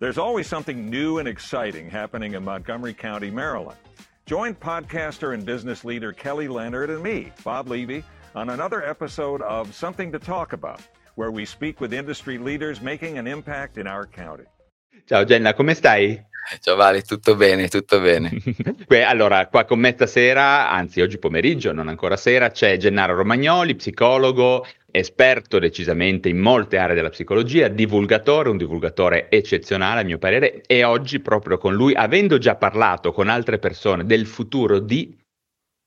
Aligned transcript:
There's 0.00 0.18
always 0.18 0.46
something 0.46 0.88
new 0.88 1.18
and 1.18 1.26
exciting 1.26 1.90
happening 1.90 2.34
in 2.34 2.44
Montgomery 2.44 2.94
County, 2.94 3.32
Maryland. 3.32 3.78
Join 4.26 4.54
podcaster 4.54 5.34
and 5.34 5.44
business 5.44 5.84
leader 5.84 6.12
Kelly 6.12 6.46
Leonard 6.46 6.88
and 6.88 7.02
me, 7.02 7.32
Bob 7.42 7.66
Levy, 7.66 8.04
on 8.36 8.50
another 8.50 8.86
episode 8.88 9.42
of 9.42 9.74
Something 9.74 10.12
to 10.12 10.20
Talk 10.20 10.52
About, 10.52 10.80
where 11.16 11.32
we 11.32 11.44
speak 11.44 11.80
with 11.80 11.92
industry 11.92 12.38
leaders 12.38 12.80
making 12.80 13.18
an 13.18 13.26
impact 13.26 13.76
in 13.76 13.88
our 13.88 14.06
county. 14.06 14.44
Ciao 15.04 15.24
Jenna, 15.24 15.52
come 15.52 15.74
stai? 15.74 16.24
Ciao 16.60 16.76
Vale, 16.76 17.02
tutto 17.02 17.34
bene, 17.34 17.66
tutto 17.66 18.00
bene. 18.00 18.30
Beh, 18.86 19.02
allora, 19.02 19.48
qua 19.48 19.64
con 19.64 19.80
me 19.80 19.92
stasera, 19.94 20.70
anzi 20.70 21.00
oggi 21.00 21.18
pomeriggio, 21.18 21.72
non 21.72 21.88
ancora 21.88 22.16
sera, 22.16 22.52
c'è 22.52 22.76
Gennaro 22.76 23.16
Romagnoli, 23.16 23.74
psicologo, 23.74 24.64
esperto 24.90 25.58
decisamente 25.58 26.28
in 26.28 26.38
molte 26.38 26.78
aree 26.78 26.94
della 26.94 27.10
psicologia, 27.10 27.68
divulgatore, 27.68 28.48
un 28.48 28.56
divulgatore 28.56 29.30
eccezionale 29.30 30.00
a 30.00 30.04
mio 30.04 30.18
parere, 30.18 30.62
e 30.66 30.84
oggi 30.84 31.20
proprio 31.20 31.58
con 31.58 31.74
lui, 31.74 31.94
avendo 31.94 32.38
già 32.38 32.56
parlato 32.56 33.12
con 33.12 33.28
altre 33.28 33.58
persone 33.58 34.04
del 34.04 34.26
futuro 34.26 34.78
di 34.78 35.16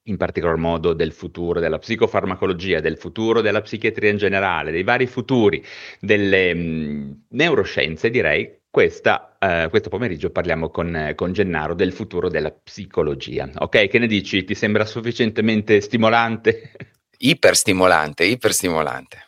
in 0.06 0.18
particolar 0.18 0.56
modo 0.56 0.94
del 0.94 1.12
futuro 1.12 1.60
della 1.60 1.78
psicofarmacologia, 1.78 2.80
del 2.80 2.98
futuro 2.98 3.42
della 3.42 3.62
psichiatria 3.62 4.10
in 4.10 4.18
generale, 4.18 4.72
dei 4.72 4.84
vari 4.84 5.06
futuri 5.06 5.64
delle 6.00 6.54
mh, 6.56 7.26
neuroscienze, 7.30 8.10
direi, 8.10 8.62
questa, 8.70 9.38
uh, 9.38 9.70
questo 9.70 9.90
pomeriggio 9.90 10.32
parliamo 10.32 10.70
con, 10.70 11.12
con, 11.16 11.34
Gennaro 11.34 11.76
del 11.76 11.92
futuro 11.92 12.30
della 12.30 12.52
psicologia. 12.52 13.50
Ok, 13.58 13.88
che 13.88 14.00
ne 14.00 14.08
dici? 14.08 14.44
Ti 14.44 14.56
sembra 14.56 14.86
sufficientemente 14.86 15.82
stimolante? 15.82 16.72
Iperstimolante, 17.24 18.24
iperstimolante. 18.24 19.26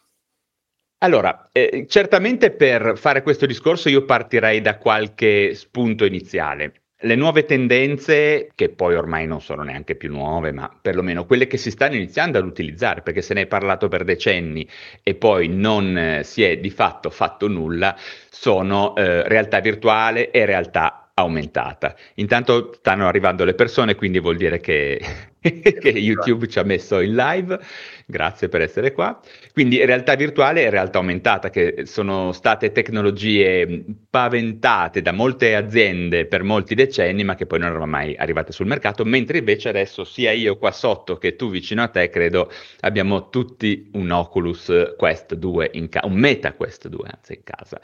Allora, 0.99 1.49
eh, 1.51 1.85
certamente 1.87 2.51
per 2.51 2.97
fare 2.97 3.23
questo 3.23 3.45
discorso 3.45 3.89
io 3.89 4.05
partirei 4.05 4.61
da 4.61 4.77
qualche 4.77 5.53
spunto 5.53 6.05
iniziale 6.05 6.83
le 7.03 7.15
nuove 7.15 7.45
tendenze, 7.45 8.49
che 8.55 8.69
poi 8.69 8.95
ormai 8.95 9.27
non 9.27 9.41
sono 9.41 9.63
neanche 9.63 9.95
più 9.95 10.09
nuove, 10.09 10.51
ma 10.51 10.73
perlomeno 10.81 11.25
quelle 11.25 11.47
che 11.47 11.57
si 11.57 11.69
stanno 11.69 11.95
iniziando 11.95 12.37
ad 12.37 12.45
utilizzare, 12.45 13.01
perché 13.01 13.21
se 13.21 13.33
ne 13.33 13.41
è 13.41 13.45
parlato 13.45 13.87
per 13.87 14.03
decenni 14.03 14.67
e 15.01 15.15
poi 15.15 15.47
non 15.49 15.97
eh, 15.97 16.23
si 16.23 16.43
è 16.43 16.57
di 16.57 16.69
fatto 16.69 17.09
fatto 17.09 17.47
nulla, 17.47 17.95
sono 18.29 18.95
eh, 18.95 19.27
realtà 19.27 19.59
virtuale 19.59 20.31
e 20.31 20.45
realtà 20.45 21.11
aumentata. 21.13 21.95
Intanto 22.15 22.73
stanno 22.73 23.07
arrivando 23.07 23.43
le 23.43 23.53
persone, 23.53 23.95
quindi 23.95 24.19
vuol 24.19 24.37
dire 24.37 24.59
che, 24.59 24.99
che, 25.79 25.89
YouTube 25.89 26.47
ci 26.47 26.59
ha 26.59 26.63
messo 26.63 26.99
in 27.01 27.15
live. 27.15 27.59
Grazie 28.05 28.47
per 28.47 28.61
essere 28.61 28.93
qua. 28.93 29.19
Quindi 29.51 29.83
realtà 29.83 30.15
virtuale 30.15 30.63
e 30.63 30.69
realtà 30.69 30.99
aumentata, 30.99 31.49
che 31.49 31.85
sono 31.85 32.31
state 32.31 32.71
tecnologie 32.71 33.83
paventate 34.09 35.01
da 35.01 35.11
molte 35.11 35.55
aziende 35.55 36.25
per 36.25 36.43
molti 36.43 36.75
decenni, 36.75 37.23
ma 37.23 37.35
che 37.35 37.45
poi 37.45 37.59
non 37.59 37.69
erano 37.69 37.85
mai 37.85 38.15
arrivate 38.15 38.51
sul 38.53 38.67
mercato, 38.67 39.03
mentre 39.03 39.39
invece 39.39 39.69
adesso 39.69 40.03
sia 40.03 40.31
io 40.31 40.57
qua 40.57 40.71
sotto 40.71 41.17
che 41.17 41.35
tu 41.35 41.49
vicino 41.49 41.83
a 41.83 41.87
te, 41.89 42.09
credo, 42.09 42.49
abbiamo 42.81 43.29
tutti 43.29 43.89
un 43.93 44.11
Oculus 44.11 44.93
Quest 44.97 45.35
2 45.35 45.71
in 45.73 45.89
casa, 45.89 46.05
un 46.07 46.13
Meta 46.13 46.53
Quest 46.53 46.87
2 46.87 47.09
anzi 47.11 47.33
in 47.33 47.43
casa. 47.43 47.81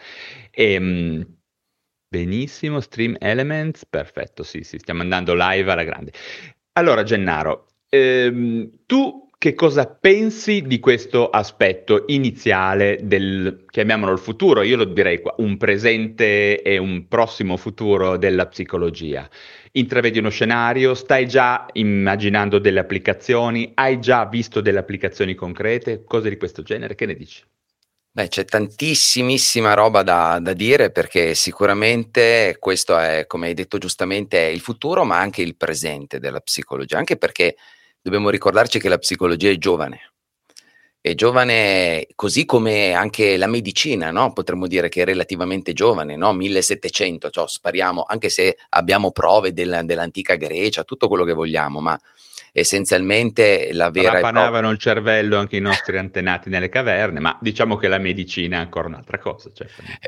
E, 0.52 0.74
ehm, 0.74 1.38
Benissimo, 2.12 2.80
Stream 2.80 3.18
Elements, 3.20 3.86
perfetto, 3.86 4.42
sì, 4.42 4.64
sì, 4.64 4.80
stiamo 4.80 5.02
andando 5.02 5.34
live 5.36 5.72
alla 5.72 5.84
grande. 5.84 6.12
Allora, 6.74 7.04
Gennaro, 7.04 7.68
ehm, 7.90 8.70
tu 8.86 9.28
che 9.38 9.54
cosa 9.54 9.86
pensi 9.88 10.62
di 10.64 10.80
questo 10.80 11.30
aspetto 11.30 12.04
iniziale 12.08 13.00
del, 13.04 13.66
chiamiamolo 13.70 14.12
il 14.12 14.20
futuro, 14.20 14.62
io 14.62 14.76
lo 14.78 14.84
direi 14.86 15.22
qua, 15.22 15.34
un 15.38 15.58
presente 15.58 16.62
e 16.62 16.78
un 16.78 17.08
prossimo 17.08 17.56
futuro 17.58 18.18
della 18.18 18.48
psicologia? 18.48 19.30
Intravedi 19.74 20.20
uno 20.20 20.30
scenario, 20.30 20.94
stai 20.94 21.26
già 21.28 21.66
immaginando 21.74 22.60
delle 22.60 22.80
applicazioni, 22.80 23.72
hai 23.76 24.00
già 24.00 24.26
visto 24.26 24.60
delle 24.62 24.80
applicazioni 24.80 25.36
concrete, 25.36 26.04
cose 26.04 26.30
di 26.30 26.38
questo 26.38 26.62
genere, 26.62 26.96
che 26.96 27.06
ne 27.06 27.16
dici? 27.16 27.44
Beh, 28.20 28.28
c'è 28.28 28.44
tantissimissima 28.44 29.76
roba 29.76 30.04
da, 30.04 30.40
da, 30.42 30.52
dire 30.52 30.92
perché 30.92 31.34
sicuramente 31.36 32.58
questo 32.60 32.98
è, 32.98 33.26
come 33.28 33.48
hai 33.48 33.54
detto 33.54 33.78
giustamente, 33.78 34.40
il 34.40 34.60
futuro, 34.60 35.06
ma 35.06 35.18
anche 35.20 35.42
il 35.42 35.56
presente 35.56 36.20
della 36.20 36.42
psicologia, 36.42 36.98
anche 36.98 37.16
perché 37.16 37.56
dobbiamo 38.02 38.30
ricordarci 38.30 38.78
che 38.78 38.90
la 38.90 38.98
psicologia 38.98 39.50
è 39.50 39.58
giovane. 39.58 40.12
È 41.00 41.16
giovane 41.16 42.08
così 42.16 42.44
come 42.44 42.92
anche 42.92 43.38
la 43.38 43.48
medicina, 43.48 44.12
no? 44.12 44.34
potremmo 44.34 44.68
dire 44.68 44.90
che 44.90 45.04
è 45.04 45.06
relativamente 45.06 45.72
giovane, 45.72 46.18
no? 46.18 46.34
1700, 46.34 47.30
cioè 47.30 47.48
spariamo, 47.48 48.04
anche 48.06 48.28
se 48.28 48.58
abbiamo 48.72 49.12
prove 49.12 49.54
del, 49.54 49.84
dell'antica 49.86 50.36
Grecia, 50.36 50.84
tutto 50.84 51.08
quello 51.08 51.24
che 51.24 51.32
vogliamo, 51.32 51.80
ma 51.80 51.98
essenzialmente 52.52 53.70
la 53.74 53.90
vera... 53.90 54.14
Rapanavano 54.14 54.50
propria... 54.52 54.72
il 54.72 54.78
cervello 54.78 55.38
anche 55.38 55.58
i 55.58 55.62
nostri 55.62 55.98
antenati 55.98 56.50
nelle 56.50 56.70
caverne, 56.70 57.20
ma 57.20 57.38
diciamo 57.42 57.78
che 57.78 57.88
la 57.88 57.98
medicina 57.98 58.58
è 58.58 58.60
ancora 58.62 58.88
un'altra 58.88 59.18
cosa. 59.20 59.52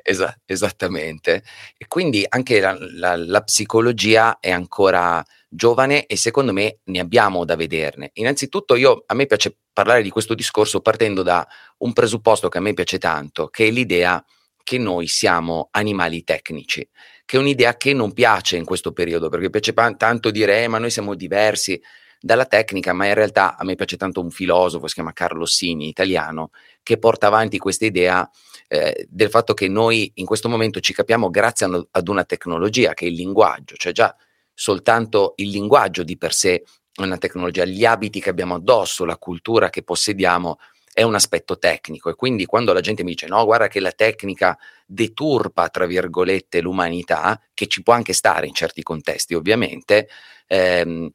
Esa- 0.03 0.38
esattamente. 0.46 1.44
E 1.78 1.88
quindi 1.88 2.25
anche 2.28 2.59
la, 2.59 2.78
la, 2.79 3.16
la 3.16 3.41
psicologia 3.41 4.40
è 4.40 4.52
ancora 4.52 5.24
giovane 5.47 6.06
e 6.06 6.16
secondo 6.16 6.53
me 6.53 6.79
ne 6.85 7.00
abbiamo 7.00 7.44
da 7.44 7.56
vederne. 7.56 8.12
Innanzitutto 8.13 8.75
io, 8.75 9.03
a 9.06 9.13
me 9.13 9.25
piace 9.25 9.58
parlare 9.73 10.02
di 10.02 10.09
questo 10.09 10.34
discorso 10.34 10.81
partendo 10.81 11.23
da 11.23 11.46
un 11.79 11.94
presupposto 11.94 12.47
che 12.47 12.58
a 12.58 12.62
me 12.62 12.73
piace 12.73 12.97
tanto, 12.97 13.47
che 13.47 13.68
è 13.68 13.72
l'idea 13.72 14.23
che 14.63 14.78
noi 14.78 15.08
siamo 15.08 15.69
animali 15.72 16.23
tecnici, 16.23 16.88
che 17.25 17.38
è 17.38 17.40
un'idea 17.40 17.75
che 17.75 17.94
non 17.94 18.13
piace 18.13 18.58
in 18.58 18.63
questo 18.63 18.94
periodo, 18.94 19.28
perché 19.28 19.50
piace 19.50 19.73
tanto 19.73 20.31
dire 20.31 20.63
eh, 20.63 20.68
ma 20.68 20.78
noi 20.78 20.91
siamo 20.91 21.16
diversi, 21.16 21.81
dalla 22.21 22.45
tecnica, 22.45 22.93
ma 22.93 23.07
in 23.07 23.15
realtà 23.15 23.57
a 23.57 23.63
me 23.63 23.75
piace 23.75 23.97
tanto 23.97 24.21
un 24.21 24.29
filosofo, 24.29 24.87
si 24.87 24.93
chiama 24.93 25.11
Carlo 25.11 25.45
Sini, 25.45 25.87
italiano, 25.87 26.51
che 26.83 26.99
porta 26.99 27.27
avanti 27.27 27.57
questa 27.57 27.85
idea 27.85 28.29
eh, 28.67 29.07
del 29.09 29.29
fatto 29.29 29.53
che 29.53 29.67
noi 29.67 30.11
in 30.15 30.25
questo 30.25 30.47
momento 30.47 30.79
ci 30.79 30.93
capiamo 30.93 31.29
grazie 31.31 31.87
ad 31.89 32.07
una 32.07 32.23
tecnologia 32.23 32.93
che 32.93 33.05
è 33.05 33.09
il 33.09 33.15
linguaggio, 33.15 33.75
cioè 33.75 33.91
già 33.91 34.15
soltanto 34.53 35.33
il 35.37 35.49
linguaggio 35.49 36.03
di 36.03 36.17
per 36.17 36.33
sé 36.33 36.63
è 36.93 37.01
una 37.01 37.17
tecnologia, 37.17 37.65
gli 37.65 37.85
abiti 37.85 38.21
che 38.21 38.29
abbiamo 38.29 38.55
addosso, 38.55 39.03
la 39.03 39.17
cultura 39.17 39.69
che 39.69 39.81
possediamo 39.81 40.59
è 40.93 41.03
un 41.03 41.15
aspetto 41.15 41.57
tecnico 41.57 42.09
e 42.09 42.15
quindi 42.15 42.45
quando 42.45 42.73
la 42.73 42.81
gente 42.81 43.03
mi 43.03 43.11
dice 43.11 43.27
no, 43.27 43.43
guarda 43.45 43.67
che 43.67 43.79
la 43.79 43.93
tecnica 43.93 44.57
deturpa, 44.85 45.69
tra 45.69 45.85
virgolette, 45.85 46.61
l'umanità, 46.61 47.41
che 47.53 47.67
ci 47.67 47.81
può 47.81 47.93
anche 47.93 48.13
stare 48.13 48.45
in 48.45 48.53
certi 48.53 48.83
contesti 48.83 49.33
ovviamente, 49.33 50.09
ehm, 50.47 51.09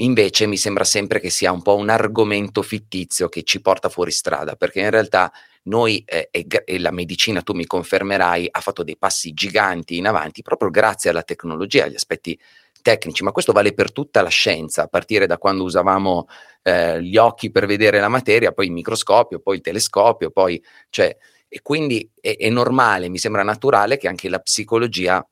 Invece 0.00 0.46
mi 0.46 0.56
sembra 0.56 0.84
sempre 0.84 1.20
che 1.20 1.30
sia 1.30 1.52
un 1.52 1.62
po' 1.62 1.76
un 1.76 1.90
argomento 1.90 2.62
fittizio 2.62 3.28
che 3.28 3.42
ci 3.42 3.60
porta 3.60 3.88
fuori 3.88 4.10
strada, 4.10 4.56
perché 4.56 4.80
in 4.80 4.90
realtà 4.90 5.30
noi 5.64 6.02
eh, 6.06 6.28
e, 6.30 6.46
e, 6.64 6.78
la 6.78 6.90
medicina, 6.90 7.42
tu 7.42 7.52
mi 7.52 7.66
confermerai, 7.66 8.48
ha 8.50 8.60
fatto 8.60 8.82
dei 8.82 8.96
passi 8.96 9.32
giganti 9.34 9.98
in 9.98 10.06
avanti 10.06 10.40
proprio 10.40 10.70
grazie 10.70 11.10
alla 11.10 11.22
tecnologia, 11.22 11.84
agli 11.84 11.94
aspetti 11.94 12.38
tecnici, 12.80 13.22
ma 13.22 13.32
questo 13.32 13.52
vale 13.52 13.74
per 13.74 13.92
tutta 13.92 14.22
la 14.22 14.30
scienza, 14.30 14.84
a 14.84 14.86
partire 14.86 15.26
da 15.26 15.36
quando 15.36 15.64
usavamo 15.64 16.28
eh, 16.62 17.02
gli 17.02 17.18
occhi 17.18 17.50
per 17.50 17.66
vedere 17.66 18.00
la 18.00 18.08
materia, 18.08 18.52
poi 18.52 18.66
il 18.66 18.72
microscopio, 18.72 19.40
poi 19.40 19.56
il 19.56 19.62
telescopio, 19.62 20.30
poi, 20.30 20.62
cioè, 20.88 21.14
e 21.46 21.60
quindi 21.60 22.10
è, 22.18 22.36
è 22.38 22.48
normale, 22.48 23.10
mi 23.10 23.18
sembra 23.18 23.42
naturale 23.42 23.98
che 23.98 24.08
anche 24.08 24.30
la 24.30 24.38
psicologia 24.38 25.22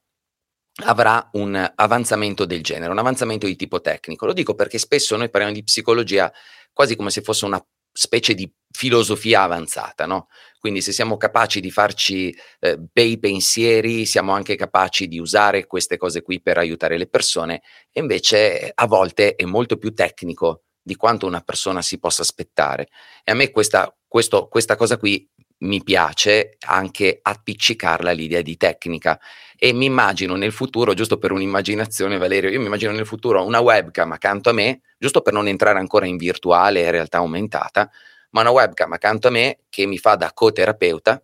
avrà 0.85 1.29
un 1.33 1.73
avanzamento 1.75 2.45
del 2.45 2.63
genere, 2.63 2.93
un 2.93 2.99
avanzamento 2.99 3.47
di 3.47 3.57
tipo 3.57 3.81
tecnico. 3.81 4.27
Lo 4.27 4.33
dico 4.33 4.55
perché 4.55 4.79
spesso 4.79 5.17
noi 5.17 5.31
parliamo 5.31 5.55
di 5.55 5.65
psicologia 5.65 6.33
quasi 6.73 6.97
come 6.97 7.11
se 7.11 7.23
fosse 7.23 7.45
una 7.45 7.65
specie 7.91 8.35
di 8.35 8.49
filosofia 8.71 9.43
avanzata, 9.43 10.07
no? 10.07 10.29
Quindi 10.59 10.81
se 10.83 10.93
siamo 10.93 11.17
capaci 11.17 11.61
di 11.61 11.71
farci 11.71 12.37
eh, 12.61 12.79
bei 12.79 13.19
pensieri, 13.19 14.07
siamo 14.07 14.33
anche 14.33 14.55
capaci 14.55 15.09
di 15.09 15.19
usare 15.19 15.67
queste 15.67 15.97
cose 15.97 16.23
qui 16.23 16.41
per 16.41 16.59
aiutare 16.59 16.97
le 16.97 17.09
persone, 17.09 17.63
invece 17.93 18.71
a 18.73 18.87
volte 18.87 19.35
è 19.35 19.45
molto 19.45 19.79
più 19.79 19.93
tecnico 19.95 20.63
di 20.81 20.95
quanto 20.95 21.27
una 21.27 21.41
persona 21.41 21.83
si 21.83 21.99
possa 21.99 22.23
aspettare. 22.23 22.89
E 23.25 23.33
a 23.33 23.35
me 23.35 23.51
questa, 23.51 23.93
questo, 24.07 24.47
questa 24.49 24.77
cosa 24.77 24.97
qui 24.97 25.29
mi 25.59 25.83
piace 25.83 26.57
anche 26.67 27.19
appiccicarla 27.21 28.11
all'idea 28.11 28.43
di 28.43 28.57
tecnica 28.57 29.19
e 29.61 29.73
mi 29.73 29.87
immagino 29.87 30.37
nel 30.37 30.53
futuro, 30.53 30.95
giusto 30.95 31.19
per 31.19 31.33
un'immaginazione 31.33 32.17
Valerio, 32.17 32.49
io 32.49 32.61
mi 32.61 32.67
immagino 32.67 32.93
nel 32.93 33.07
futuro 33.07 33.45
una 33.45 33.59
webcam 33.59 34.13
accanto 34.13 34.51
a 34.51 34.53
me, 34.53 34.83
giusto 34.99 35.21
per 35.21 35.33
non 35.33 35.49
entrare 35.49 35.81
ancora 35.81 36.07
in 36.07 36.17
virtuale 36.17 36.83
e 36.83 36.91
realtà 36.93 37.19
aumentata, 37.19 37.91
ma 38.31 38.43
una 38.43 38.51
webcam 38.51 38.93
accanto 38.93 39.29
a 39.29 39.31
me 39.33 39.59
che 39.69 39.87
mi 39.87 39.99
fa 39.99 40.15
da 40.15 40.31
coterapeuta 40.33 41.21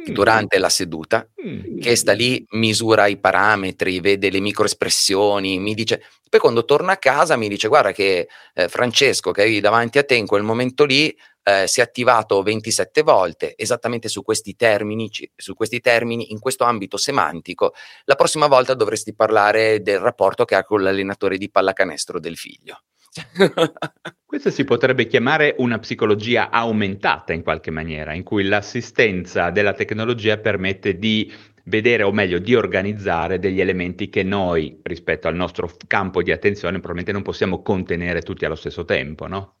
mm. 0.00 0.12
durante 0.14 0.58
la 0.58 0.70
seduta, 0.70 1.28
mm. 1.46 1.80
che 1.80 1.96
sta 1.96 2.12
lì, 2.12 2.42
misura 2.52 3.06
i 3.08 3.18
parametri, 3.18 4.00
vede 4.00 4.30
le 4.30 4.40
microespressioni, 4.40 5.58
mi 5.58 5.74
dice, 5.74 6.02
poi 6.30 6.40
quando 6.40 6.64
torna 6.64 6.92
a 6.92 6.96
casa 6.96 7.36
mi 7.36 7.48
dice 7.48 7.66
guarda 7.66 7.90
che 7.90 8.28
eh, 8.54 8.68
Francesco 8.68 9.32
che 9.32 9.42
avevi 9.42 9.60
davanti 9.60 9.98
a 9.98 10.04
te 10.04 10.14
in 10.14 10.28
quel 10.28 10.44
momento 10.44 10.84
lì 10.84 11.14
eh, 11.42 11.66
si 11.66 11.80
è 11.80 11.82
attivato 11.82 12.42
27 12.42 13.02
volte, 13.02 13.54
esattamente 13.56 14.08
su 14.08 14.22
questi, 14.22 14.56
termini, 14.56 15.10
su 15.34 15.54
questi 15.54 15.80
termini, 15.80 16.32
in 16.32 16.38
questo 16.38 16.64
ambito 16.64 16.96
semantico, 16.96 17.72
la 18.04 18.14
prossima 18.14 18.46
volta 18.46 18.74
dovresti 18.74 19.14
parlare 19.14 19.82
del 19.82 19.98
rapporto 19.98 20.44
che 20.44 20.54
ha 20.54 20.64
con 20.64 20.82
l'allenatore 20.82 21.38
di 21.38 21.50
pallacanestro 21.50 22.20
del 22.20 22.36
figlio. 22.36 22.82
Questa 24.24 24.50
si 24.50 24.64
potrebbe 24.64 25.06
chiamare 25.06 25.56
una 25.58 25.80
psicologia 25.80 26.50
aumentata 26.50 27.32
in 27.32 27.42
qualche 27.42 27.72
maniera, 27.72 28.14
in 28.14 28.22
cui 28.22 28.44
l'assistenza 28.44 29.50
della 29.50 29.72
tecnologia 29.72 30.38
permette 30.38 30.96
di 30.96 31.32
vedere 31.64 32.04
o 32.04 32.12
meglio 32.12 32.38
di 32.38 32.54
organizzare 32.54 33.38
degli 33.38 33.60
elementi 33.60 34.08
che 34.08 34.22
noi 34.22 34.80
rispetto 34.82 35.28
al 35.28 35.34
nostro 35.34 35.70
campo 35.86 36.22
di 36.22 36.32
attenzione 36.32 36.78
probabilmente 36.78 37.12
non 37.12 37.22
possiamo 37.22 37.62
contenere 37.62 38.22
tutti 38.22 38.44
allo 38.44 38.54
stesso 38.54 38.84
tempo, 38.84 39.26
no? 39.26 39.59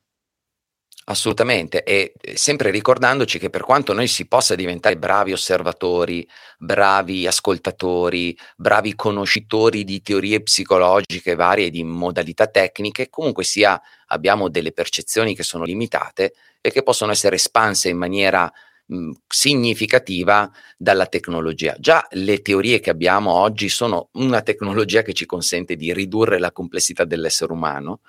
Assolutamente, 1.06 1.82
e 1.82 2.12
sempre 2.34 2.70
ricordandoci 2.70 3.38
che 3.38 3.50
per 3.50 3.62
quanto 3.62 3.92
noi 3.92 4.06
si 4.06 4.28
possa 4.28 4.54
diventare 4.54 4.96
bravi 4.96 5.32
osservatori, 5.32 6.28
bravi 6.58 7.26
ascoltatori, 7.26 8.36
bravi 8.56 8.94
conoscitori 8.94 9.82
di 9.82 10.02
teorie 10.02 10.42
psicologiche 10.42 11.34
varie 11.34 11.66
e 11.66 11.70
di 11.70 11.82
modalità 11.82 12.46
tecniche, 12.46 13.08
comunque 13.08 13.42
sia 13.44 13.80
abbiamo 14.08 14.48
delle 14.50 14.72
percezioni 14.72 15.34
che 15.34 15.42
sono 15.42 15.64
limitate 15.64 16.34
e 16.60 16.70
che 16.70 16.82
possono 16.84 17.10
essere 17.12 17.36
espanse 17.36 17.88
in 17.88 17.96
maniera 17.96 18.50
mh, 18.86 19.10
significativa 19.26 20.48
dalla 20.76 21.06
tecnologia. 21.06 21.74
Già 21.78 22.06
le 22.10 22.40
teorie 22.42 22.78
che 22.78 22.90
abbiamo 22.90 23.32
oggi 23.32 23.68
sono 23.68 24.10
una 24.12 24.42
tecnologia 24.42 25.02
che 25.02 25.14
ci 25.14 25.26
consente 25.26 25.74
di 25.76 25.92
ridurre 25.92 26.38
la 26.38 26.52
complessità 26.52 27.04
dell'essere 27.04 27.52
umano 27.52 28.00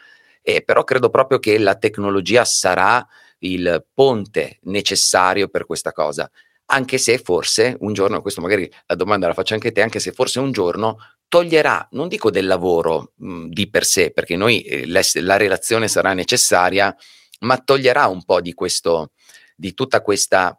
eh, 0.42 0.64
però 0.64 0.84
credo 0.84 1.10
proprio 1.10 1.40
che 1.40 1.58
la 1.58 1.76
tecnologia 1.76 2.46
sarà 2.46 3.06
il 3.40 3.86
ponte 3.94 4.60
necessario 4.64 5.48
per 5.48 5.66
questa 5.66 5.92
cosa. 5.92 6.30
Anche 6.66 6.98
se 6.98 7.18
forse 7.18 7.76
un 7.80 7.94
giorno, 7.94 8.22
questo 8.22 8.42
magari 8.42 8.72
la 8.86 8.96
domanda 8.96 9.28
la 9.28 9.34
faccio 9.34 9.54
anche 9.54 9.70
a 9.70 9.72
te, 9.72 9.82
anche 9.82 10.00
se 10.00 10.12
forse 10.12 10.40
un 10.40 10.52
giorno 10.52 10.98
toglierà, 11.28 11.88
non 11.92 12.08
dico 12.08 12.30
del 12.30 12.46
lavoro 12.46 13.14
mh, 13.16 13.48
di 13.48 13.70
per 13.70 13.86
sé, 13.86 14.12
perché 14.12 14.36
noi 14.36 14.62
eh, 14.62 14.86
la 14.88 15.38
relazione 15.38 15.88
sarà 15.88 16.14
necessaria, 16.14 16.96
ma 17.40 17.58
toglierà 17.58 18.08
un 18.08 18.24
po' 18.24 18.42
di 18.42 18.54
questo, 18.54 19.12
di 19.56 19.74
tutta 19.74 20.02
questa, 20.02 20.58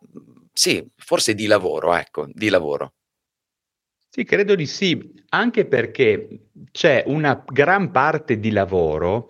sì, 0.52 0.84
forse 0.96 1.34
di 1.34 1.46
lavoro, 1.46 1.94
ecco, 1.94 2.26
di 2.32 2.48
lavoro. 2.48 2.94
Sì, 4.08 4.24
credo 4.24 4.54
di 4.54 4.66
sì, 4.66 5.14
anche 5.30 5.64
perché 5.64 6.48
c'è 6.70 7.04
una 7.06 7.42
gran 7.46 7.90
parte 7.90 8.38
di 8.38 8.50
lavoro 8.50 9.28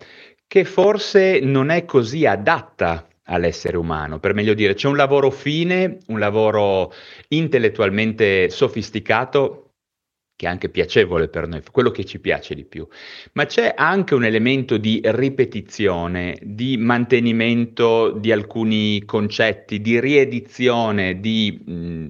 che 0.53 0.65
forse 0.65 1.39
non 1.39 1.71
è 1.71 1.83
così 1.83 2.27
adatta 2.27 3.07
all'essere 3.23 3.75
umano, 3.75 4.19
per 4.19 4.35
meglio 4.35 4.53
dire, 4.53 4.75
c'è 4.75 4.87
un 4.87 4.95
lavoro 4.95 5.31
fine, 5.31 5.97
un 6.09 6.19
lavoro 6.19 6.93
intellettualmente 7.29 8.51
sofisticato 8.51 9.62
che 10.35 10.47
è 10.47 10.49
anche 10.49 10.69
piacevole 10.69 11.27
per 11.27 11.47
noi, 11.47 11.61
quello 11.71 11.91
che 11.91 12.05
ci 12.05 12.19
piace 12.19 12.55
di 12.55 12.65
più, 12.65 12.87
ma 13.33 13.45
c'è 13.45 13.73
anche 13.75 14.15
un 14.15 14.25
elemento 14.25 14.77
di 14.77 14.99
ripetizione, 15.03 16.37
di 16.41 16.75
mantenimento 16.77 18.11
di 18.11 18.31
alcuni 18.31 19.03
concetti, 19.05 19.79
di 19.79 19.99
riedizione 19.99 21.19
di, 21.19 21.63
mm, 21.69 22.07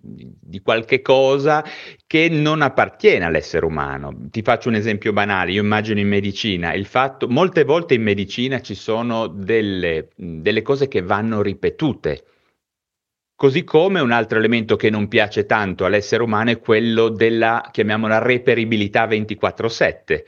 di 0.00 0.60
qualche 0.60 1.02
cosa 1.02 1.64
che 2.06 2.28
non 2.28 2.62
appartiene 2.62 3.24
all'essere 3.24 3.66
umano. 3.66 4.28
Ti 4.30 4.42
faccio 4.42 4.68
un 4.68 4.76
esempio 4.76 5.12
banale, 5.12 5.52
io 5.52 5.62
immagino 5.62 6.00
in 6.00 6.08
medicina, 6.08 6.72
il 6.72 6.86
fatto, 6.86 7.28
molte 7.28 7.64
volte 7.64 7.94
in 7.94 8.02
medicina 8.02 8.60
ci 8.60 8.74
sono 8.74 9.26
delle, 9.26 10.08
delle 10.16 10.62
cose 10.62 10.88
che 10.88 11.02
vanno 11.02 11.42
ripetute 11.42 12.24
Così 13.36 13.64
come 13.64 13.98
un 13.98 14.12
altro 14.12 14.38
elemento 14.38 14.76
che 14.76 14.90
non 14.90 15.08
piace 15.08 15.44
tanto 15.44 15.84
all'essere 15.84 16.22
umano 16.22 16.50
è 16.50 16.60
quello 16.60 17.08
della, 17.08 17.68
chiamiamola, 17.72 18.20
reperibilità 18.20 19.06
24/7. 19.08 20.24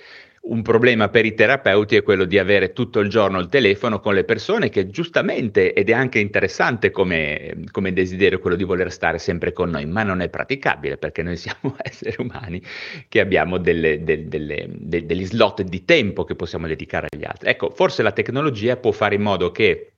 Un 0.49 0.63
problema 0.63 1.09
per 1.09 1.25
i 1.25 1.35
terapeuti 1.35 1.95
è 1.95 2.03
quello 2.03 2.25
di 2.25 2.37
avere 2.37 2.73
tutto 2.73 2.99
il 2.99 3.09
giorno 3.09 3.39
il 3.39 3.49
telefono 3.49 4.01
con 4.01 4.15
le 4.15 4.25
persone 4.25 4.71
che 4.71 4.89
giustamente, 4.91 5.73
ed 5.73 5.89
è 5.89 5.93
anche 5.93 6.19
interessante 6.19 6.91
come, 6.91 7.65
come 7.71 7.93
desiderio 7.93 8.41
quello 8.41 8.57
di 8.57 8.65
voler 8.65 8.91
stare 8.91 9.19
sempre 9.19 9.53
con 9.53 9.71
noi, 9.71 9.87
ma 9.87 10.03
non 10.03 10.21
è 10.21 10.29
praticabile 10.29 10.97
perché 10.97 11.23
noi 11.23 11.37
siamo 11.37 11.77
esseri 11.83 12.17
umani 12.19 12.61
che 13.09 13.21
abbiamo 13.21 13.59
delle, 13.59 14.03
delle, 14.03 14.27
delle, 14.29 14.69
degli 14.69 15.27
slot 15.27 15.63
di 15.63 15.85
tempo 15.85 16.25
che 16.25 16.35
possiamo 16.35 16.67
dedicare 16.67 17.07
agli 17.09 17.25
altri. 17.25 17.51
Ecco, 17.51 17.71
forse 17.71 18.03
la 18.03 18.13
tecnologia 18.13 18.77
può 18.77 18.91
fare 18.91 19.15
in 19.15 19.23
modo 19.23 19.53
che 19.53 19.93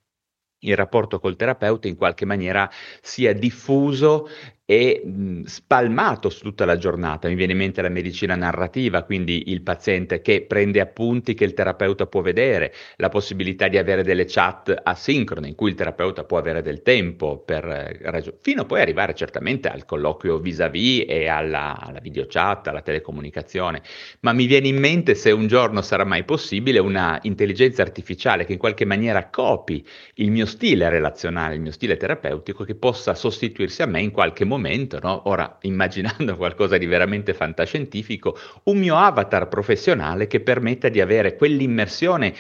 il 0.61 0.77
rapporto 0.77 1.19
col 1.21 1.37
terapeuta 1.37 1.89
in 1.89 1.97
qualche 1.97 2.25
maniera 2.25 2.69
sia 3.01 3.33
diffuso 3.33 4.29
e 4.71 5.01
mh, 5.03 5.45
spalmato 5.45 6.29
su 6.29 6.43
tutta 6.43 6.67
la 6.67 6.77
giornata. 6.77 7.27
Mi 7.27 7.37
viene 7.37 7.53
in 7.53 7.59
mente 7.59 7.81
la 7.81 7.89
medicina 7.89 8.37
narrativa, 8.37 9.03
quindi 9.03 9.45
il 9.47 9.63
paziente 9.63 10.21
che 10.21 10.45
prende 10.47 10.81
appunti 10.81 11.33
che 11.33 11.45
il 11.45 11.55
terapeuta 11.55 12.05
può 12.05 12.21
vedere, 12.21 12.75
la 12.97 13.09
possibilità 13.09 13.69
di 13.69 13.79
avere 13.79 14.03
delle 14.03 14.27
chat 14.27 14.79
asincrone 14.83 15.49
in 15.49 15.55
cui 15.55 15.71
il 15.71 15.75
terapeuta 15.75 16.25
può 16.25 16.37
avere 16.37 16.61
del 16.61 16.83
tempo 16.83 17.39
per 17.39 17.65
eh, 17.65 17.99
ragionare, 18.03 18.41
fino 18.43 18.61
a 18.61 18.65
poi 18.67 18.83
arrivare 18.83 19.15
certamente 19.15 19.69
al 19.69 19.87
colloquio 19.87 20.39
vis-à-vis 20.39 21.07
e 21.09 21.29
alla, 21.29 21.81
alla 21.81 22.01
videochat, 22.01 22.69
alla 22.69 22.83
telecomunicazione. 22.83 23.81
Ma 24.21 24.35
mi 24.35 24.45
viene 24.45 24.69
in 24.69 24.77
mente 24.77 25.15
se 25.15 25.31
un 25.31 25.47
giorno 25.47 25.81
sarà 25.81 26.05
mai 26.05 26.25
possibile 26.25 26.79
una 26.79 27.19
intelligenza 27.23 27.81
artificiale 27.81 28.45
che 28.45 28.53
in 28.53 28.59
qualche 28.59 28.85
maniera 28.85 29.31
copi 29.31 29.83
il 30.17 30.31
mio 30.31 30.45
stile 30.45 30.91
relazionale, 30.91 31.55
il 31.55 31.63
mio 31.63 31.73
stile 31.73 31.97
terapeutico, 31.97 32.65
che 32.65 32.75
possa 32.75 33.15
sostituirsi 33.15 33.81
a 33.81 33.87
me 33.87 34.03
in 34.03 34.11
qualche 34.11 34.45
momento 34.45 34.57
momento, 34.59 34.99
no? 35.01 35.23
ora 35.27 35.57
immaginando 35.63 36.37
qualcosa 36.37 36.77
di 36.77 36.87
veramente 36.87 37.33
fantascientifico, 37.33 38.37
un 38.65 38.79
mio 38.79 38.97
avatar 38.97 39.49
professionale 39.49 40.27
che 40.27 40.41
permetta 40.41 40.89
di 40.89 41.01
avere 41.01 41.37
quell'immersione 41.37 42.35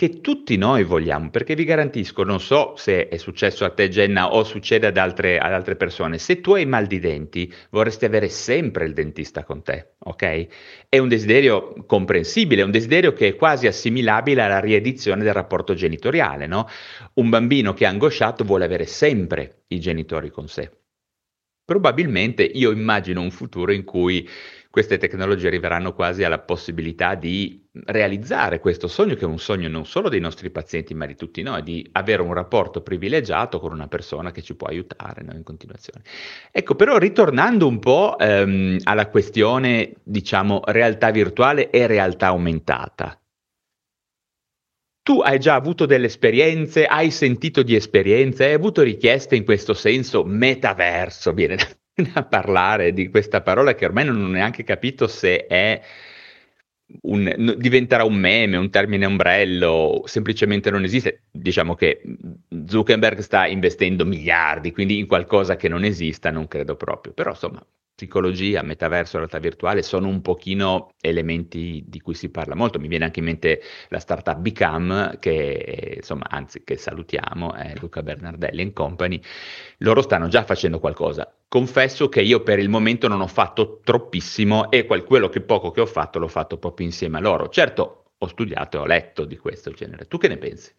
che 0.00 0.22
tutti 0.22 0.56
noi 0.56 0.82
vogliamo, 0.82 1.28
perché 1.28 1.54
vi 1.54 1.64
garantisco, 1.64 2.22
non 2.22 2.40
so 2.40 2.72
se 2.74 3.08
è 3.08 3.18
successo 3.18 3.66
a 3.66 3.70
te 3.70 3.90
Jenna 3.90 4.32
o 4.32 4.44
succede 4.44 4.86
ad 4.86 4.96
altre, 4.96 5.36
ad 5.36 5.52
altre, 5.52 5.76
persone, 5.76 6.16
se 6.16 6.40
tu 6.40 6.54
hai 6.54 6.64
mal 6.64 6.86
di 6.86 6.98
denti 6.98 7.52
vorresti 7.68 8.06
avere 8.06 8.30
sempre 8.30 8.86
il 8.86 8.94
dentista 8.94 9.44
con 9.44 9.62
te, 9.62 9.96
ok? 9.98 10.46
È 10.88 10.96
un 10.96 11.08
desiderio 11.08 11.84
comprensibile, 11.84 12.62
è 12.62 12.64
un 12.64 12.70
desiderio 12.70 13.12
che 13.12 13.28
è 13.28 13.36
quasi 13.36 13.66
assimilabile 13.66 14.40
alla 14.40 14.58
riedizione 14.58 15.22
del 15.22 15.34
rapporto 15.34 15.74
genitoriale, 15.74 16.46
no? 16.46 16.66
Un 17.16 17.28
bambino 17.28 17.74
che 17.74 17.84
è 17.84 17.88
angosciato 17.88 18.42
vuole 18.42 18.64
avere 18.64 18.86
sempre 18.86 19.64
i 19.66 19.80
genitori 19.80 20.30
con 20.30 20.48
sé. 20.48 20.70
Probabilmente 21.70 22.42
io 22.42 22.72
immagino 22.72 23.20
un 23.20 23.30
futuro 23.30 23.70
in 23.70 23.84
cui 23.84 24.28
queste 24.70 24.98
tecnologie 24.98 25.46
arriveranno 25.46 25.94
quasi 25.94 26.24
alla 26.24 26.40
possibilità 26.40 27.14
di 27.14 27.64
realizzare 27.84 28.58
questo 28.58 28.88
sogno, 28.88 29.14
che 29.14 29.20
è 29.20 29.28
un 29.28 29.38
sogno 29.38 29.68
non 29.68 29.86
solo 29.86 30.08
dei 30.08 30.18
nostri 30.18 30.50
pazienti, 30.50 30.94
ma 30.94 31.06
di 31.06 31.14
tutti 31.14 31.42
noi, 31.42 31.62
di 31.62 31.88
avere 31.92 32.22
un 32.22 32.34
rapporto 32.34 32.80
privilegiato 32.80 33.60
con 33.60 33.70
una 33.70 33.86
persona 33.86 34.32
che 34.32 34.42
ci 34.42 34.56
può 34.56 34.66
aiutare 34.66 35.22
no, 35.22 35.32
in 35.32 35.44
continuazione. 35.44 36.02
Ecco, 36.50 36.74
però 36.74 36.98
ritornando 36.98 37.68
un 37.68 37.78
po' 37.78 38.18
ehm, 38.18 38.78
alla 38.82 39.06
questione, 39.06 39.92
diciamo, 40.02 40.62
realtà 40.64 41.12
virtuale 41.12 41.70
e 41.70 41.86
realtà 41.86 42.26
aumentata. 42.26 43.19
Tu 45.02 45.20
hai 45.20 45.38
già 45.38 45.54
avuto 45.54 45.86
delle 45.86 46.06
esperienze, 46.06 46.86
hai 46.86 47.10
sentito 47.10 47.62
di 47.62 47.74
esperienze, 47.74 48.44
hai 48.44 48.52
avuto 48.52 48.82
richieste 48.82 49.34
in 49.34 49.44
questo 49.44 49.74
senso? 49.74 50.24
Metaverso, 50.24 51.32
viene 51.32 51.56
da 51.94 52.24
parlare 52.28 52.92
di 52.92 53.08
questa 53.08 53.40
parola 53.42 53.74
che 53.74 53.86
ormai 53.86 54.04
non 54.04 54.22
ho 54.22 54.28
neanche 54.28 54.62
capito 54.62 55.06
se 55.06 55.46
è 55.46 55.80
un, 57.02 57.54
diventerà 57.58 58.04
un 58.04 58.14
meme, 58.14 58.56
un 58.56 58.70
termine 58.70 59.06
ombrello, 59.06 60.02
semplicemente 60.06 60.70
non 60.70 60.84
esiste. 60.84 61.22
Diciamo 61.30 61.74
che 61.74 62.02
Zuckerberg 62.66 63.20
sta 63.20 63.46
investendo 63.46 64.04
miliardi, 64.04 64.72
quindi 64.72 64.98
in 64.98 65.06
qualcosa 65.06 65.56
che 65.56 65.68
non 65.68 65.84
esista 65.84 66.30
non 66.30 66.48
credo 66.48 66.76
proprio, 66.76 67.12
però 67.12 67.30
insomma 67.30 67.64
psicologia, 68.00 68.62
metaverso, 68.62 69.18
realtà 69.18 69.38
virtuale 69.38 69.82
sono 69.82 70.08
un 70.08 70.22
pochino 70.22 70.94
elementi 71.02 71.84
di 71.86 72.00
cui 72.00 72.14
si 72.14 72.30
parla 72.30 72.54
molto. 72.54 72.78
Mi 72.78 72.88
viene 72.88 73.04
anche 73.04 73.18
in 73.18 73.26
mente 73.26 73.60
la 73.88 73.98
startup 73.98 74.38
Become, 74.38 75.18
che 75.20 75.96
insomma, 75.96 76.24
anzi, 76.30 76.64
che 76.64 76.78
salutiamo, 76.78 77.52
è 77.52 77.74
Luca 77.78 78.02
Bernardelli 78.02 78.62
and 78.62 78.72
Company. 78.72 79.20
Loro 79.78 80.00
stanno 80.00 80.28
già 80.28 80.44
facendo 80.44 80.78
qualcosa. 80.78 81.30
Confesso 81.46 82.08
che 82.08 82.22
io 82.22 82.42
per 82.42 82.58
il 82.58 82.70
momento 82.70 83.06
non 83.06 83.20
ho 83.20 83.26
fatto 83.26 83.80
troppissimo 83.84 84.70
e 84.70 84.86
quel, 84.86 85.04
quello 85.04 85.28
che 85.28 85.42
poco 85.42 85.70
che 85.70 85.82
ho 85.82 85.86
fatto 85.86 86.18
l'ho 86.18 86.28
fatto 86.28 86.56
proprio 86.56 86.86
insieme 86.86 87.18
a 87.18 87.20
loro. 87.20 87.50
Certo, 87.50 88.12
ho 88.16 88.26
studiato 88.28 88.78
e 88.78 88.80
ho 88.80 88.86
letto 88.86 89.26
di 89.26 89.36
questo 89.36 89.72
genere. 89.72 90.06
Tu 90.06 90.16
che 90.16 90.28
ne 90.28 90.38
pensi? 90.38 90.72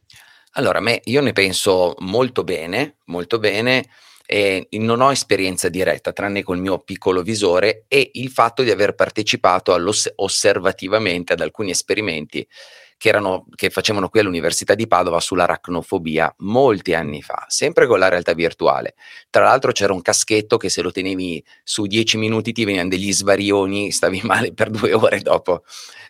Allora, 0.53 0.79
me, 0.79 1.01
io 1.03 1.21
ne 1.21 1.33
penso 1.33 1.93
molto 1.99 2.43
bene, 2.43 2.97
molto 3.05 3.37
bene 3.37 3.85
eh, 4.33 4.65
non 4.79 5.01
ho 5.01 5.11
esperienza 5.11 5.67
diretta, 5.67 6.13
tranne 6.13 6.41
col 6.41 6.57
mio 6.57 6.79
piccolo 6.79 7.21
visore 7.21 7.83
e 7.89 8.11
il 8.13 8.29
fatto 8.29 8.63
di 8.63 8.71
aver 8.71 8.95
partecipato 8.95 9.75
osservativamente 10.15 11.33
ad 11.33 11.41
alcuni 11.41 11.71
esperimenti 11.71 12.47
che, 12.95 13.09
erano, 13.09 13.45
che 13.53 13.69
facevano 13.69 14.07
qui 14.07 14.21
all'Università 14.21 14.73
di 14.73 14.88
Padova 14.88 15.19
sull'aracnofobia 15.19 16.33
molti 16.38 16.93
anni 16.93 17.21
fa, 17.21 17.43
sempre 17.50 17.88
con 17.88 18.00
la 18.00 18.07
realtà 18.07 18.33
virtuale. 18.33 18.93
Tra 19.29 19.43
l'altro 19.43 19.73
c'era 19.73 19.91
un 19.91 20.01
caschetto 20.01 20.55
che 20.55 20.69
se 20.69 20.81
lo 20.81 20.91
tenevi 20.91 21.43
su 21.61 21.85
dieci 21.85 22.17
minuti 22.17 22.53
ti 22.53 22.63
venivano 22.63 22.88
degli 22.88 23.11
svarioni, 23.11 23.91
stavi 23.91 24.21
male 24.23 24.53
per 24.53 24.69
due 24.69 24.93
ore 24.93 25.19
dopo. 25.19 25.65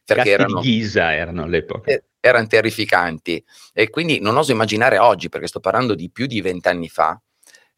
Perché 0.05 0.29
erano, 0.29 0.61
di 0.61 0.77
Ghisa 0.77 1.11
erano 1.11 1.41
all'epoca. 1.41 1.89
Eh, 1.89 2.03
erano 2.19 2.45
terrificanti. 2.45 3.43
E 3.73 3.89
quindi 3.89 4.19
non 4.19 4.37
oso 4.37 4.51
immaginare 4.51 4.99
oggi, 4.99 5.27
perché 5.27 5.47
sto 5.47 5.59
parlando 5.59 5.95
di 5.95 6.11
più 6.11 6.27
di 6.27 6.39
vent'anni 6.41 6.87
fa, 6.87 7.19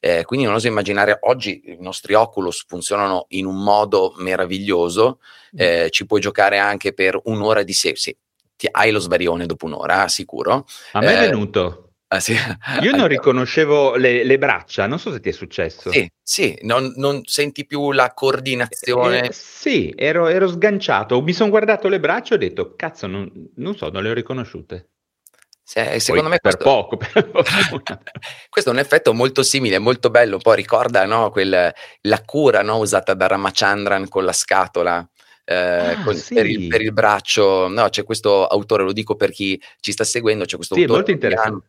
eh, 0.06 0.26
quindi 0.26 0.46
non 0.46 0.56
oso 0.56 0.68
immaginare 0.68 1.18
oggi 1.22 1.62
i 1.64 1.78
nostri 1.80 2.14
Oculus 2.14 2.66
funzionano 2.68 3.28
in 3.30 3.46
un 3.46 3.64
modo 3.64 4.14
meraviglioso, 4.18 5.20
mm. 5.56 5.60
eh, 5.60 5.88
ci 5.92 6.06
puoi 6.06 6.20
giocare 6.20 6.58
anche 6.58 6.94
per 6.94 7.18
un'ora 7.24 7.64
di 7.64 7.72
sé, 7.72 7.96
sì, 7.96 8.14
ti, 8.58 8.68
hai 8.70 8.92
lo 8.92 9.00
svarione 9.00 9.46
dopo 9.46 9.66
un'ora, 9.66 10.10
sicuro. 10.10 10.66
A 10.92 11.00
me 11.00 11.14
è 11.14 11.24
eh, 11.24 11.30
venuto. 11.30 11.92
Ah, 12.10 12.20
sì. 12.20 12.36
Io 12.82 12.94
non 12.94 13.08
riconoscevo 13.08 13.96
le, 13.96 14.26
le, 14.26 14.38
braccia, 14.38 14.88
non 14.88 15.00
so 15.00 15.10
se 15.10 15.22
ti 15.22 15.30
è 15.30 15.32
successo. 15.32 15.90
Sì, 15.90 16.06
sì, 16.22 16.60
non, 16.64 16.92
non 16.98 17.22
senti 17.24 17.66
più 17.66 17.94
la 17.94 18.12
coordinazione. 18.14 19.30
Eh, 19.30 19.32
sì, 19.32 19.94
ero, 19.96 20.28
ero, 20.28 20.50
sganciato, 20.50 21.22
mi 21.22 21.32
sono 21.32 21.50
guardato 21.50 21.88
le 21.88 22.02
braccia 22.02 22.34
e 22.34 22.36
ho 22.36 22.40
detto, 22.40 22.74
cazzo, 22.76 23.08
non, 23.08 23.32
non 23.56 23.78
so, 23.78 23.90
non 23.90 24.04
le 24.04 24.10
ho 24.10 24.14
riconosciute. 24.14 24.90
Se, 25.66 26.00
secondo 26.00 26.30
Poi 26.30 26.32
me 26.32 26.40
per 26.42 26.58
questo, 26.58 26.64
poco. 26.64 26.98
Per 26.98 28.02
questo 28.50 28.70
è 28.70 28.74
un 28.74 28.80
effetto 28.80 29.14
molto 29.14 29.44
simile, 29.44 29.80
molto 29.80 30.10
bello, 30.10 30.36
un 30.36 30.42
po' 30.42 30.54
ricorda 30.54 31.06
no, 31.06 31.32
quel, 31.32 31.74
la 32.02 32.22
cura 32.24 32.62
no, 32.62 32.78
usata 32.78 33.14
da 33.14 33.28
Ramachandran 33.28 34.08
con 34.10 34.26
la 34.26 34.34
scatola. 34.34 35.08
Eh, 35.46 35.56
ah, 35.56 36.04
con, 36.04 36.16
sì. 36.16 36.34
per, 36.34 36.46
il, 36.46 36.68
per, 36.68 36.82
il, 36.82 36.94
braccio, 36.94 37.68
no, 37.68 37.90
c'è 37.90 38.04
questo 38.04 38.46
autore, 38.48 38.84
lo 38.84 38.94
dico 38.94 39.16
per 39.16 39.32
chi 39.32 39.62
ci 39.80 39.92
sta 39.92 40.04
seguendo, 40.04 40.46
c'è 40.46 40.56
questo 40.56 40.76
sì, 40.76 40.82
autore 40.82 41.00
molto 41.00 41.12
interessante 41.12 41.68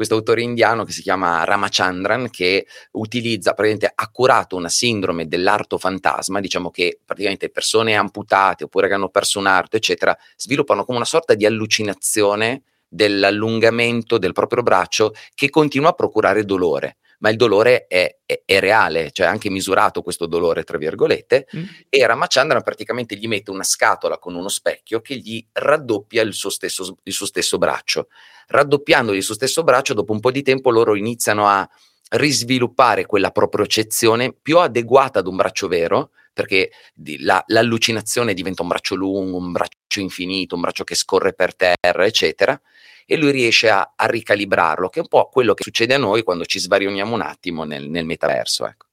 questo 0.00 0.16
autore 0.16 0.40
indiano 0.40 0.84
che 0.84 0.92
si 0.92 1.02
chiama 1.02 1.44
Ramachandran 1.44 2.30
che 2.30 2.66
utilizza, 2.92 3.52
praticamente 3.52 3.92
ha 3.94 4.08
curato 4.08 4.56
una 4.56 4.70
sindrome 4.70 5.28
dell'arto 5.28 5.76
fantasma, 5.76 6.40
diciamo 6.40 6.70
che 6.70 7.00
praticamente 7.04 7.50
persone 7.50 7.94
amputate 7.94 8.64
oppure 8.64 8.88
che 8.88 8.94
hanno 8.94 9.10
perso 9.10 9.38
un 9.38 9.46
arto, 9.46 9.76
eccetera, 9.76 10.16
sviluppano 10.36 10.86
come 10.86 10.96
una 10.96 11.06
sorta 11.06 11.34
di 11.34 11.44
allucinazione 11.44 12.62
dell'allungamento 12.90 14.18
del 14.18 14.32
proprio 14.32 14.62
braccio 14.62 15.12
che 15.34 15.48
continua 15.48 15.90
a 15.90 15.94
procurare 15.94 16.44
dolore 16.44 16.96
ma 17.20 17.30
il 17.30 17.36
dolore 17.36 17.86
è, 17.86 18.18
è, 18.24 18.42
è, 18.44 18.60
reale, 18.60 19.10
cioè 19.12 19.26
anche 19.26 19.50
misurato 19.50 20.02
questo 20.02 20.26
dolore, 20.26 20.64
tra 20.64 20.78
virgolette, 20.78 21.46
mm. 21.54 21.64
e 21.88 22.06
Ramachandran 22.06 22.62
praticamente 22.62 23.16
gli 23.16 23.28
mette 23.28 23.50
una 23.50 23.62
scatola 23.62 24.18
con 24.18 24.34
uno 24.34 24.48
specchio 24.48 25.00
che 25.00 25.16
gli 25.16 25.44
raddoppia 25.52 26.22
il 26.22 26.32
suo 26.32 26.50
stesso, 26.50 26.96
il 27.02 27.12
suo 27.12 27.26
stesso 27.26 27.58
braccio. 27.58 28.08
Raddoppiandogli 28.48 29.16
il 29.16 29.22
suo 29.22 29.34
stesso 29.34 29.62
braccio, 29.62 29.94
dopo 29.94 30.12
un 30.12 30.20
po' 30.20 30.30
di 30.30 30.42
tempo 30.42 30.70
loro 30.70 30.94
iniziano 30.96 31.46
a 31.46 31.68
risviluppare 32.12 33.06
quella 33.06 33.30
propriocezione 33.30 34.32
più 34.32 34.58
adeguata 34.58 35.18
ad 35.18 35.26
un 35.26 35.36
braccio 35.36 35.68
vero, 35.68 36.12
perché 36.32 36.70
la, 37.18 37.42
l'allucinazione 37.48 38.32
diventa 38.32 38.62
un 38.62 38.68
braccio 38.68 38.94
lungo, 38.94 39.36
un 39.36 39.52
braccio 39.52 39.78
infinito, 39.98 40.54
un 40.54 40.60
braccio 40.60 40.84
che 40.84 40.94
scorre 40.94 41.32
per 41.32 41.56
terra, 41.56 42.06
eccetera, 42.06 42.60
e 43.04 43.16
lui 43.16 43.32
riesce 43.32 43.68
a, 43.68 43.94
a 43.96 44.06
ricalibrarlo, 44.06 44.88
che 44.88 45.00
è 45.00 45.02
un 45.02 45.08
po' 45.08 45.28
quello 45.28 45.54
che 45.54 45.64
succede 45.64 45.94
a 45.94 45.98
noi 45.98 46.22
quando 46.22 46.44
ci 46.44 46.60
svarioniamo 46.60 47.12
un 47.12 47.22
attimo 47.22 47.64
nel, 47.64 47.88
nel 47.88 48.04
metaverso. 48.04 48.66
Ecco. 48.68 48.86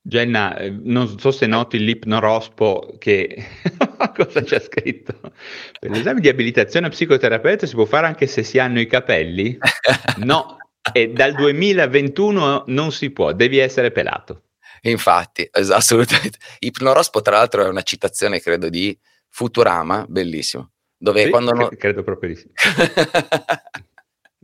Jenna, 0.00 0.56
eh, 0.56 0.70
non 0.70 1.18
so 1.18 1.32
se 1.32 1.46
noti 1.46 1.80
l'ipnorospo 1.80 2.94
che 2.98 3.44
cosa 4.14 4.40
c'è 4.42 4.60
scritto. 4.60 5.18
Per 5.80 5.90
l'esame 5.90 6.20
di 6.20 6.28
abilitazione 6.28 6.86
a 6.86 6.90
psicoterapeuta 6.90 7.66
si 7.66 7.74
può 7.74 7.84
fare 7.86 8.06
anche 8.06 8.28
se 8.28 8.44
si 8.44 8.58
hanno 8.58 8.80
i 8.80 8.86
capelli? 8.86 9.58
No, 10.18 10.56
e 10.92 11.10
dal 11.10 11.34
2021 11.34 12.64
non 12.68 12.92
si 12.92 13.10
può, 13.10 13.32
devi 13.32 13.58
essere 13.58 13.90
pelato. 13.90 14.42
Infatti, 14.82 15.48
assolutamente. 15.50 16.38
Ipnorospo, 16.60 17.20
tra 17.20 17.38
l'altro, 17.38 17.64
è 17.64 17.68
una 17.68 17.82
citazione, 17.82 18.40
credo, 18.40 18.68
di 18.68 18.96
Futurama, 19.36 20.06
bellissimo. 20.08 20.70
Dove 20.96 21.24
sì, 21.24 21.28
quando 21.28 21.52
no... 21.52 21.68
credo 21.76 22.02
proprio 22.02 22.30
di 22.30 22.36
sì. 22.36 22.50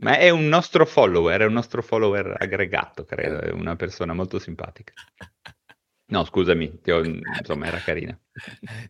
Ma 0.03 0.19
è 0.19 0.29
un 0.29 0.47
nostro 0.47 0.85
follower, 0.85 1.41
è 1.41 1.45
un 1.45 1.53
nostro 1.53 1.81
follower 1.81 2.35
aggregato, 2.37 3.03
credo, 3.03 3.39
è 3.39 3.49
una 3.49 3.75
persona 3.75 4.13
molto 4.13 4.37
simpatica. 4.37 4.93
No, 6.13 6.23
scusami, 6.25 6.71
ho, 6.89 7.03
insomma, 7.03 7.65
era 7.65 7.79
carina. 7.79 8.15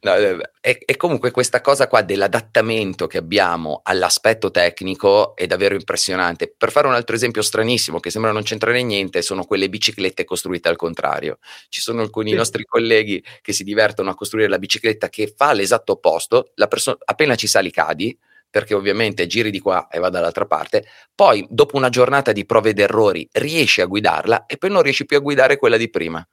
No, 0.01 0.15
e, 0.15 0.51
eh, 0.59 0.83
e, 0.85 0.97
comunque 0.97 1.31
questa 1.31 1.61
cosa 1.61 1.87
qua 1.87 2.01
dell'adattamento 2.01 3.07
che 3.07 3.17
abbiamo 3.17 3.79
all'aspetto 3.81 4.51
tecnico 4.51 5.33
è 5.33 5.47
davvero 5.47 5.73
impressionante. 5.73 6.53
Per 6.55 6.69
fare 6.69 6.87
un 6.87 6.95
altro 6.95 7.15
esempio 7.15 7.41
stranissimo, 7.41 8.01
che 8.01 8.09
sembra 8.09 8.33
non 8.33 8.43
c'entrare 8.43 8.83
niente, 8.83 9.21
sono 9.21 9.45
quelle 9.45 9.69
biciclette 9.69 10.25
costruite 10.25 10.67
al 10.67 10.75
contrario. 10.75 11.37
Ci 11.69 11.79
sono 11.79 12.01
alcuni 12.01 12.31
sì. 12.31 12.35
nostri 12.35 12.65
colleghi 12.65 13.23
che 13.41 13.53
si 13.53 13.63
divertono 13.63 14.09
a 14.09 14.15
costruire 14.15 14.49
la 14.49 14.59
bicicletta 14.59 15.07
che 15.07 15.33
fa 15.33 15.53
l'esatto 15.53 15.93
opposto, 15.93 16.51
la 16.55 16.67
perso- 16.67 16.97
appena 17.05 17.35
ci 17.35 17.47
sali 17.47 17.71
cadi, 17.71 18.19
perché 18.49 18.73
ovviamente 18.73 19.27
giri 19.27 19.49
di 19.49 19.59
qua 19.59 19.87
e 19.87 19.99
va 19.99 20.09
dall'altra 20.09 20.45
parte, 20.45 20.85
poi 21.15 21.45
dopo 21.49 21.77
una 21.77 21.87
giornata 21.87 22.33
di 22.33 22.45
prove 22.45 22.71
ed 22.71 22.79
errori 22.79 23.25
riesci 23.31 23.79
a 23.79 23.85
guidarla 23.85 24.45
e 24.45 24.57
poi 24.57 24.71
non 24.71 24.81
riesci 24.81 25.05
più 25.05 25.15
a 25.15 25.21
guidare 25.21 25.55
quella 25.55 25.77
di 25.77 25.89
prima 25.89 26.27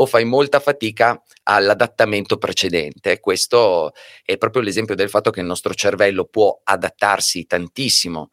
o 0.00 0.06
fai 0.06 0.24
molta 0.24 0.60
fatica 0.60 1.22
all'adattamento 1.44 2.38
precedente. 2.38 3.20
Questo 3.20 3.92
è 4.24 4.36
proprio 4.38 4.62
l'esempio 4.62 4.94
del 4.94 5.10
fatto 5.10 5.30
che 5.30 5.40
il 5.40 5.46
nostro 5.46 5.74
cervello 5.74 6.24
può 6.24 6.60
adattarsi 6.64 7.46
tantissimo, 7.46 8.30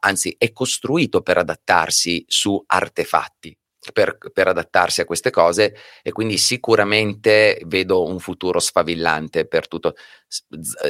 anzi 0.00 0.34
è 0.38 0.52
costruito 0.52 1.20
per 1.22 1.38
adattarsi 1.38 2.24
su 2.26 2.62
artefatti. 2.66 3.56
Per, 3.92 4.18
per, 4.34 4.48
adattarsi 4.48 5.00
a 5.00 5.06
queste 5.06 5.30
cose 5.30 5.74
e 6.02 6.12
quindi 6.12 6.36
sicuramente 6.36 7.62
vedo 7.64 8.04
un 8.04 8.18
futuro 8.18 8.58
sfavillante 8.58 9.46
per 9.46 9.66
tutto 9.66 9.94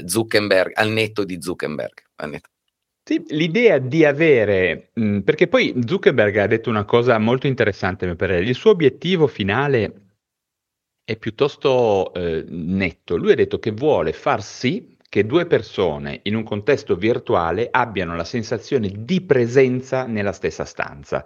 Zuckerberg 0.05 0.73
al 0.75 0.89
netto 0.89 1.23
di 1.23 1.41
Zuckerberg. 1.41 2.03
Netto. 2.25 2.49
Sì, 3.05 3.23
l'idea 3.29 3.79
di 3.79 4.05
avere, 4.05 4.91
perché 5.23 5.47
poi 5.47 5.73
Zuckerberg 5.87 6.39
ha 6.39 6.47
detto 6.49 6.71
una 6.71 6.85
cosa 6.85 7.19
molto 7.19 7.47
interessante, 7.47 8.07
il 8.07 8.55
suo 8.55 8.71
obiettivo 8.71 9.29
finale 9.29 10.08
è 11.09 11.17
piuttosto 11.17 12.13
eh, 12.13 12.45
netto. 12.47 13.17
Lui 13.17 13.33
ha 13.33 13.35
detto 13.35 13.59
che 13.59 13.71
vuole 13.71 14.13
far 14.13 14.43
sì 14.43 14.95
che 15.09 15.25
due 15.25 15.47
persone 15.47 16.21
in 16.25 16.35
un 16.35 16.43
contesto 16.43 16.97
virtuale 16.97 17.69
abbiano 17.71 18.15
la 18.15 18.25
sensazione 18.25 18.93
di 18.95 19.23
presenza 19.23 20.05
nella 20.05 20.33
stessa 20.33 20.67
stanza. 20.67 21.25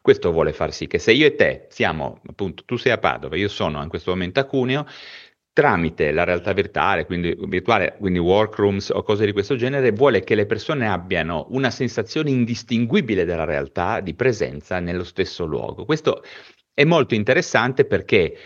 Questo 0.00 0.30
vuole 0.30 0.52
far 0.52 0.72
sì 0.72 0.86
che 0.86 1.00
se 1.00 1.10
io 1.10 1.26
e 1.26 1.34
te 1.34 1.66
siamo, 1.70 2.20
appunto, 2.28 2.62
tu 2.64 2.76
sei 2.76 2.92
a 2.92 2.98
Padova, 2.98 3.34
io 3.34 3.48
sono 3.48 3.82
in 3.82 3.88
questo 3.88 4.12
momento 4.12 4.38
a 4.38 4.44
Cuneo, 4.44 4.86
tramite 5.52 6.12
la 6.12 6.22
realtà 6.22 6.52
virtuale, 6.52 7.04
quindi, 7.04 7.36
virtuale, 7.48 7.96
quindi 7.98 8.20
workrooms 8.20 8.90
o 8.90 9.02
cose 9.02 9.26
di 9.26 9.32
questo 9.32 9.56
genere, 9.56 9.90
vuole 9.90 10.22
che 10.22 10.36
le 10.36 10.46
persone 10.46 10.86
abbiano 10.86 11.46
una 11.50 11.70
sensazione 11.70 12.30
indistinguibile 12.30 13.24
della 13.24 13.44
realtà 13.44 13.98
di 13.98 14.14
presenza 14.14 14.78
nello 14.78 15.02
stesso 15.02 15.44
luogo. 15.44 15.84
Questo 15.84 16.22
è 16.72 16.84
molto 16.84 17.14
interessante 17.14 17.84
perché 17.84 18.36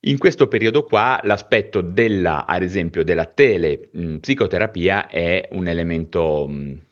in 0.00 0.18
questo 0.18 0.46
periodo 0.46 0.84
qua 0.84 1.20
l'aspetto 1.24 1.80
della, 1.80 2.46
ad 2.46 2.62
esempio, 2.62 3.02
della 3.02 3.26
telepsicoterapia 3.26 5.08
è 5.08 5.48
un 5.52 5.66
elemento 5.66 6.46
mh, 6.46 6.86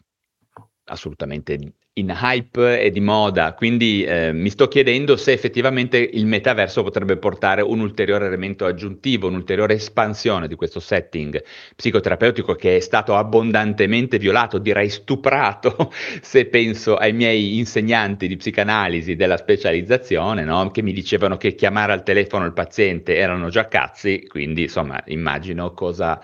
assolutamente 0.84 1.58
in 1.98 2.14
hype 2.14 2.78
e 2.78 2.90
di 2.90 3.00
moda, 3.00 3.54
quindi 3.54 4.04
eh, 4.04 4.30
mi 4.30 4.50
sto 4.50 4.68
chiedendo 4.68 5.16
se 5.16 5.32
effettivamente 5.32 5.96
il 5.96 6.26
metaverso 6.26 6.82
potrebbe 6.82 7.16
portare 7.16 7.62
un 7.62 7.80
ulteriore 7.80 8.26
elemento 8.26 8.66
aggiuntivo, 8.66 9.28
un'ulteriore 9.28 9.74
espansione 9.74 10.46
di 10.46 10.56
questo 10.56 10.78
setting 10.78 11.42
psicoterapeutico 11.74 12.54
che 12.54 12.76
è 12.76 12.80
stato 12.80 13.16
abbondantemente 13.16 14.18
violato, 14.18 14.58
direi 14.58 14.90
stuprato, 14.90 15.90
se 16.20 16.44
penso 16.46 16.96
ai 16.96 17.14
miei 17.14 17.56
insegnanti 17.56 18.28
di 18.28 18.36
psicanalisi 18.36 19.16
della 19.16 19.38
specializzazione, 19.38 20.44
no? 20.44 20.70
che 20.70 20.82
mi 20.82 20.92
dicevano 20.92 21.38
che 21.38 21.54
chiamare 21.54 21.92
al 21.92 22.02
telefono 22.02 22.44
il 22.44 22.52
paziente 22.52 23.16
erano 23.16 23.48
già 23.48 23.68
cazzi, 23.68 24.26
quindi 24.26 24.62
insomma 24.62 25.02
immagino 25.06 25.72
cosa 25.72 26.20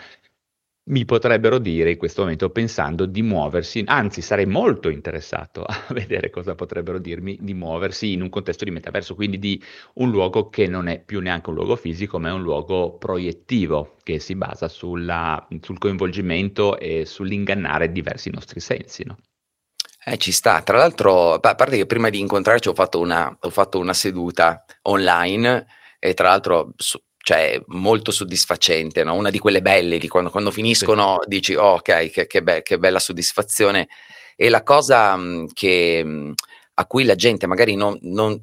mi 0.85 1.05
potrebbero 1.05 1.59
dire 1.59 1.93
in 1.93 1.97
questo 1.97 2.23
momento 2.23 2.51
pensando 2.51 3.07
di 3.07 3.23
muoversi, 3.23 3.83
anzi 3.87 4.21
sarei 4.21 4.47
molto 4.47 4.89
interessato 4.89 5.62
a 5.65 5.85
vedere 5.91 6.31
cosa 6.31 6.55
potrebbero 6.55 6.99
dirmi 6.99 7.39
di 7.41 7.55
muoversi 7.55 8.12
in 8.12 8.23
un 8.23 8.29
contesto 8.29 8.65
di 8.65 8.71
metaverso, 8.71 9.15
quindi 9.15 9.39
di 9.39 9.62
un 9.95 10.11
luogo 10.11 10.49
che 10.49 10.67
non 10.67 10.89
è 10.89 11.01
più 11.01 11.21
neanche 11.21 11.51
un 11.51 11.57
luogo 11.57 11.77
fisico, 11.77 12.19
ma 12.19 12.31
è 12.31 12.33
un 12.33 12.43
luogo 12.43 12.97
proiettivo 12.97 13.97
che 14.03 14.19
si 14.19 14.35
basa 14.35 14.69
sulla, 14.69 15.47
sul 15.61 15.79
coinvolgimento 15.79 16.79
e 16.79 17.05
sull'ingannare 17.07 17.93
diversi 17.93 18.31
nostri 18.31 18.59
sensi. 18.59 19.05
No? 19.05 19.17
Eh, 20.05 20.17
ci 20.17 20.33
sta. 20.33 20.62
Tra 20.62 20.79
l'altro, 20.79 21.35
a 21.35 21.39
parte 21.39 21.77
che 21.77 21.87
prima 21.87 22.11
di 22.11 22.19
incontrarci 22.19 22.69
ho 22.69 22.75
fatto 22.75 22.99
una, 22.99 23.37
ho 23.39 23.51
fatto 23.51 23.79
una 23.79 23.95
seduta 23.95 24.65
online 24.83 25.65
e 26.01 26.15
tra 26.15 26.31
l'altro 26.31 26.73
su, 26.77 27.01
cioè 27.23 27.61
molto 27.67 28.11
soddisfacente, 28.11 29.05
no? 29.05 29.14
una 29.14 29.31
di 29.31 29.38
quelle 29.38 29.62
belle, 29.62 29.99
di 29.99 30.09
quando, 30.09 30.29
quando 30.31 30.50
finiscono 30.50 31.19
sì. 31.23 31.29
dici 31.29 31.55
oh, 31.55 31.75
ok, 31.75 32.11
che, 32.11 32.26
che, 32.26 32.43
be- 32.43 32.62
che, 32.62 32.79
bella 32.79 32.99
soddisfazione. 32.99 33.88
E 34.35 34.49
la 34.49 34.64
cosa 34.64 35.17
mh, 35.17 35.52
che, 35.52 36.02
mh, 36.05 36.33
a 36.75 36.87
cui 36.87 37.05
la 37.05 37.14
gente 37.14 37.47
magari 37.47 37.76
non, 37.76 37.97
non 38.02 38.41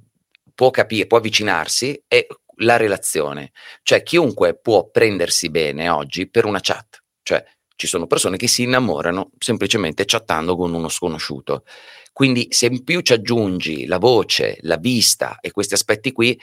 può 0.55 0.71
capire, 0.71 1.07
può 1.07 1.17
avvicinarsi 1.17 2.01
è 2.07 2.25
la 2.61 2.77
relazione. 2.77 3.51
Cioè 3.83 4.01
chiunque 4.01 4.57
può 4.57 4.89
prendersi 4.89 5.49
bene 5.49 5.89
oggi 5.89 6.29
per 6.29 6.45
una 6.45 6.59
chat, 6.61 7.03
cioè 7.21 7.43
ci 7.75 7.87
sono 7.87 8.07
persone 8.07 8.37
che 8.37 8.47
si 8.47 8.63
innamorano 8.63 9.31
semplicemente 9.37 10.05
chattando 10.05 10.55
con 10.55 10.73
uno 10.73 10.87
sconosciuto. 10.87 11.63
Quindi 12.13 12.47
se 12.49 12.65
in 12.67 12.83
più 12.83 13.01
ci 13.01 13.13
aggiungi 13.13 13.85
la 13.85 13.97
voce, 13.97 14.57
la 14.61 14.77
vista 14.77 15.37
e 15.39 15.51
questi 15.51 15.73
aspetti 15.73 16.11
qui, 16.11 16.39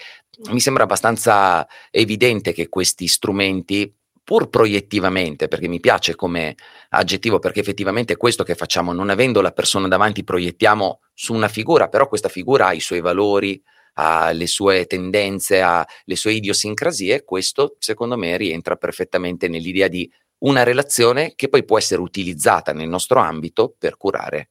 mi 0.50 0.60
sembra 0.60 0.84
abbastanza 0.84 1.66
evidente 1.90 2.52
che 2.52 2.68
questi 2.68 3.06
strumenti 3.06 3.92
pur 4.26 4.48
proiettivamente, 4.48 5.46
perché 5.46 5.68
mi 5.68 5.78
piace 5.78 6.16
come 6.16 6.56
aggettivo, 6.90 7.38
perché 7.38 7.60
effettivamente 7.60 8.14
è 8.14 8.16
questo 8.16 8.42
che 8.42 8.56
facciamo, 8.56 8.92
non 8.92 9.08
avendo 9.08 9.40
la 9.40 9.52
persona 9.52 9.86
davanti, 9.86 10.24
proiettiamo 10.24 11.00
su 11.14 11.32
una 11.32 11.46
figura, 11.46 11.88
però 11.88 12.08
questa 12.08 12.28
figura 12.28 12.66
ha 12.66 12.72
i 12.72 12.80
suoi 12.80 13.00
valori, 13.00 13.62
ha 13.98 14.32
le 14.32 14.48
sue 14.48 14.86
tendenze, 14.86 15.62
ha 15.62 15.86
le 16.04 16.16
sue 16.16 16.32
idiosincrasie, 16.32 17.22
questo 17.22 17.76
secondo 17.78 18.16
me 18.16 18.36
rientra 18.36 18.74
perfettamente 18.74 19.46
nell'idea 19.46 19.86
di 19.86 20.10
una 20.38 20.64
relazione 20.64 21.34
che 21.36 21.48
poi 21.48 21.64
può 21.64 21.78
essere 21.78 22.00
utilizzata 22.00 22.72
nel 22.72 22.88
nostro 22.88 23.20
ambito 23.20 23.76
per 23.78 23.96
curare. 23.96 24.50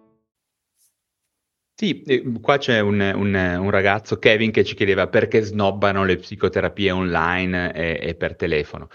Sì, 1.81 2.03
qua 2.43 2.59
c'è 2.59 2.79
un, 2.79 2.99
un, 2.99 3.33
un, 3.33 3.69
ragazzo, 3.71 4.19
Kevin, 4.19 4.51
che 4.51 4.63
ci 4.63 4.75
chiedeva 4.75 5.07
perché 5.07 5.41
snobbano 5.41 6.05
le 6.05 6.17
psicoterapie 6.17 6.91
online 6.91 7.73
e, 7.73 7.99
e 8.09 8.13
per 8.13 8.35
telefono. 8.35 8.87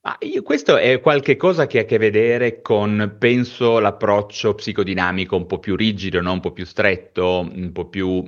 Ma 0.00 0.16
io, 0.20 0.42
questo 0.42 0.78
è 0.78 0.98
qualcosa 1.02 1.66
che 1.66 1.80
ha 1.80 1.82
a 1.82 1.84
che 1.84 1.98
vedere 1.98 2.62
con, 2.62 3.16
penso, 3.18 3.80
l'approccio 3.80 4.54
psicodinamico 4.54 5.36
un 5.36 5.44
po' 5.44 5.58
più 5.58 5.76
rigido, 5.76 6.22
no? 6.22 6.32
un 6.32 6.40
po' 6.40 6.52
più 6.52 6.64
stretto, 6.64 7.40
un 7.40 7.70
po' 7.72 7.86
più 7.90 8.24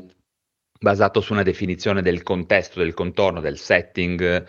basato 0.78 1.22
su 1.22 1.32
una 1.32 1.42
definizione 1.42 2.02
del 2.02 2.22
contesto, 2.22 2.80
del 2.80 2.92
contorno, 2.92 3.40
del 3.40 3.56
setting 3.56 4.46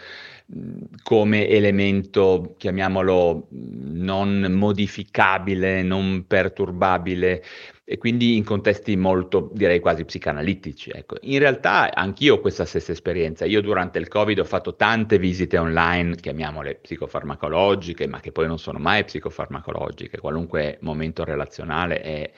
come 1.04 1.48
elemento, 1.48 2.56
chiamiamolo 2.58 3.48
non 3.52 4.52
modificabile, 4.52 5.84
non 5.84 6.26
perturbabile 6.26 7.44
e 7.92 7.98
quindi 7.98 8.38
in 8.38 8.44
contesti 8.44 8.96
molto, 8.96 9.50
direi 9.52 9.80
quasi 9.80 10.06
psicanalitici. 10.06 10.92
Ecco. 10.92 11.16
In 11.22 11.40
realtà 11.40 11.92
anch'io 11.92 12.36
ho 12.36 12.40
questa 12.40 12.64
stessa 12.64 12.92
esperienza. 12.92 13.46
Io 13.46 13.62
durante 13.62 13.98
il 13.98 14.08
Covid 14.08 14.38
ho 14.38 14.44
fatto 14.44 14.76
tante 14.76 15.18
visite 15.18 15.58
online, 15.58 16.16
chiamiamole 16.18 16.76
psicofarmacologiche, 16.76 18.06
ma 18.06 18.20
che 18.20 18.32
poi 18.32 18.46
non 18.46 18.60
sono 18.60 18.78
mai 18.78 19.06
psicofarmacologiche. 19.06 20.20
Qualunque 20.20 20.78
momento 20.82 21.24
relazionale 21.24 22.02
è, 22.02 22.32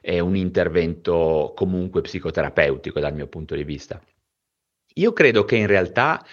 è 0.00 0.18
un 0.18 0.34
intervento 0.34 1.52
comunque 1.54 2.00
psicoterapeutico 2.00 2.98
dal 2.98 3.14
mio 3.14 3.28
punto 3.28 3.54
di 3.54 3.62
vista. 3.62 4.02
Io 4.94 5.12
credo 5.12 5.44
che 5.44 5.54
in 5.54 5.68
realtà 5.68 6.26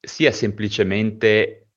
sia 0.00 0.30
semplicemente 0.30 1.70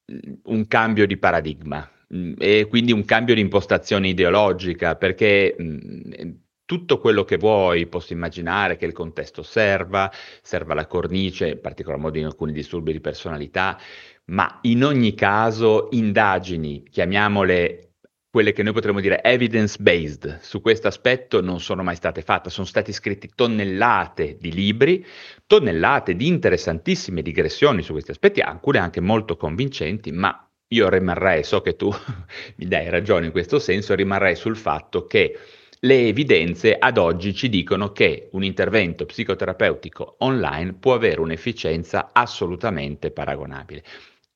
un 0.43 0.67
cambio 0.67 1.07
di 1.07 1.17
paradigma 1.17 1.89
e 2.37 2.67
quindi 2.69 2.91
un 2.91 3.05
cambio 3.05 3.33
di 3.33 3.41
impostazione 3.41 4.09
ideologica, 4.09 4.95
perché 4.95 5.55
mh, 5.57 6.41
tutto 6.65 6.97
quello 6.99 7.23
che 7.23 7.37
vuoi, 7.37 7.87
posso 7.87 8.13
immaginare 8.13 8.77
che 8.77 8.85
il 8.85 8.93
contesto 8.93 9.43
serva, 9.43 10.11
serva 10.41 10.73
la 10.73 10.87
cornice, 10.87 11.49
in 11.49 11.61
particolar 11.61 11.99
modo 11.99 12.17
in 12.17 12.25
alcuni 12.25 12.51
disturbi 12.51 12.91
di 12.91 13.01
personalità, 13.01 13.77
ma 14.25 14.59
in 14.61 14.83
ogni 14.83 15.13
caso 15.13 15.89
indagini, 15.91 16.83
chiamiamole 16.89 17.93
quelle 18.33 18.51
che 18.51 18.63
noi 18.63 18.73
potremmo 18.73 18.99
dire 18.99 19.21
evidence 19.21 19.77
based 19.79 20.39
su 20.41 20.59
questo 20.59 20.87
aspetto 20.87 21.39
non 21.39 21.59
sono 21.59 21.83
mai 21.83 21.95
state 21.95 22.23
fatte, 22.23 22.49
sono 22.49 22.65
stati 22.65 22.91
scritti 22.91 23.29
tonnellate 23.35 24.37
di 24.39 24.51
libri, 24.51 25.05
tonnellate 25.45 26.15
di 26.15 26.25
interessantissime 26.25 27.21
digressioni 27.21 27.83
su 27.83 27.91
questi 27.91 28.09
aspetti, 28.09 28.39
alcune 28.39 28.79
anche 28.79 29.01
molto 29.01 29.37
convincenti, 29.37 30.11
ma 30.11 30.49
io 30.69 30.89
rimarrei, 30.89 31.43
so 31.43 31.61
che 31.61 31.75
tu 31.75 31.91
mi 32.57 32.65
dai 32.65 32.89
ragione 32.89 33.27
in 33.27 33.31
questo 33.31 33.59
senso, 33.59 33.93
rimarrei 33.93 34.35
sul 34.35 34.57
fatto 34.57 35.05
che 35.05 35.37
le 35.85 36.07
evidenze 36.07 36.77
ad 36.77 36.97
oggi 36.97 37.33
ci 37.33 37.49
dicono 37.49 37.91
che 37.91 38.29
un 38.31 38.43
intervento 38.43 39.05
psicoterapeutico 39.05 40.15
online 40.19 40.73
può 40.73 40.93
avere 40.93 41.19
un'efficienza 41.19 42.11
assolutamente 42.13 43.11
paragonabile. 43.11 43.83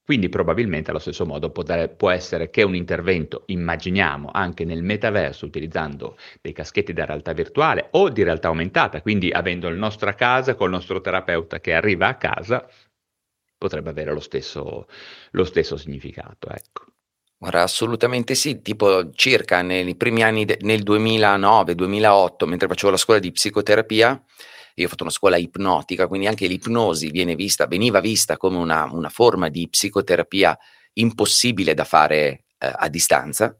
Quindi 0.03 0.27
probabilmente 0.27 0.89
allo 0.89 0.99
stesso 0.99 1.25
modo 1.25 1.49
può, 1.49 2.09
essere 2.09 2.49
che 2.49 2.63
un 2.63 2.75
intervento, 2.75 3.43
immaginiamo, 3.47 4.29
anche 4.31 4.65
nel 4.65 4.83
metaverso 4.83 5.45
utilizzando 5.45 6.17
dei 6.41 6.53
caschetti 6.53 6.91
da 6.93 7.05
realtà 7.05 7.31
virtuale 7.33 7.87
o 7.91 8.09
di 8.09 8.23
realtà 8.23 8.49
aumentata, 8.49 9.01
quindi 9.01 9.31
avendo 9.31 9.69
il 9.69 9.77
nostro 9.77 10.09
a 10.09 10.13
casa 10.13 10.55
col 10.55 10.69
nostro 10.69 10.99
terapeuta 11.01 11.59
che 11.59 11.73
arriva 11.73 12.07
a 12.07 12.15
casa, 12.15 12.67
potrebbe 13.57 13.89
avere 13.89 14.11
lo 14.11 14.19
stesso, 14.19 14.87
lo 15.31 15.43
stesso 15.45 15.77
significato. 15.77 16.49
Ecco. 16.49 16.96
Guarda, 17.39 17.61
assolutamente 17.61 18.33
sì, 18.33 18.61
tipo 18.63 19.11
circa 19.11 19.61
nei 19.61 19.95
primi 19.95 20.23
anni, 20.23 20.43
de- 20.45 20.57
nel 20.61 20.81
2009-2008, 20.81 22.47
mentre 22.47 22.67
facevo 22.67 22.91
la 22.91 22.97
scuola 22.97 23.19
di 23.19 23.31
psicoterapia, 23.31 24.19
io 24.73 24.85
ho 24.85 24.89
fatto 24.89 25.03
una 25.03 25.11
scuola 25.11 25.37
ipnotica, 25.37 26.07
quindi 26.07 26.25
anche 26.25 26.47
l'ipnosi 26.47 27.11
vista, 27.35 27.67
veniva 27.67 27.99
vista 27.99 28.37
come 28.37 28.57
una, 28.57 28.89
una, 28.91 29.09
forma 29.09 29.49
di 29.49 29.67
psicoterapia 29.69 30.57
impossibile 30.93 31.75
da 31.75 31.83
fare 31.83 32.45
eh, 32.57 32.71
a 32.75 32.89
distanza. 32.89 33.55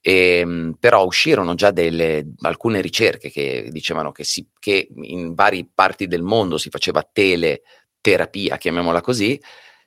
E, 0.00 0.38
ehm, 0.38 0.76
però 0.80 1.04
uscirono 1.04 1.54
già 1.54 1.70
delle, 1.70 2.32
alcune 2.40 2.80
ricerche 2.80 3.30
che 3.30 3.68
dicevano 3.70 4.12
che, 4.12 4.24
si, 4.24 4.46
che 4.58 4.88
in 5.02 5.34
varie 5.34 5.68
parti 5.72 6.06
del 6.06 6.22
mondo 6.22 6.56
si 6.56 6.70
faceva 6.70 7.06
teleterapia, 7.10 8.56
chiamiamola 8.56 9.00
così, 9.02 9.38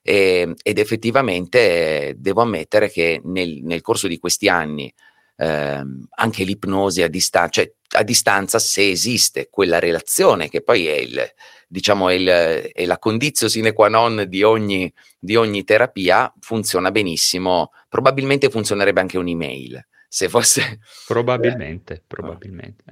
e, 0.07 0.39
ehm, 0.39 0.53
ed 0.63 0.79
effettivamente 0.79 2.15
devo 2.17 2.41
ammettere 2.41 2.89
che 2.89 3.19
nel, 3.25 3.59
nel 3.63 3.81
corso 3.81 4.07
di 4.07 4.17
questi 4.17 4.47
anni 4.47 4.91
eh, 5.35 5.83
anche 6.09 6.43
l'ipnosi 6.45 7.01
a 7.03 7.09
distanza, 7.09 7.49
cioè 7.49 7.73
a 7.97 8.03
distanza 8.03 8.57
se 8.57 8.89
esiste 8.89 9.49
quella 9.49 9.79
relazione 9.79 10.49
che 10.49 10.61
poi 10.61 10.87
è, 10.87 10.95
il, 10.95 11.21
diciamo, 11.67 12.07
è, 12.07 12.13
il, 12.13 12.27
è 12.73 12.85
la 12.85 12.97
condizione 12.97 13.51
sine 13.51 13.73
qua 13.73 13.89
non 13.89 14.25
di 14.29 14.43
ogni, 14.43 14.91
di 15.19 15.35
ogni 15.35 15.65
terapia, 15.65 16.33
funziona 16.39 16.89
benissimo, 16.89 17.71
probabilmente 17.89 18.49
funzionerebbe 18.49 19.01
anche 19.01 19.17
un'email 19.17 19.85
se 20.07 20.29
fosse... 20.29 20.79
Probabilmente, 21.05 22.01
probabilmente. 22.07 22.83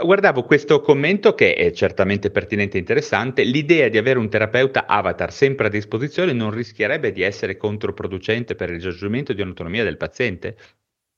Guardavo 0.00 0.44
questo 0.44 0.80
commento 0.80 1.34
che 1.34 1.54
è 1.54 1.72
certamente 1.72 2.30
pertinente 2.30 2.76
e 2.76 2.80
interessante. 2.80 3.42
L'idea 3.42 3.88
di 3.88 3.98
avere 3.98 4.18
un 4.18 4.28
terapeuta 4.28 4.86
avatar 4.86 5.32
sempre 5.32 5.66
a 5.66 5.70
disposizione 5.70 6.32
non 6.32 6.50
rischierebbe 6.50 7.12
di 7.12 7.22
essere 7.22 7.56
controproducente 7.56 8.54
per 8.54 8.70
il 8.70 8.76
raggiungimento 8.76 9.32
di 9.32 9.42
un'autonomia 9.42 9.84
del 9.84 9.96
paziente? 9.96 10.56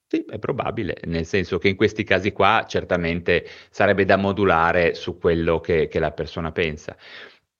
Sì, 0.08 0.24
è 0.28 0.38
probabile, 0.38 0.98
nel 1.06 1.26
senso 1.26 1.58
che 1.58 1.68
in 1.68 1.74
questi 1.74 2.04
casi 2.04 2.30
qua 2.30 2.64
certamente 2.68 3.44
sarebbe 3.70 4.04
da 4.04 4.16
modulare 4.16 4.94
su 4.94 5.18
quello 5.18 5.58
che, 5.58 5.88
che 5.88 5.98
la 5.98 6.12
persona 6.12 6.52
pensa. 6.52 6.96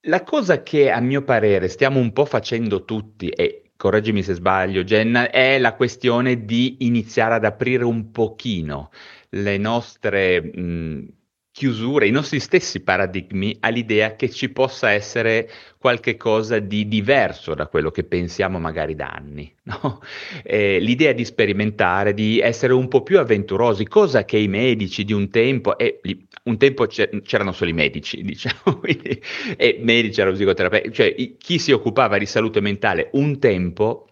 La 0.02 0.22
cosa 0.22 0.62
che 0.62 0.90
a 0.90 1.00
mio 1.00 1.22
parere 1.22 1.66
stiamo 1.66 1.98
un 1.98 2.12
po' 2.12 2.24
facendo 2.24 2.84
tutti, 2.84 3.28
e 3.30 3.65
correggimi 3.76 4.22
se 4.22 4.34
sbaglio, 4.34 4.84
Jenna, 4.84 5.30
è 5.30 5.58
la 5.58 5.74
questione 5.74 6.44
di 6.44 6.76
iniziare 6.80 7.34
ad 7.34 7.44
aprire 7.44 7.84
un 7.84 8.10
pochino 8.10 8.90
le 9.30 9.58
nostre 9.58 10.40
mh, 10.40 11.08
chiusure, 11.56 12.06
i 12.06 12.10
nostri 12.10 12.38
stessi 12.38 12.80
paradigmi 12.80 13.56
all'idea 13.60 14.14
che 14.14 14.28
ci 14.28 14.50
possa 14.50 14.90
essere 14.90 15.48
qualche 15.78 16.18
cosa 16.18 16.58
di 16.58 16.86
diverso 16.86 17.54
da 17.54 17.66
quello 17.66 17.90
che 17.90 18.04
pensiamo 18.04 18.58
magari 18.58 18.94
da 18.94 19.08
anni. 19.08 19.50
No? 19.66 20.00
Eh, 20.44 20.78
l'idea 20.78 21.12
di 21.12 21.24
sperimentare, 21.24 22.14
di 22.14 22.38
essere 22.38 22.72
un 22.72 22.86
po' 22.86 23.02
più 23.02 23.18
avventurosi, 23.18 23.84
cosa 23.88 24.24
che 24.24 24.36
i 24.36 24.46
medici 24.46 25.04
di 25.04 25.12
un 25.12 25.28
tempo, 25.28 25.76
e 25.76 25.98
un 26.46 26.58
tempo 26.58 26.86
c'erano 26.86 27.52
solo 27.52 27.70
i 27.70 27.74
medici, 27.74 28.22
diciamo, 28.24 28.82
e 28.82 29.78
medici 29.80 30.20
erano 30.20 30.36
psicoterapeuti, 30.36 30.92
cioè 30.92 31.14
chi 31.38 31.58
si 31.58 31.72
occupava 31.72 32.18
di 32.18 32.26
salute 32.26 32.60
mentale 32.60 33.10
un 33.12 33.38
tempo 33.38 34.08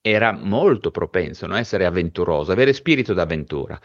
era 0.00 0.32
molto 0.32 0.90
propenso 0.90 1.44
a 1.44 1.48
no? 1.48 1.56
essere 1.56 1.84
avventuroso, 1.84 2.52
avere 2.52 2.72
spirito 2.72 3.12
d'avventura. 3.14 3.80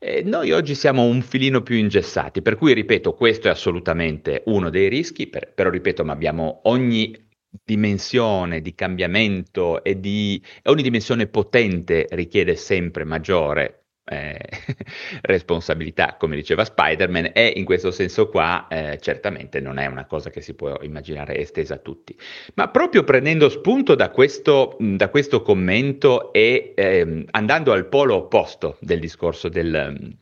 Eh, 0.00 0.22
noi 0.22 0.52
oggi 0.52 0.74
siamo 0.74 1.02
un 1.02 1.22
filino 1.22 1.62
più 1.62 1.76
ingessati, 1.76 2.40
per 2.40 2.56
cui 2.56 2.72
ripeto, 2.72 3.14
questo 3.14 3.48
è 3.48 3.50
assolutamente 3.50 4.42
uno 4.46 4.70
dei 4.70 4.88
rischi, 4.88 5.26
per, 5.26 5.52
però 5.52 5.70
ripeto, 5.70 6.04
ma 6.04 6.12
abbiamo 6.12 6.60
ogni 6.64 7.26
dimensione 7.64 8.60
di 8.60 8.74
cambiamento 8.74 9.82
e 9.82 9.98
di 9.98 10.40
ogni 10.64 10.82
dimensione 10.82 11.26
potente 11.26 12.06
richiede 12.10 12.54
sempre 12.54 13.04
maggiore 13.04 13.77
eh, 14.08 14.38
responsabilità, 15.22 16.16
come 16.18 16.36
diceva 16.36 16.64
Spider-Man, 16.64 17.30
e 17.34 17.52
in 17.56 17.64
questo 17.64 17.90
senso 17.90 18.28
qua 18.28 18.66
eh, 18.68 18.98
certamente 19.00 19.60
non 19.60 19.78
è 19.78 19.86
una 19.86 20.06
cosa 20.06 20.30
che 20.30 20.40
si 20.40 20.54
può 20.54 20.78
immaginare 20.82 21.36
estesa 21.38 21.74
a 21.74 21.78
tutti. 21.78 22.16
Ma 22.54 22.68
proprio 22.68 23.04
prendendo 23.04 23.48
spunto 23.48 23.94
da 23.94 24.10
questo, 24.10 24.76
da 24.78 25.08
questo 25.08 25.42
commento 25.42 26.32
e 26.32 26.72
ehm, 26.74 27.24
andando 27.30 27.72
al 27.72 27.86
polo 27.86 28.14
opposto 28.16 28.76
del 28.80 29.00
discorso 29.00 29.48
del, 29.48 30.16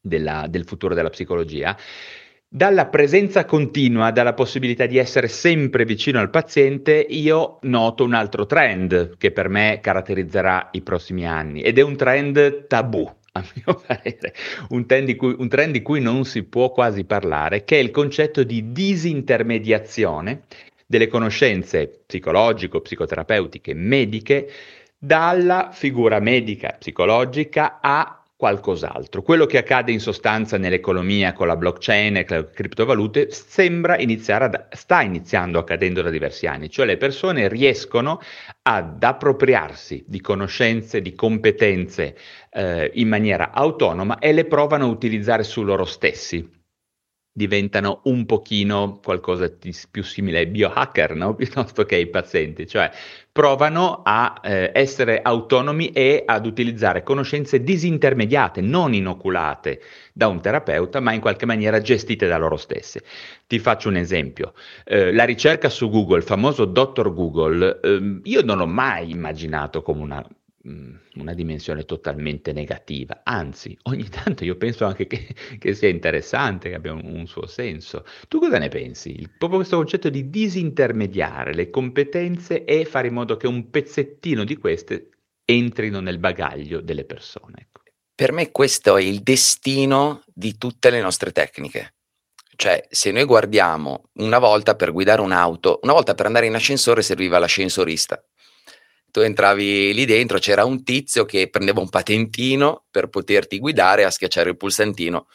della, 0.00 0.46
del 0.48 0.64
futuro 0.64 0.94
della 0.94 1.10
psicologia, 1.10 1.76
dalla 2.54 2.86
presenza 2.86 3.44
continua, 3.44 4.12
dalla 4.12 4.32
possibilità 4.32 4.86
di 4.86 4.96
essere 4.96 5.26
sempre 5.26 5.84
vicino 5.84 6.20
al 6.20 6.30
paziente, 6.30 6.94
io 6.94 7.58
noto 7.62 8.04
un 8.04 8.14
altro 8.14 8.46
trend 8.46 9.16
che 9.18 9.32
per 9.32 9.48
me 9.48 9.80
caratterizzerà 9.82 10.68
i 10.70 10.80
prossimi 10.82 11.26
anni 11.26 11.62
ed 11.62 11.78
è 11.78 11.82
un 11.82 11.96
trend 11.96 12.68
tabù, 12.68 13.12
a 13.32 13.44
mio 13.54 13.74
parere, 13.84 14.32
un 14.68 14.86
trend, 14.86 15.06
di 15.06 15.16
cui, 15.16 15.34
un 15.36 15.48
trend 15.48 15.72
di 15.72 15.82
cui 15.82 16.00
non 16.00 16.24
si 16.24 16.44
può 16.44 16.70
quasi 16.70 17.02
parlare, 17.02 17.64
che 17.64 17.76
è 17.76 17.80
il 17.80 17.90
concetto 17.90 18.44
di 18.44 18.70
disintermediazione 18.70 20.42
delle 20.86 21.08
conoscenze 21.08 22.02
psicologico-psicoterapeutiche 22.06 23.74
mediche 23.74 24.48
dalla 24.96 25.70
figura 25.72 26.20
medica 26.20 26.76
psicologica 26.78 27.80
a 27.80 28.23
qualcos'altro. 28.44 29.22
Quello 29.22 29.46
che 29.46 29.56
accade 29.56 29.90
in 29.90 30.00
sostanza 30.00 30.58
nell'economia 30.58 31.32
con 31.32 31.46
la 31.46 31.56
blockchain 31.56 32.18
e 32.18 32.26
le 32.28 32.50
criptovalute 32.50 33.30
sembra 33.30 33.98
iniziare 33.98 34.44
ad, 34.44 34.66
sta 34.72 35.00
iniziando 35.00 35.58
accadendo 35.58 36.02
da 36.02 36.10
diversi 36.10 36.46
anni, 36.46 36.68
cioè 36.68 36.84
le 36.84 36.98
persone 36.98 37.48
riescono 37.48 38.20
ad 38.60 39.02
appropriarsi 39.02 40.04
di 40.06 40.20
conoscenze, 40.20 41.00
di 41.00 41.14
competenze 41.14 42.18
eh, 42.50 42.90
in 42.92 43.08
maniera 43.08 43.50
autonoma 43.50 44.18
e 44.18 44.34
le 44.34 44.44
provano 44.44 44.84
a 44.84 44.88
utilizzare 44.88 45.42
su 45.42 45.62
loro 45.62 45.86
stessi 45.86 46.46
diventano 47.36 48.00
un 48.04 48.26
pochino 48.26 49.00
qualcosa 49.02 49.48
di 49.48 49.74
più 49.90 50.04
simile 50.04 50.38
ai 50.38 50.46
biohacker, 50.46 51.16
no? 51.16 51.34
piuttosto 51.36 51.84
che 51.84 51.96
ai 51.96 52.06
pazienti, 52.06 52.64
cioè 52.64 52.88
provano 53.32 54.02
a 54.04 54.40
eh, 54.40 54.70
essere 54.72 55.20
autonomi 55.20 55.88
e 55.88 56.22
ad 56.24 56.46
utilizzare 56.46 57.02
conoscenze 57.02 57.64
disintermediate, 57.64 58.60
non 58.60 58.94
inoculate 58.94 59.80
da 60.12 60.28
un 60.28 60.40
terapeuta, 60.40 61.00
ma 61.00 61.12
in 61.12 61.20
qualche 61.20 61.44
maniera 61.44 61.80
gestite 61.80 62.28
da 62.28 62.36
loro 62.36 62.56
stesse. 62.56 63.02
Ti 63.48 63.58
faccio 63.58 63.88
un 63.88 63.96
esempio. 63.96 64.54
Eh, 64.84 65.12
la 65.12 65.24
ricerca 65.24 65.68
su 65.68 65.90
Google, 65.90 66.18
il 66.18 66.22
famoso 66.22 66.64
dottor 66.66 67.12
Google, 67.12 67.80
eh, 67.82 68.20
io 68.22 68.42
non 68.42 68.60
ho 68.60 68.66
mai 68.66 69.10
immaginato 69.10 69.82
come 69.82 70.02
una 70.02 70.24
una 70.64 71.34
dimensione 71.34 71.84
totalmente 71.84 72.52
negativa, 72.52 73.20
anzi 73.22 73.76
ogni 73.82 74.08
tanto 74.08 74.44
io 74.44 74.56
penso 74.56 74.86
anche 74.86 75.06
che, 75.06 75.34
che 75.58 75.74
sia 75.74 75.88
interessante, 75.88 76.70
che 76.70 76.74
abbia 76.74 76.92
un, 76.92 77.04
un, 77.04 77.26
suo 77.26 77.46
senso. 77.46 78.04
Tu 78.28 78.38
cosa 78.38 78.58
ne 78.58 78.68
pensi? 78.68 79.10
Il, 79.10 79.30
proprio 79.30 79.58
questo 79.58 79.76
concetto 79.76 80.08
di 80.08 80.30
disintermediare 80.30 81.54
le 81.54 81.70
competenze 81.70 82.64
e 82.64 82.84
fare 82.84 83.08
in 83.08 83.14
modo 83.14 83.36
che 83.36 83.46
un 83.46 83.68
pezzettino 83.68 84.44
di 84.44 84.56
queste 84.56 85.10
entrino 85.44 86.00
nel 86.00 86.18
bagaglio 86.18 86.80
delle 86.80 87.04
persone. 87.04 87.56
Ecco. 87.58 87.82
Per 88.14 88.32
me 88.32 88.50
questo 88.50 88.96
è 88.96 89.02
il 89.02 89.20
destino 89.20 90.22
di 90.32 90.56
tutte 90.56 90.88
le 90.88 91.00
nostre 91.00 91.32
tecniche. 91.32 91.94
Cioè, 92.56 92.86
se 92.88 93.10
noi 93.10 93.24
guardiamo 93.24 94.10
una 94.14 94.38
volta 94.38 94.76
per 94.76 94.92
guidare 94.92 95.20
un'auto, 95.20 95.80
una 95.82 95.92
volta 95.92 96.14
per 96.14 96.26
andare 96.26 96.46
in 96.46 96.54
ascensore 96.54 97.02
serviva 97.02 97.40
l'ascensorista 97.40 98.24
tu 99.14 99.20
entravi 99.20 99.94
lì 99.94 100.06
dentro, 100.06 100.40
c'era 100.40 100.64
un 100.64 100.82
tizio 100.82 101.24
che 101.24 101.48
prendeva 101.48 101.78
un 101.78 101.88
patentino 101.88 102.86
per 102.90 103.06
poterti 103.06 103.60
guidare 103.60 104.02
a 104.02 104.10
schiacciare 104.10 104.50
il 104.50 104.56
pulsantino. 104.56 105.28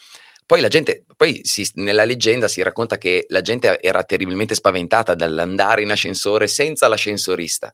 Poi 0.45 0.59
la 0.59 0.67
gente, 0.67 1.05
poi 1.15 1.39
si, 1.43 1.65
nella 1.75 2.03
leggenda 2.03 2.49
si 2.49 2.61
racconta 2.61 2.97
che 2.97 3.25
la 3.29 3.39
gente 3.39 3.79
era 3.79 4.03
terribilmente 4.03 4.53
spaventata 4.53 5.15
dall'andare 5.15 5.81
in 5.81 5.91
ascensore 5.91 6.47
senza 6.47 6.89
l'ascensorista. 6.89 7.73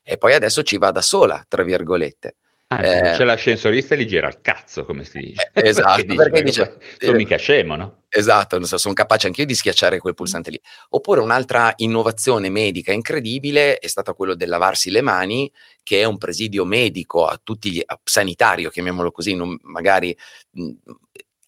E 0.00 0.16
poi 0.16 0.32
adesso 0.32 0.62
ci 0.62 0.78
va 0.78 0.92
da 0.92 1.02
sola, 1.02 1.44
tra 1.48 1.64
virgolette. 1.64 2.36
Ah, 2.76 2.84
eh, 2.84 3.16
c'è 3.16 3.24
l'ascensorista 3.24 3.94
e 3.94 3.98
gli 3.98 4.04
gira 4.04 4.28
il 4.28 4.40
cazzo, 4.42 4.84
come 4.84 5.04
si 5.04 5.18
dice. 5.18 5.50
Eh, 5.54 5.62
esatto, 5.68 6.04
perché, 6.04 6.14
perché 6.14 6.42
dice, 6.42 6.78
sono 6.98 7.12
eh, 7.12 7.16
mica 7.16 7.36
scemo, 7.36 7.74
no? 7.74 8.02
Esatto, 8.08 8.62
so, 8.64 8.76
sono 8.76 8.92
capace 8.92 9.26
anch'io 9.26 9.46
di 9.46 9.54
schiacciare 9.54 9.98
quel 9.98 10.14
pulsante 10.14 10.50
lì. 10.50 10.60
Oppure 10.90 11.20
un'altra 11.20 11.72
innovazione 11.76 12.50
medica 12.50 12.92
incredibile 12.92 13.78
è 13.78 13.86
stata 13.86 14.12
quello 14.12 14.34
del 14.34 14.50
lavarsi 14.50 14.90
le 14.90 15.00
mani, 15.00 15.50
che 15.82 16.00
è 16.00 16.04
un 16.04 16.18
presidio 16.18 16.64
medico 16.66 17.26
a 17.26 17.40
tutti 17.42 17.70
gli 17.70 17.82
a, 17.84 17.98
sanitario, 18.04 18.68
chiamiamolo 18.68 19.10
così, 19.10 19.34
non, 19.34 19.56
magari 19.62 20.16
mh, 20.50 20.70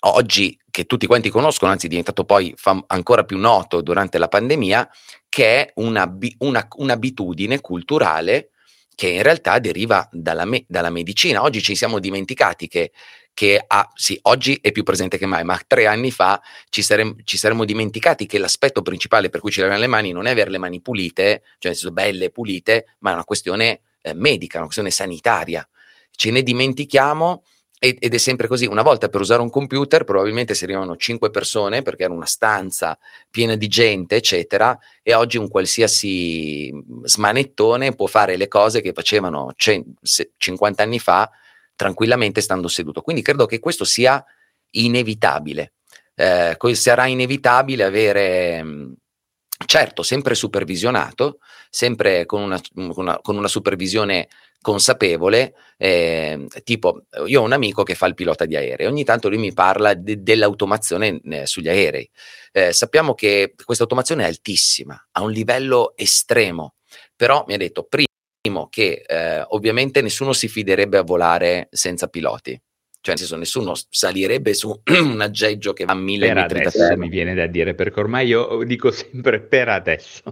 oggi 0.00 0.58
che 0.70 0.84
tutti 0.84 1.06
quanti 1.06 1.28
conoscono, 1.28 1.72
anzi 1.72 1.86
è 1.86 1.88
diventato 1.90 2.24
poi 2.24 2.54
fam- 2.56 2.84
ancora 2.86 3.24
più 3.24 3.36
noto 3.36 3.82
durante 3.82 4.16
la 4.16 4.28
pandemia, 4.28 4.88
che 5.28 5.60
è 5.60 5.72
una, 5.74 6.10
un'abitudine 6.38 7.60
culturale 7.60 8.50
che 8.98 9.06
in 9.06 9.22
realtà 9.22 9.60
deriva 9.60 10.08
dalla, 10.10 10.44
me- 10.44 10.64
dalla 10.66 10.90
medicina. 10.90 11.44
Oggi 11.44 11.62
ci 11.62 11.76
siamo 11.76 12.00
dimenticati 12.00 12.66
che, 12.66 12.90
che 13.32 13.62
ha, 13.64 13.88
sì, 13.94 14.18
oggi 14.22 14.58
è 14.60 14.72
più 14.72 14.82
presente 14.82 15.18
che 15.18 15.26
mai, 15.26 15.44
ma 15.44 15.56
tre 15.64 15.86
anni 15.86 16.10
fa 16.10 16.42
ci, 16.68 16.82
sarem- 16.82 17.14
ci 17.22 17.36
saremmo 17.36 17.64
dimenticati 17.64 18.26
che 18.26 18.38
l'aspetto 18.38 18.82
principale 18.82 19.30
per 19.30 19.40
cui 19.40 19.52
ci 19.52 19.60
laviamo 19.60 19.80
le 19.80 19.86
mani 19.86 20.10
non 20.10 20.26
è 20.26 20.32
avere 20.32 20.50
le 20.50 20.58
mani 20.58 20.80
pulite, 20.80 21.44
cioè 21.58 21.76
belle, 21.92 22.30
pulite, 22.30 22.96
ma 22.98 23.10
è 23.10 23.12
una 23.12 23.22
questione 23.22 23.82
eh, 24.02 24.14
medica, 24.14 24.56
una 24.56 24.64
questione 24.64 24.90
sanitaria. 24.90 25.64
Ce 26.10 26.32
ne 26.32 26.42
dimentichiamo 26.42 27.44
ed 27.80 28.12
è 28.12 28.18
sempre 28.18 28.48
così, 28.48 28.66
una 28.66 28.82
volta 28.82 29.08
per 29.08 29.20
usare 29.20 29.40
un 29.40 29.50
computer 29.50 30.02
probabilmente 30.02 30.54
servivano 30.54 30.96
5 30.96 31.30
persone 31.30 31.82
perché 31.82 32.04
era 32.04 32.12
una 32.12 32.26
stanza 32.26 32.98
piena 33.30 33.54
di 33.54 33.68
gente, 33.68 34.16
eccetera, 34.16 34.76
e 35.02 35.14
oggi 35.14 35.38
un 35.38 35.48
qualsiasi 35.48 36.72
smanettone 37.04 37.94
può 37.94 38.06
fare 38.06 38.36
le 38.36 38.48
cose 38.48 38.80
che 38.80 38.92
facevano 38.92 39.54
50 39.56 40.82
anni 40.82 40.98
fa 40.98 41.30
tranquillamente 41.76 42.40
stando 42.40 42.66
seduto. 42.66 43.02
Quindi 43.02 43.22
credo 43.22 43.46
che 43.46 43.60
questo 43.60 43.84
sia 43.84 44.24
inevitabile. 44.70 45.74
Eh, 46.16 46.56
sarà 46.72 47.06
inevitabile 47.06 47.84
avere, 47.84 48.64
certo, 49.66 50.02
sempre 50.02 50.34
supervisionato, 50.34 51.38
sempre 51.70 52.26
con 52.26 52.42
una, 52.42 52.60
con 52.74 52.92
una, 52.96 53.20
con 53.20 53.36
una 53.36 53.46
supervisione 53.46 54.28
consapevole, 54.60 55.54
eh, 55.76 56.46
tipo 56.64 57.02
io 57.26 57.40
ho 57.40 57.44
un 57.44 57.52
amico 57.52 57.82
che 57.82 57.94
fa 57.94 58.06
il 58.06 58.14
pilota 58.14 58.44
di 58.44 58.56
aerei, 58.56 58.86
ogni 58.86 59.04
tanto 59.04 59.28
lui 59.28 59.38
mi 59.38 59.52
parla 59.52 59.94
de- 59.94 60.22
dell'automazione 60.22 61.20
eh, 61.24 61.46
sugli 61.46 61.68
aerei. 61.68 62.08
Eh, 62.52 62.72
sappiamo 62.72 63.14
che 63.14 63.54
questa 63.64 63.84
automazione 63.84 64.24
è 64.24 64.26
altissima, 64.26 65.08
a 65.12 65.22
un 65.22 65.30
livello 65.30 65.92
estremo, 65.96 66.74
però 67.14 67.44
mi 67.46 67.54
ha 67.54 67.58
detto 67.58 67.88
primo 67.88 68.68
che 68.68 69.04
eh, 69.06 69.44
ovviamente 69.48 70.00
nessuno 70.02 70.32
si 70.32 70.48
fiderebbe 70.48 70.98
a 70.98 71.02
volare 71.02 71.68
senza 71.70 72.08
piloti. 72.08 72.60
Cioè, 73.00 73.14
nel 73.14 73.18
senso, 73.18 73.36
nessuno 73.36 73.74
salirebbe 73.88 74.54
su 74.54 74.68
un 74.90 75.20
aggeggio 75.20 75.72
che 75.72 75.84
va 75.84 75.92
a 75.92 75.96
1000 75.96 76.26
Per 76.32 76.38
adesso 76.38 76.96
mi 76.96 77.08
viene 77.08 77.34
da 77.34 77.46
dire, 77.46 77.74
perché 77.74 78.00
ormai 78.00 78.26
io 78.26 78.62
dico 78.64 78.90
sempre 78.90 79.40
per 79.40 79.68
adesso. 79.68 80.22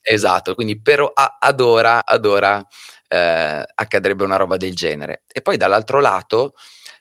Esatto, 0.00 0.54
quindi 0.54 0.80
per, 0.80 1.04
ad 1.12 1.60
ora, 1.60 2.04
ad 2.04 2.24
ora 2.26 2.64
eh, 3.08 3.64
accadrebbe 3.74 4.24
una 4.24 4.36
roba 4.36 4.56
del 4.56 4.74
genere. 4.74 5.22
E 5.32 5.42
poi 5.42 5.56
dall'altro 5.56 6.00
lato 6.00 6.54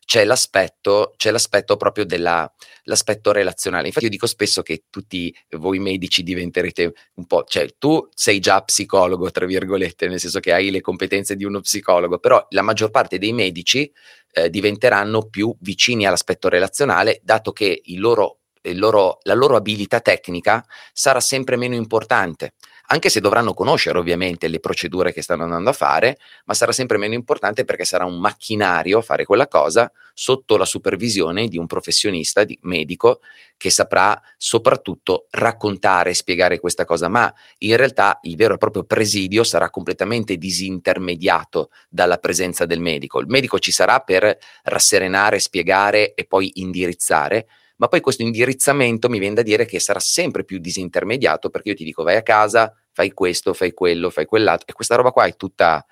c'è 0.06 0.24
l'aspetto, 0.24 1.14
c'è 1.18 1.32
l'aspetto 1.32 1.78
proprio 1.78 2.06
dell'aspetto 2.06 3.32
relazionale. 3.32 3.88
Infatti 3.88 4.06
io 4.06 4.12
dico 4.12 4.28
spesso 4.28 4.62
che 4.62 4.84
tutti 4.90 5.36
voi 5.58 5.80
medici 5.80 6.22
diventerete 6.22 6.94
un 7.16 7.26
po', 7.26 7.44
cioè 7.44 7.68
tu 7.78 8.08
sei 8.14 8.40
già 8.40 8.62
psicologo, 8.62 9.32
tra 9.32 9.46
virgolette, 9.46 10.08
nel 10.08 10.20
senso 10.20 10.40
che 10.40 10.54
hai 10.54 10.70
le 10.70 10.82
competenze 10.82 11.36
di 11.36 11.44
uno 11.44 11.60
psicologo, 11.60 12.20
però 12.20 12.46
la 12.50 12.62
maggior 12.62 12.92
parte 12.92 13.18
dei 13.18 13.34
medici 13.34 13.92
eh, 14.32 14.50
diventeranno 14.50 15.28
più 15.28 15.56
vicini 15.60 16.06
all'aspetto 16.06 16.50
relazionale, 16.50 17.20
dato 17.24 17.52
che 17.52 17.82
il 17.86 18.00
loro, 18.00 18.42
loro, 18.74 19.18
la 19.24 19.34
loro 19.34 19.56
abilità 19.56 20.02
tecnica 20.02 20.64
sarà 20.94 21.20
sempre 21.20 21.56
meno 21.56 21.74
importante 21.74 22.54
anche 22.88 23.10
se 23.10 23.20
dovranno 23.20 23.54
conoscere 23.54 23.98
ovviamente 23.98 24.48
le 24.48 24.60
procedure 24.60 25.14
che 25.14 25.22
stanno 25.22 25.44
andando 25.44 25.70
a 25.70 25.74
fare, 25.74 26.18
ma 26.46 26.54
sarà 26.54 26.72
sempre 26.72 26.98
meno 26.98 27.14
importante 27.14 27.66
perché 27.66 27.86
sarà 27.86 28.06
un 28.06 28.20
macchinario 28.20 29.02
fare 29.02 29.26
quella 29.26 29.48
cosa 29.48 29.92
sotto 30.14 30.56
la 30.56 30.66
supervisione 30.66 31.48
di 31.48 31.58
un 31.58 31.66
professionista 31.68 32.44
di 32.44 32.58
medico 32.62 33.20
che 33.58 33.70
saprà 33.70 34.20
soprattutto 34.38 35.28
raccontare 35.32 36.12
e 36.12 36.14
spiegare 36.14 36.60
questa 36.60 36.86
cosa, 36.86 37.08
ma 37.08 37.34
in 37.60 37.76
realtà 37.76 38.20
il 38.24 38.36
vero 38.36 38.54
e 38.54 38.58
proprio 38.58 38.84
presidio 38.84 39.44
sarà 39.44 39.70
completamente 39.70 40.38
disintermediato 40.38 41.70
dalla 41.90 42.18
presenza 42.18 42.66
del 42.66 42.80
medico. 42.80 43.20
Il 43.20 43.28
medico 43.28 43.60
ci 43.60 43.72
sarà 43.72 44.00
per 44.00 44.38
rasserenare, 44.64 45.40
spiegare 45.40 46.14
e 46.14 46.26
poi 46.26 46.52
indirizzare, 46.56 47.48
ma 47.78 47.88
poi 47.88 48.02
questo 48.02 48.22
indirizzamento 48.22 49.10
mi 49.10 49.20
viene 49.20 49.36
da 49.36 49.42
dire 49.42 49.66
che 49.66 49.80
sarà 49.80 50.00
sempre 50.00 50.44
più 50.44 50.60
disintermediato 50.60 51.50
perché 51.50 51.70
io 51.70 51.76
ti 51.76 51.84
dico 51.84 52.04
vai 52.04 52.16
a 52.16 52.24
casa, 52.24 52.74
fai 52.92 53.12
questo, 53.12 53.54
fai 53.54 53.74
quello, 53.74 54.10
fai 54.10 54.26
quell'altro 54.26 54.68
e 54.68 54.74
questa 54.74 54.96
roba 54.96 55.12
qua 55.12 55.26
è 55.26 55.36
tutta 55.36 55.86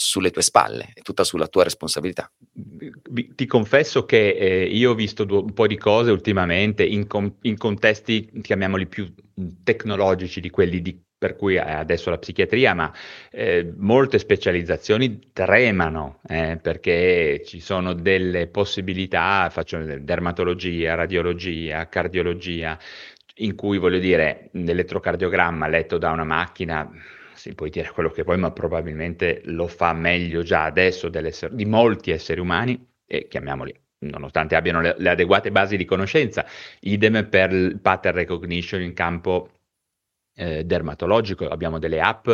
sulle 0.00 0.30
tue 0.30 0.42
spalle, 0.42 0.92
è 0.94 1.02
tutta 1.02 1.24
sulla 1.24 1.48
tua 1.48 1.64
responsabilità. 1.64 2.30
Ti 3.34 3.46
confesso 3.46 4.04
che 4.04 4.30
eh, 4.30 4.64
io 4.64 4.92
ho 4.92 4.94
visto 4.94 5.24
due, 5.24 5.38
un 5.38 5.52
po' 5.52 5.66
di 5.66 5.76
cose 5.76 6.12
ultimamente 6.12 6.84
in, 6.84 7.08
com- 7.08 7.34
in 7.42 7.56
contesti, 7.56 8.30
chiamiamoli 8.40 8.86
più 8.86 9.12
tecnologici 9.64 10.40
di 10.40 10.50
quelli 10.50 10.80
di 10.80 10.96
per 11.18 11.34
cui 11.34 11.58
adesso 11.58 12.10
la 12.10 12.18
psichiatria, 12.18 12.74
ma 12.74 12.94
eh, 13.30 13.72
molte 13.76 14.18
specializzazioni 14.18 15.30
tremano 15.32 16.20
eh, 16.28 16.58
perché 16.62 17.42
ci 17.44 17.58
sono 17.58 17.92
delle 17.92 18.46
possibilità, 18.46 19.48
faccio 19.50 19.78
dermatologia, 19.78 20.94
radiologia, 20.94 21.88
cardiologia, 21.88 22.78
in 23.40 23.56
cui 23.56 23.78
voglio 23.78 23.98
dire, 23.98 24.48
l'elettrocardiogramma 24.52 25.66
letto 25.66 25.98
da 25.98 26.10
una 26.10 26.24
macchina, 26.24 26.88
si 27.34 27.54
può 27.54 27.66
dire 27.66 27.90
quello 27.90 28.10
che 28.10 28.22
vuoi, 28.22 28.38
ma 28.38 28.52
probabilmente 28.52 29.42
lo 29.46 29.66
fa 29.66 29.92
meglio 29.92 30.42
già 30.42 30.64
adesso 30.64 31.08
di 31.08 31.64
molti 31.64 32.12
esseri 32.12 32.40
umani, 32.40 32.86
e 33.06 33.26
chiamiamoli 33.26 33.74
nonostante 34.00 34.54
abbiano 34.54 34.80
le, 34.80 34.94
le 34.98 35.10
adeguate 35.10 35.50
basi 35.50 35.76
di 35.76 35.84
conoscenza, 35.84 36.46
idem 36.80 37.28
per 37.28 37.52
il 37.52 37.80
pattern 37.80 38.14
recognition 38.14 38.80
in 38.82 38.94
campo 38.94 39.57
eh, 40.38 40.64
dermatologico, 40.64 41.48
abbiamo 41.48 41.78
delle 41.78 42.00
app 42.00 42.30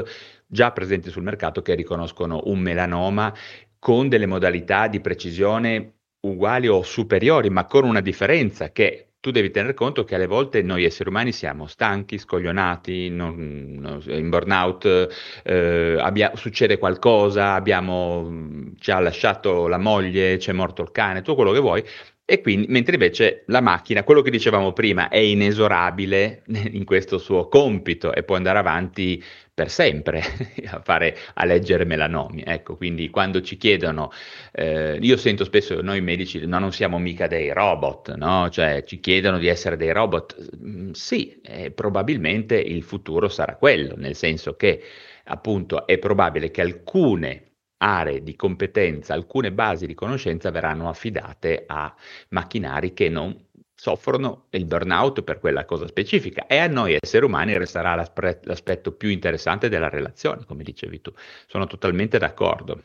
già 0.46 0.70
presenti 0.72 1.10
sul 1.10 1.22
mercato 1.22 1.62
che 1.62 1.74
riconoscono 1.74 2.42
un 2.44 2.58
melanoma 2.58 3.34
con 3.78 4.08
delle 4.08 4.26
modalità 4.26 4.86
di 4.86 5.00
precisione 5.00 5.94
uguali 6.20 6.68
o 6.68 6.82
superiori, 6.82 7.50
ma 7.50 7.64
con 7.64 7.84
una 7.84 8.00
differenza 8.00 8.70
che 8.70 9.08
tu 9.24 9.30
devi 9.30 9.50
tener 9.50 9.72
conto 9.72 10.04
che 10.04 10.16
alle 10.16 10.26
volte 10.26 10.60
noi 10.60 10.84
esseri 10.84 11.08
umani 11.08 11.32
siamo 11.32 11.66
stanchi, 11.66 12.18
scoglionati, 12.18 13.08
non, 13.08 13.78
non, 13.80 14.02
in 14.06 14.28
burnout, 14.28 15.08
eh, 15.42 15.96
abbia, 15.98 16.32
succede 16.36 16.76
qualcosa, 16.76 17.54
abbiamo, 17.54 18.70
ci 18.78 18.90
ha 18.90 19.00
lasciato 19.00 19.66
la 19.66 19.78
moglie, 19.78 20.36
c'è 20.36 20.52
morto 20.52 20.82
il 20.82 20.90
cane, 20.90 21.20
tutto 21.20 21.36
quello 21.36 21.52
che 21.52 21.58
vuoi, 21.58 21.82
e 22.26 22.40
quindi, 22.40 22.66
mentre 22.70 22.94
invece 22.94 23.44
la 23.48 23.60
macchina, 23.60 24.02
quello 24.02 24.22
che 24.22 24.30
dicevamo 24.30 24.72
prima, 24.72 25.08
è 25.08 25.18
inesorabile 25.18 26.42
in 26.72 26.84
questo 26.84 27.18
suo 27.18 27.48
compito 27.48 28.14
e 28.14 28.22
può 28.22 28.37
andare 28.37 28.58
avanti 28.58 29.22
per 29.52 29.70
sempre 29.70 30.22
a, 30.66 30.80
fare, 30.82 31.16
a 31.34 31.44
leggere 31.44 31.84
melanomi. 31.84 32.42
Ecco, 32.46 32.76
quindi 32.76 33.10
quando 33.10 33.42
ci 33.42 33.58
chiedono, 33.58 34.10
eh, 34.52 34.98
io 35.02 35.16
sento 35.18 35.44
spesso 35.44 35.82
noi 35.82 36.00
medici, 36.00 36.46
no, 36.46 36.58
non 36.58 36.72
siamo 36.72 36.98
mica 36.98 37.26
dei 37.26 37.52
robot, 37.52 38.14
no? 38.14 38.48
Cioè 38.48 38.84
ci 38.84 39.00
chiedono 39.00 39.38
di 39.38 39.48
essere 39.48 39.76
dei 39.76 39.92
robot. 39.92 40.48
Mm, 40.64 40.92
sì, 40.92 41.40
eh, 41.42 41.72
probabilmente 41.72 42.56
il 42.56 42.82
futuro 42.82 43.28
sarà 43.28 43.56
quello, 43.56 43.96
nel 43.96 44.14
senso 44.14 44.56
che 44.56 44.82
appunto 45.24 45.87
è 45.87 45.98
probabile 45.98 46.50
che 46.50 46.62
alcune 46.62 47.53
aree 47.84 48.22
di 48.22 48.34
competenza, 48.34 49.12
alcune 49.12 49.52
basi 49.52 49.86
di 49.86 49.94
conoscenza 49.94 50.50
verranno 50.50 50.88
affidate 50.88 51.64
a 51.66 51.94
macchinari 52.30 52.94
che 52.94 53.10
non 53.10 53.38
soffrono 53.74 54.46
il 54.50 54.64
burnout 54.64 55.22
per 55.22 55.38
quella 55.38 55.66
cosa 55.66 55.86
specifica 55.86 56.46
e 56.46 56.56
a 56.56 56.66
noi 56.66 56.96
esseri 56.98 57.26
umani 57.26 57.58
resterà 57.58 57.94
l'aspetto 57.94 58.92
più 58.92 59.10
interessante 59.10 59.68
della 59.68 59.88
relazione, 59.90 60.44
come 60.46 60.62
dicevi 60.62 61.02
tu. 61.02 61.12
Sono 61.46 61.66
totalmente 61.66 62.16
d'accordo. 62.18 62.82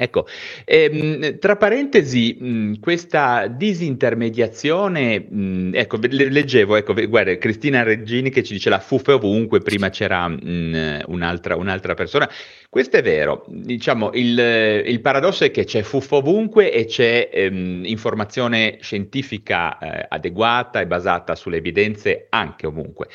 Ecco, 0.00 0.28
ehm, 0.64 1.40
tra 1.40 1.56
parentesi, 1.56 2.36
mh, 2.38 2.78
questa 2.78 3.48
disintermediazione, 3.48 5.18
mh, 5.28 5.70
ecco, 5.74 5.98
leggevo, 6.00 6.76
ecco, 6.76 6.94
guarda, 7.08 7.36
Cristina 7.36 7.82
Reggini 7.82 8.30
che 8.30 8.44
ci 8.44 8.52
dice 8.52 8.70
la 8.70 8.78
fuffa 8.78 9.14
ovunque, 9.14 9.58
prima 9.58 9.90
c'era 9.90 10.28
mh, 10.28 11.02
un'altra, 11.06 11.56
un'altra, 11.56 11.94
persona. 11.94 12.30
Questo 12.70 12.96
è 12.96 13.02
vero, 13.02 13.44
diciamo, 13.48 14.12
il, 14.12 14.38
il, 14.86 15.00
paradosso 15.00 15.42
è 15.42 15.50
che 15.50 15.64
c'è 15.64 15.82
fuffa 15.82 16.14
ovunque 16.14 16.72
e 16.72 16.84
c'è 16.84 17.28
ehm, 17.32 17.82
informazione 17.84 18.78
scientifica 18.80 19.78
eh, 19.78 20.06
adeguata 20.08 20.78
e 20.80 20.86
basata 20.86 21.34
sulle 21.34 21.56
evidenze 21.56 22.26
anche 22.28 22.68
ovunque. 22.68 23.08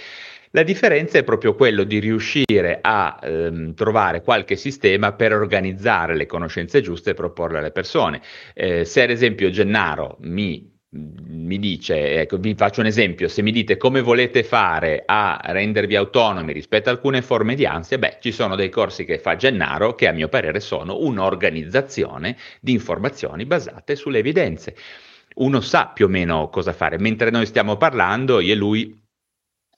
La 0.55 0.61
differenza 0.61 1.17
è 1.17 1.23
proprio 1.23 1.55
quello 1.55 1.83
di 1.83 1.97
riuscire 1.97 2.77
a 2.79 3.19
ehm, 3.19 3.73
trovare 3.73 4.21
qualche 4.21 4.55
sistema 4.55 5.13
per 5.13 5.33
organizzare 5.33 6.15
le 6.15 6.27
conoscenze 6.27 6.79
giuste 6.79 7.09
e 7.11 7.13
proporle 7.15 7.57
alle 7.57 7.71
persone. 7.71 8.21
Eh, 8.53 8.85
se 8.85 9.01
ad 9.01 9.09
esempio 9.09 9.49
Gennaro 9.49 10.17
mi 10.21 10.71
mi 10.95 11.57
dice, 11.57 12.21
ecco, 12.21 12.37
vi 12.37 12.53
faccio 12.53 12.81
un 12.81 12.85
esempio, 12.85 13.27
se 13.27 13.41
mi 13.41 13.51
dite 13.51 13.77
come 13.77 14.01
volete 14.01 14.43
fare 14.43 15.01
a 15.07 15.41
rendervi 15.43 15.95
autonomi 15.95 16.53
rispetto 16.53 16.89
a 16.89 16.91
alcune 16.91 17.23
forme 17.23 17.55
di 17.55 17.65
ansia, 17.65 17.97
beh, 17.97 18.17
ci 18.21 18.31
sono 18.31 18.55
dei 18.55 18.69
corsi 18.69 19.03
che 19.03 19.17
fa 19.17 19.35
Gennaro 19.35 19.95
che 19.95 20.07
a 20.07 20.11
mio 20.11 20.27
parere 20.27 20.59
sono 20.59 20.99
un'organizzazione 20.99 22.37
di 22.61 22.73
informazioni 22.73 23.45
basate 23.47 23.95
sulle 23.95 24.19
evidenze. 24.19 24.75
Uno 25.37 25.61
sa 25.61 25.87
più 25.87 26.05
o 26.05 26.09
meno 26.09 26.49
cosa 26.49 26.73
fare, 26.73 26.99
mentre 26.99 27.31
noi 27.31 27.47
stiamo 27.47 27.75
parlando, 27.75 28.39
io 28.39 28.53
e 28.53 28.55
lui 28.55 29.02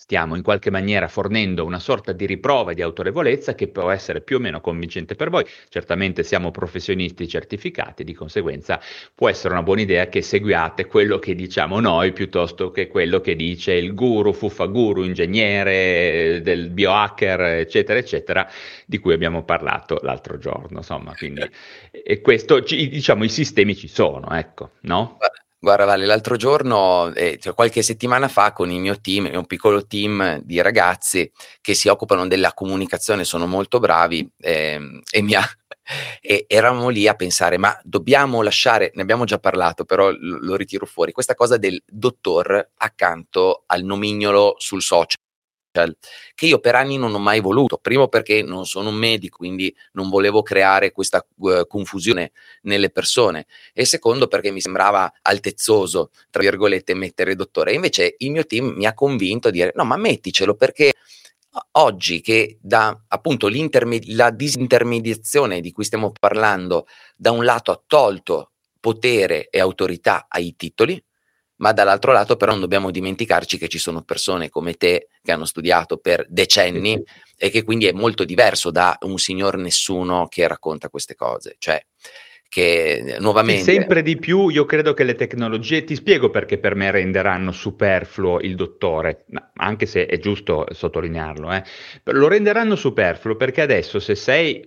stiamo 0.05 0.35
in 0.35 0.43
qualche 0.43 0.69
maniera 0.69 1.07
fornendo 1.07 1.65
una 1.65 1.79
sorta 1.79 2.11
di 2.11 2.27
riprova 2.27 2.73
di 2.73 2.83
autorevolezza 2.83 3.55
che 3.55 3.69
può 3.69 3.89
essere 3.89 4.21
più 4.21 4.35
o 4.35 4.39
meno 4.39 4.61
convincente 4.61 5.15
per 5.15 5.31
voi. 5.31 5.43
Certamente 5.67 6.21
siamo 6.21 6.51
professionisti 6.51 7.27
certificati, 7.27 8.03
di 8.03 8.13
conseguenza 8.13 8.79
può 9.15 9.29
essere 9.29 9.53
una 9.53 9.63
buona 9.63 9.81
idea 9.81 10.07
che 10.07 10.21
seguiate 10.21 10.85
quello 10.85 11.17
che 11.17 11.33
diciamo 11.33 11.79
noi 11.79 12.13
piuttosto 12.13 12.69
che 12.69 12.85
quello 12.85 13.19
che 13.19 13.35
dice 13.35 13.73
il 13.73 13.95
guru, 13.95 14.31
fuffaguru, 14.31 15.01
ingegnere 15.01 16.39
del 16.43 16.69
biohacker, 16.69 17.41
eccetera, 17.41 17.97
eccetera, 17.97 18.47
di 18.85 18.99
cui 18.99 19.13
abbiamo 19.13 19.43
parlato 19.43 19.97
l'altro 20.03 20.37
giorno. 20.37 20.77
Insomma, 20.77 21.15
quindi 21.15 21.41
e 21.89 22.21
questo, 22.21 22.59
diciamo, 22.59 23.23
i 23.23 23.29
sistemi 23.29 23.75
ci 23.75 23.87
sono, 23.87 24.29
ecco, 24.29 24.73
no? 24.81 25.15
Guarda 25.17 25.44
Vale, 25.65 26.05
l'altro 26.05 26.35
giorno, 26.35 27.11
eh, 27.15 27.39
cioè 27.41 27.55
qualche 27.55 27.81
settimana 27.81 28.27
fa, 28.27 28.53
con 28.53 28.69
il 28.69 28.79
mio 28.79 29.01
team, 29.01 29.27
un 29.33 29.47
piccolo 29.47 29.87
team 29.87 30.39
di 30.43 30.61
ragazzi 30.61 31.31
che 31.59 31.73
si 31.73 31.87
occupano 31.87 32.27
della 32.27 32.53
comunicazione, 32.53 33.23
sono 33.23 33.47
molto 33.47 33.79
bravi 33.79 34.29
eh, 34.37 35.01
e, 35.09 35.21
mi 35.23 35.33
ha, 35.33 35.41
e 36.21 36.45
eravamo 36.47 36.89
lì 36.89 37.07
a 37.07 37.15
pensare, 37.15 37.57
ma 37.57 37.75
dobbiamo 37.83 38.43
lasciare, 38.43 38.91
ne 38.93 39.01
abbiamo 39.01 39.25
già 39.25 39.39
parlato, 39.39 39.85
però 39.85 40.11
lo, 40.11 40.37
lo 40.39 40.55
ritiro 40.55 40.85
fuori, 40.85 41.11
questa 41.11 41.33
cosa 41.33 41.57
del 41.57 41.81
dottor 41.83 42.73
accanto 42.77 43.63
al 43.65 43.81
nomignolo 43.81 44.53
sul 44.59 44.83
social 44.83 45.17
che 46.33 46.45
io 46.45 46.59
per 46.59 46.75
anni 46.75 46.97
non 46.97 47.13
ho 47.13 47.19
mai 47.19 47.39
voluto. 47.39 47.77
Primo 47.77 48.07
perché 48.07 48.41
non 48.41 48.65
sono 48.65 48.89
un 48.89 48.95
medico, 48.95 49.37
quindi 49.37 49.75
non 49.93 50.09
volevo 50.09 50.41
creare 50.41 50.91
questa 50.91 51.25
uh, 51.37 51.67
confusione 51.67 52.31
nelle 52.61 52.89
persone. 52.89 53.45
E 53.73 53.85
secondo 53.85 54.27
perché 54.27 54.51
mi 54.51 54.61
sembrava 54.61 55.11
altezzoso, 55.21 56.11
tra 56.29 56.41
virgolette, 56.41 56.93
mettere 56.93 57.35
dottore. 57.35 57.73
Invece 57.73 58.15
il 58.19 58.31
mio 58.31 58.45
team 58.45 58.73
mi 58.75 58.85
ha 58.85 58.93
convinto 58.93 59.49
a 59.49 59.51
dire 59.51 59.71
no, 59.75 59.83
ma 59.83 59.97
metticelo 59.97 60.55
perché 60.55 60.93
oggi 61.73 62.21
che 62.21 62.57
da 62.61 62.97
appunto 63.07 63.49
la 63.49 64.29
disintermediazione 64.29 65.61
di 65.61 65.71
cui 65.71 65.83
stiamo 65.83 66.11
parlando 66.11 66.87
da 67.15 67.31
un 67.31 67.43
lato 67.45 67.71
ha 67.71 67.81
tolto 67.85 68.51
potere 68.79 69.49
e 69.49 69.59
autorità 69.59 70.27
ai 70.29 70.55
titoli, 70.55 71.01
ma 71.57 71.71
dall'altro 71.71 72.11
lato 72.11 72.35
però 72.35 72.51
non 72.51 72.61
dobbiamo 72.61 72.91
dimenticarci 72.91 73.57
che 73.57 73.67
ci 73.67 73.77
sono 73.77 74.01
persone 74.01 74.49
come 74.49 74.73
te 74.73 75.07
che 75.21 75.31
hanno 75.31 75.45
studiato 75.45 75.97
per 75.97 76.25
decenni 76.27 77.01
e 77.37 77.49
che 77.49 77.63
quindi 77.63 77.85
è 77.87 77.91
molto 77.91 78.23
diverso 78.23 78.71
da 78.71 78.97
un 79.01 79.17
signor 79.17 79.57
nessuno 79.57 80.27
che 80.27 80.47
racconta 80.47 80.89
queste 80.89 81.15
cose, 81.15 81.55
cioè 81.59 81.83
che 82.47 83.17
nuovamente... 83.19 83.63
Sì, 83.63 83.71
sempre 83.71 84.01
di 84.01 84.17
più 84.17 84.47
io 84.47 84.63
credo 84.63 84.93
che 84.93 85.03
le 85.03 85.15
tecnologie, 85.15 85.83
ti 85.83 85.95
spiego 85.95 86.29
perché 86.29 86.57
per 86.57 86.75
me 86.75 86.89
renderanno 86.89 87.51
superfluo 87.51 88.39
il 88.39 88.55
dottore, 88.55 89.25
anche 89.55 89.85
se 89.85 90.05
è 90.05 90.17
giusto 90.19 90.65
sottolinearlo, 90.69 91.51
eh. 91.51 91.63
lo 92.03 92.29
renderanno 92.29 92.77
superfluo 92.77 93.35
perché 93.35 93.61
adesso 93.61 93.99
se 93.99 94.15
sei 94.15 94.65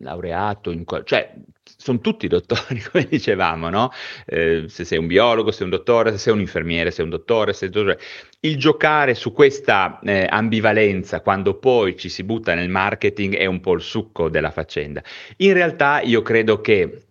laureato, 0.00 0.70
in, 0.70 0.84
cioè 1.02 1.34
sono 1.76 2.00
tutti 2.00 2.26
dottori, 2.26 2.80
come 2.90 3.06
dicevamo, 3.08 3.68
no? 3.68 3.90
Eh, 4.24 4.64
se 4.68 4.84
sei 4.84 4.98
un 4.98 5.06
biologo, 5.06 5.50
se 5.50 5.58
sei 5.58 5.66
un 5.66 5.72
dottore, 5.72 6.10
se 6.12 6.18
sei 6.18 6.32
un 6.32 6.40
infermiere, 6.40 6.90
se 6.90 6.96
sei 6.96 7.04
un 7.04 7.10
dottore, 7.10 7.52
se 7.52 7.58
sei 7.58 7.68
un 7.68 7.74
dottore. 7.74 8.00
Il 8.40 8.56
giocare 8.58 9.14
su 9.14 9.32
questa 9.32 9.98
eh, 10.02 10.26
ambivalenza 10.28 11.20
quando 11.20 11.58
poi 11.58 11.96
ci 11.96 12.08
si 12.08 12.24
butta 12.24 12.54
nel 12.54 12.68
marketing 12.68 13.36
è 13.36 13.46
un 13.46 13.60
po' 13.60 13.74
il 13.74 13.82
succo 13.82 14.28
della 14.28 14.50
faccenda. 14.50 15.02
In 15.38 15.52
realtà 15.52 16.00
io 16.00 16.22
credo 16.22 16.60
che 16.60 17.05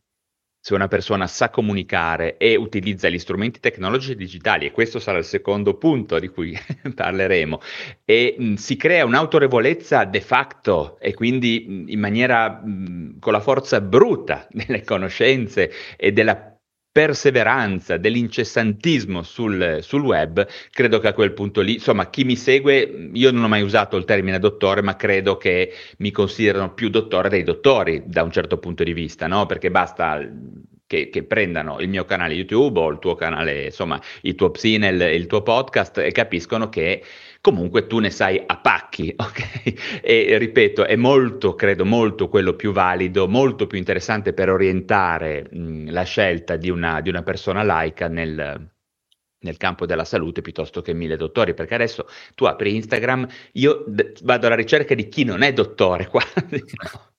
se 0.65 0.73
una 0.73 0.87
persona 0.87 1.27
sa 1.27 1.51
comunicare 1.51 2.37
e 2.37 2.55
utilizza 2.55 3.07
gli 3.07 3.19
strumenti 3.19 3.59
tecnologici 3.59 4.15
digitali, 4.15 4.65
e 4.65 4.71
questo 4.71 4.97
sarà 4.97 5.19
il 5.19 5.23
secondo 5.23 5.75
punto 5.75 6.17
di 6.17 6.27
cui 6.27 6.57
parleremo, 6.91 7.61
e 8.03 8.35
mh, 8.35 8.53
si 8.55 8.75
crea 8.75 9.05
un'autorevolezza 9.05 10.05
de 10.05 10.21
facto 10.21 10.97
e 10.99 11.13
quindi 11.13 11.65
mh, 11.67 11.89
in 11.89 11.99
maniera 11.99 12.49
mh, 12.49 13.19
con 13.19 13.33
la 13.33 13.41
forza 13.41 13.79
bruta 13.79 14.47
delle 14.49 14.83
conoscenze 14.83 15.71
e 15.95 16.11
della 16.11 16.54
perseveranza, 16.95 17.97
dell'incessantismo 17.97 19.21
sul, 19.21 19.79
sul, 19.81 20.01
web, 20.01 20.47
credo 20.71 20.99
che 20.99 21.09
a 21.09 21.13
quel 21.13 21.33
punto 21.33 21.59
lì, 21.59 21.73
insomma, 21.73 22.09
chi 22.09 22.23
mi 22.23 22.37
segue, 22.37 23.09
io 23.11 23.31
non 23.31 23.43
ho 23.43 23.47
mai 23.49 23.63
usato 23.63 23.97
il 23.97 24.05
termine 24.05 24.39
dottore, 24.39 24.81
ma 24.81 24.95
credo 24.95 25.35
che 25.35 25.73
mi 25.97 26.11
considerano 26.11 26.73
più 26.73 26.87
dottore 26.87 27.27
dei 27.27 27.43
dottori 27.43 28.03
da 28.05 28.23
un 28.23 28.31
certo 28.31 28.59
punto 28.59 28.85
di 28.85 28.93
vista, 28.93 29.27
no? 29.27 29.45
Perché 29.45 29.69
basta 29.71 30.25
che, 30.87 31.09
che, 31.09 31.23
prendano 31.23 31.81
il 31.81 31.89
mio 31.89 32.05
canale 32.05 32.33
YouTube 32.33 32.79
o 32.79 32.89
il 32.89 32.99
tuo 32.99 33.15
canale, 33.15 33.65
insomma, 33.65 33.99
il 34.21 34.35
tuo 34.35 34.51
Psinel, 34.51 35.01
il 35.01 35.25
tuo 35.27 35.41
podcast 35.41 35.97
e 35.97 36.11
capiscono 36.11 36.69
che 36.69 37.03
comunque 37.45 37.85
tu 37.85 37.99
ne 37.99 38.09
sai 38.09 38.41
a 38.43 38.57
pacchi, 38.57 39.13
ok? 39.15 40.01
E 40.01 40.35
ripeto, 40.39 40.83
è 40.83 40.95
molto, 40.95 41.53
credo, 41.53 41.85
molto 41.85 42.27
quello 42.27 42.55
più 42.55 42.71
valido, 42.71 43.27
molto 43.27 43.67
più 43.67 43.77
interessante 43.77 44.33
per 44.33 44.49
orientare 44.49 45.47
mh, 45.51 45.91
la 45.91 46.01
scelta 46.01 46.55
di 46.55 46.71
una, 46.71 47.01
di 47.01 47.09
una 47.09 47.21
persona 47.21 47.61
laica 47.61 48.07
nel, 48.07 48.67
nel 49.41 49.57
campo 49.57 49.85
della 49.85 50.05
salute 50.05 50.41
piuttosto 50.41 50.81
che 50.81 50.95
mille 50.95 51.17
dottori, 51.17 51.53
perché 51.53 51.75
adesso 51.75 52.07
tu 52.33 52.45
apri 52.45 52.73
Instagram, 52.73 53.27
io 53.53 53.83
d- 53.85 54.23
vado 54.23 54.47
alla 54.47 54.55
ricerca 54.55 54.95
di 54.95 55.07
chi 55.07 55.23
non 55.23 55.43
è 55.43 55.53
dottore 55.53 56.07
quasi, 56.09 56.33
no? 56.49 57.13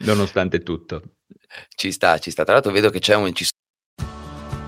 nonostante 0.06 0.60
tutto. 0.60 1.02
Ci 1.74 1.92
sta, 1.92 2.16
ci 2.16 2.30
sta. 2.30 2.44
Tra 2.44 2.54
l'altro 2.54 2.72
vedo 2.72 2.88
che 2.88 3.00
c'è 3.00 3.14
un... 3.14 3.30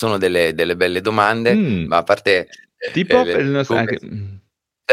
Sono 0.00 0.16
delle, 0.16 0.54
delle 0.54 0.76
belle 0.76 1.00
domande, 1.00 1.54
mm. 1.54 1.86
ma 1.86 1.98
a 1.98 2.02
parte... 2.04 2.48
Tipo 2.92 3.24
eh, 3.24 3.32
il 3.32 3.48
nostro... 3.48 3.74
Come, 3.74 4.38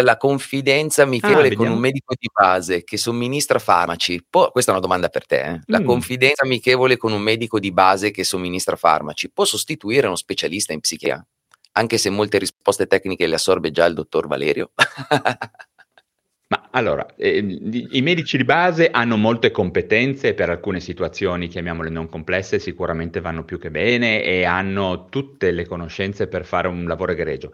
la 0.02 0.18
confidenza 0.18 1.04
amichevole 1.04 1.50
ah, 1.50 1.56
con 1.56 1.70
un 1.70 1.78
medico 1.78 2.16
di 2.18 2.30
base 2.34 2.84
che 2.84 2.98
somministra 2.98 3.60
farmaci. 3.60 4.26
Può, 4.30 4.52
questa 4.52 4.72
è 4.72 4.74
una 4.74 4.84
domanda 4.84 5.08
per 5.10 5.26
te. 5.26 5.42
Eh? 5.42 5.62
La 5.68 5.80
mm. 5.80 5.86
confidenza 5.86 6.44
amichevole 6.44 6.98
con 6.98 7.14
un 7.14 7.22
medico 7.22 7.60
di 7.60 7.72
base 7.72 8.12
che 8.12 8.24
somministra 8.24 8.76
farmaci 8.76 9.30
può 9.30 9.46
sostituire 9.46 10.08
uno 10.08 10.16
specialista 10.16 10.74
in 10.74 10.82
psichiatria? 10.82 11.26
Anche 11.78 11.98
se 11.98 12.10
molte 12.10 12.40
risposte 12.40 12.88
tecniche 12.88 13.28
le 13.28 13.36
assorbe 13.36 13.72
già 13.72 13.86
il 13.86 13.94
dottor 13.94 14.28
Valerio? 14.28 14.72
Ma 16.48 16.68
allora, 16.72 17.08
eh, 17.16 17.38
i 17.38 18.02
medici 18.04 18.38
di 18.38 18.44
base 18.44 18.92
hanno 18.92 19.18
molte 19.18 19.50
competenze 19.50 20.36
per 20.36 20.52
alcune 20.52 20.80
situazioni, 20.80 21.48
chiamiamole 21.48 21.90
non 21.90 22.08
complesse, 22.08 22.60
sicuramente 22.60 23.20
vanno 23.20 23.44
più 23.44 23.58
che 23.58 23.72
bene 23.72 24.24
e 24.24 24.44
hanno 24.44 25.08
tutte 25.10 25.50
le 25.50 25.66
conoscenze 25.66 26.28
per 26.28 26.46
fare 26.46 26.68
un 26.68 26.86
lavoro 26.86 27.14
egregio. 27.14 27.52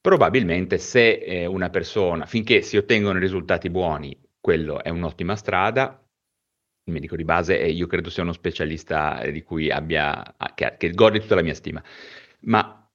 Probabilmente 0.00 0.78
se 0.78 1.18
eh, 1.18 1.46
una 1.46 1.70
persona, 1.70 2.26
finché 2.26 2.62
si 2.62 2.76
ottengono 2.76 3.18
risultati 3.20 3.70
buoni, 3.70 4.16
quello 4.40 4.82
è 4.82 4.88
un'ottima 4.88 5.36
strada. 5.36 6.00
Il 6.84 6.92
medico 6.92 7.14
di 7.14 7.24
base, 7.24 7.60
eh, 7.60 7.70
io 7.70 7.86
credo 7.86 8.10
sia 8.10 8.22
uno 8.24 8.32
specialista 8.32 9.24
di 9.30 9.42
cui 9.42 9.70
abbia, 9.70 10.34
che, 10.54 10.74
che 10.76 10.90
gode 10.90 11.20
tutta 11.20 11.34
la 11.36 11.42
mia 11.42 11.54
stima. 11.54 11.82
Ma 12.40 12.85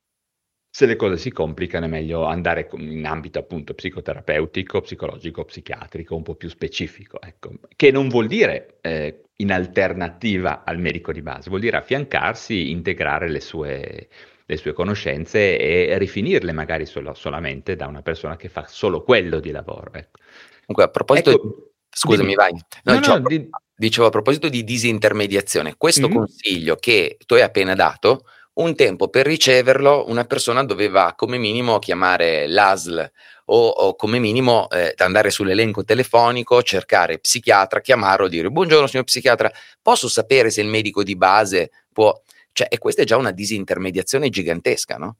se 0.73 0.85
le 0.85 0.95
cose 0.95 1.17
si 1.17 1.31
complicano 1.31 1.85
è 1.85 1.89
meglio 1.89 2.23
andare 2.23 2.69
in 2.77 3.05
ambito 3.05 3.39
appunto 3.39 3.73
psicoterapeutico, 3.73 4.79
psicologico, 4.79 5.43
psichiatrico, 5.43 6.15
un 6.15 6.23
po' 6.23 6.35
più 6.35 6.47
specifico, 6.47 7.19
ecco. 7.21 7.51
che 7.75 7.91
non 7.91 8.07
vuol 8.07 8.27
dire 8.27 8.77
eh, 8.79 9.23
in 9.35 9.51
alternativa 9.51 10.63
al 10.63 10.79
medico 10.79 11.11
di 11.11 11.21
base, 11.21 11.49
vuol 11.49 11.59
dire 11.61 11.75
affiancarsi, 11.75 12.71
integrare 12.71 13.27
le 13.27 13.41
sue, 13.41 14.07
le 14.45 14.57
sue 14.57 14.71
conoscenze 14.71 15.59
e 15.59 15.97
rifinirle 15.97 16.53
magari 16.53 16.85
solo, 16.85 17.13
solamente 17.15 17.75
da 17.75 17.87
una 17.87 18.01
persona 18.01 18.37
che 18.37 18.47
fa 18.47 18.65
solo 18.65 19.03
quello 19.03 19.41
di 19.41 19.51
lavoro. 19.51 19.91
Ecco. 19.91 20.19
Comunque 20.65 20.83
a 20.85 20.87
proposito, 20.87 21.31
ecco, 21.31 21.71
scusami 21.89 22.29
dimmi. 22.29 22.35
vai, 22.35 22.53
no, 22.53 22.93
no, 22.93 22.97
dicevo, 22.97 23.17
no, 23.17 23.27
di... 23.27 23.49
dicevo, 23.75 24.07
a 24.07 24.09
proposito 24.09 24.47
di 24.47 24.63
disintermediazione, 24.63 25.75
questo 25.75 26.07
mm-hmm. 26.07 26.15
consiglio 26.15 26.75
che 26.77 27.17
tu 27.25 27.33
hai 27.33 27.41
appena 27.41 27.75
dato 27.75 28.23
un 28.61 28.75
tempo 28.75 29.09
per 29.09 29.25
riceverlo 29.25 30.05
una 30.07 30.25
persona 30.25 30.63
doveva 30.63 31.13
come 31.15 31.37
minimo 31.37 31.79
chiamare 31.79 32.47
l'ASL 32.47 33.11
o, 33.45 33.67
o 33.67 33.95
come 33.95 34.19
minimo 34.19 34.69
eh, 34.69 34.93
andare 34.97 35.29
sull'elenco 35.29 35.83
telefonico, 35.83 36.61
cercare 36.63 37.19
psichiatra, 37.19 37.81
chiamarlo, 37.81 38.27
dire 38.27 38.49
buongiorno 38.49 38.87
signor 38.87 39.05
psichiatra, 39.05 39.51
posso 39.81 40.07
sapere 40.07 40.49
se 40.49 40.61
il 40.61 40.67
medico 40.67 41.03
di 41.03 41.15
base 41.15 41.71
può... 41.91 42.19
Cioè, 42.53 42.67
e 42.69 42.77
questa 42.77 43.03
è 43.03 43.05
già 43.05 43.15
una 43.15 43.31
disintermediazione 43.31 44.29
gigantesca, 44.29 44.97
no? 44.97 45.17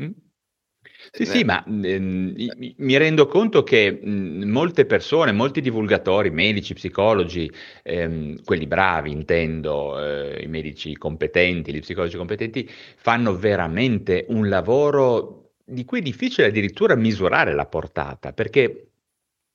Mm. 0.00 0.10
Sì, 1.14 1.26
sì, 1.26 1.44
ma 1.44 1.62
ehm, 1.62 2.32
mi 2.78 2.96
rendo 2.96 3.26
conto 3.26 3.62
che 3.62 4.00
mh, 4.02 4.44
molte 4.48 4.86
persone, 4.86 5.30
molti 5.30 5.60
divulgatori, 5.60 6.30
medici, 6.30 6.72
psicologi, 6.72 7.50
ehm, 7.82 8.42
quelli 8.44 8.66
bravi 8.66 9.10
intendo, 9.10 10.02
eh, 10.02 10.42
i 10.42 10.46
medici 10.46 10.96
competenti, 10.96 11.70
gli 11.70 11.80
psicologi 11.80 12.16
competenti, 12.16 12.66
fanno 12.96 13.36
veramente 13.36 14.24
un 14.30 14.48
lavoro 14.48 15.50
di 15.66 15.84
cui 15.84 15.98
è 15.98 16.02
difficile 16.02 16.46
addirittura 16.46 16.94
misurare 16.94 17.52
la 17.54 17.66
portata, 17.66 18.32
perché 18.32 18.91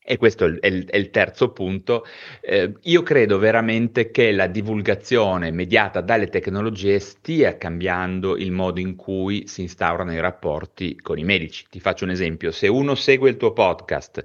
e 0.10 0.16
questo 0.16 0.46
è 0.46 0.68
il, 0.68 0.86
è 0.86 0.96
il 0.96 1.10
terzo 1.10 1.52
punto, 1.52 2.06
eh, 2.40 2.74
io 2.84 3.04
credo 3.04 3.38
veramente 3.38 4.10
che 4.10 4.32
la 4.32 4.48
divulgazione 4.48 5.52
mediata 5.52 6.00
dalle 6.00 6.30
tecnologie 6.30 6.98
stia 7.00 7.58
cambiando 7.58 8.38
il 8.38 8.54
modo 8.54 8.80
in 8.80 8.96
cui 8.96 9.48
si 9.48 9.64
instaurano 9.64 10.14
i 10.14 10.22
rapporti 10.22 10.96
con 10.96 11.20
i 11.20 11.26
medici. 11.26 11.66
Ti 11.70 11.82
faccio 11.82 12.06
un 12.06 12.12
esempio, 12.12 12.52
se 12.52 12.70
uno 12.70 12.96
segue 12.96 13.30
il 13.30 13.36
tuo 13.36 13.52
podcast 13.52 14.24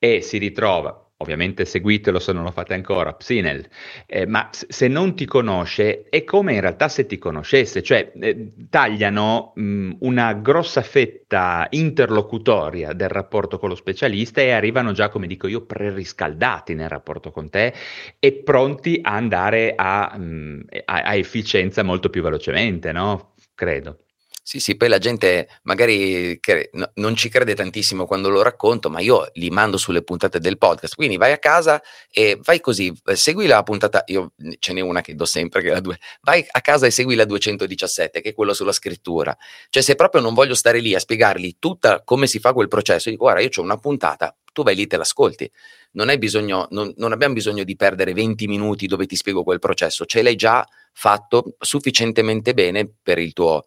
e 0.00 0.20
si 0.20 0.38
ritrova 0.38 1.09
ovviamente 1.20 1.64
seguitelo 1.64 2.18
se 2.18 2.32
non 2.32 2.44
lo 2.44 2.50
fate 2.50 2.74
ancora, 2.74 3.12
Psinel, 3.12 3.66
eh, 4.06 4.26
ma 4.26 4.48
se 4.50 4.88
non 4.88 5.14
ti 5.14 5.26
conosce 5.26 6.04
è 6.08 6.24
come 6.24 6.54
in 6.54 6.60
realtà 6.60 6.88
se 6.88 7.06
ti 7.06 7.18
conoscesse, 7.18 7.82
cioè 7.82 8.12
eh, 8.18 8.52
tagliano 8.68 9.52
mh, 9.54 9.96
una 10.00 10.32
grossa 10.34 10.82
fetta 10.82 11.66
interlocutoria 11.70 12.92
del 12.94 13.08
rapporto 13.08 13.58
con 13.58 13.68
lo 13.68 13.74
specialista 13.74 14.40
e 14.40 14.50
arrivano 14.50 14.92
già, 14.92 15.08
come 15.10 15.26
dico 15.26 15.46
io, 15.46 15.64
preriscaldati 15.66 16.74
nel 16.74 16.88
rapporto 16.88 17.30
con 17.30 17.50
te 17.50 17.74
e 18.18 18.32
pronti 18.32 19.00
a 19.02 19.14
andare 19.14 19.74
a, 19.76 20.16
mh, 20.16 20.66
a, 20.86 21.02
a 21.02 21.14
efficienza 21.14 21.82
molto 21.82 22.08
più 22.08 22.22
velocemente, 22.22 22.92
no? 22.92 23.34
Credo. 23.54 24.04
Sì, 24.50 24.58
sì, 24.58 24.76
poi 24.76 24.88
la 24.88 24.98
gente 24.98 25.46
magari 25.62 26.40
cre- 26.40 26.70
no, 26.72 26.90
non 26.94 27.14
ci 27.14 27.28
crede 27.28 27.54
tantissimo 27.54 28.04
quando 28.04 28.28
lo 28.30 28.42
racconto, 28.42 28.90
ma 28.90 28.98
io 28.98 29.30
li 29.34 29.48
mando 29.48 29.76
sulle 29.76 30.02
puntate 30.02 30.40
del 30.40 30.58
podcast. 30.58 30.96
Quindi 30.96 31.16
vai 31.18 31.30
a 31.30 31.38
casa 31.38 31.80
e 32.10 32.36
vai 32.42 32.58
così, 32.58 32.92
eh, 33.04 33.14
segui 33.14 33.46
la 33.46 33.62
puntata, 33.62 34.02
io 34.06 34.32
ce 34.58 34.72
n'è 34.72 34.80
una 34.80 35.02
che 35.02 35.14
do 35.14 35.24
sempre, 35.24 35.62
che 35.62 35.68
è 35.68 35.70
la 35.70 35.78
due, 35.78 36.00
vai 36.22 36.44
a 36.50 36.60
casa 36.62 36.86
e 36.86 36.90
segui 36.90 37.14
la 37.14 37.26
217, 37.26 38.20
che 38.20 38.30
è 38.30 38.34
quello 38.34 38.52
sulla 38.52 38.72
scrittura. 38.72 39.36
Cioè 39.68 39.84
se 39.84 39.94
proprio 39.94 40.20
non 40.20 40.34
voglio 40.34 40.54
stare 40.56 40.80
lì 40.80 40.96
a 40.96 40.98
spiegargli 40.98 41.58
tutta 41.60 42.02
come 42.02 42.26
si 42.26 42.40
fa 42.40 42.52
quel 42.52 42.66
processo, 42.66 43.08
dico 43.08 43.22
guarda, 43.26 43.42
io 43.42 43.50
ho 43.54 43.62
una 43.62 43.78
puntata, 43.78 44.36
tu 44.52 44.64
vai 44.64 44.74
lì 44.74 44.82
e 44.82 44.86
te 44.88 44.96
l'ascolti. 44.96 45.48
Non, 45.92 46.12
bisogno, 46.18 46.66
non, 46.70 46.92
non 46.96 47.12
abbiamo 47.12 47.34
bisogno 47.34 47.62
di 47.62 47.76
perdere 47.76 48.12
20 48.14 48.48
minuti 48.48 48.88
dove 48.88 49.06
ti 49.06 49.14
spiego 49.14 49.44
quel 49.44 49.60
processo, 49.60 50.06
ce 50.06 50.22
l'hai 50.22 50.34
già 50.34 50.66
fatto 50.92 51.54
sufficientemente 51.60 52.52
bene 52.52 52.90
per 53.00 53.18
il 53.18 53.32
tuo 53.32 53.66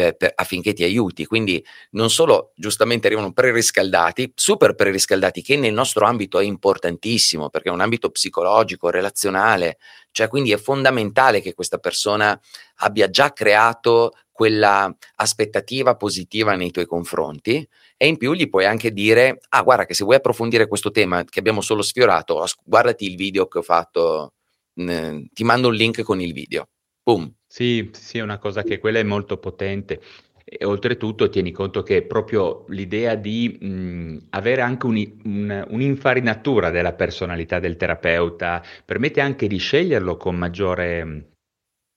per, 0.00 0.16
per, 0.16 0.32
affinché 0.34 0.72
ti 0.72 0.82
aiuti. 0.82 1.26
Quindi 1.26 1.62
non 1.90 2.10
solo 2.10 2.52
giustamente 2.54 3.06
arrivano 3.06 3.32
preriscaldati, 3.32 4.32
super 4.34 4.74
preriscaldati, 4.74 5.42
che 5.42 5.56
nel 5.56 5.74
nostro 5.74 6.06
ambito 6.06 6.38
è 6.38 6.44
importantissimo 6.44 7.50
perché 7.50 7.68
è 7.68 7.72
un 7.72 7.80
ambito 7.80 8.08
psicologico, 8.10 8.88
relazionale, 8.88 9.76
cioè 10.10 10.28
quindi 10.28 10.52
è 10.52 10.56
fondamentale 10.56 11.40
che 11.40 11.52
questa 11.52 11.78
persona 11.78 12.38
abbia 12.76 13.10
già 13.10 13.32
creato 13.32 14.12
quella 14.32 14.90
aspettativa 15.16 15.96
positiva 15.96 16.54
nei 16.54 16.70
tuoi 16.70 16.86
confronti 16.86 17.68
e 17.98 18.06
in 18.06 18.16
più 18.16 18.32
gli 18.32 18.48
puoi 18.48 18.64
anche 18.64 18.90
dire 18.90 19.38
ah 19.50 19.62
guarda 19.62 19.84
che 19.84 19.92
se 19.92 20.02
vuoi 20.04 20.16
approfondire 20.16 20.66
questo 20.66 20.90
tema 20.90 21.22
che 21.24 21.40
abbiamo 21.40 21.60
solo 21.60 21.82
sfiorato 21.82 22.42
guardati 22.64 23.04
il 23.04 23.16
video 23.16 23.46
che 23.48 23.58
ho 23.58 23.62
fatto 23.62 24.32
ti 24.72 25.44
mando 25.44 25.68
un 25.68 25.74
link 25.74 26.00
con 26.02 26.22
il 26.22 26.32
video 26.32 26.68
boom 27.02 27.30
sì, 27.52 27.90
sì, 27.92 28.18
è 28.18 28.22
una 28.22 28.38
cosa 28.38 28.62
che 28.62 28.78
quella 28.78 29.00
è 29.00 29.02
molto 29.02 29.36
potente. 29.38 30.00
E 30.44 30.64
oltretutto 30.64 31.28
tieni 31.28 31.50
conto 31.50 31.82
che 31.82 32.02
proprio 32.02 32.64
l'idea 32.68 33.16
di 33.16 33.58
mh, 33.60 34.26
avere 34.30 34.62
anche 34.62 34.86
un, 34.86 35.12
un, 35.24 35.66
un'infarinatura 35.68 36.70
della 36.70 36.92
personalità 36.92 37.58
del 37.58 37.76
terapeuta 37.76 38.62
permette 38.84 39.20
anche 39.20 39.48
di 39.48 39.58
sceglierlo 39.58 40.16
con 40.16 40.36
maggiore 40.36 41.30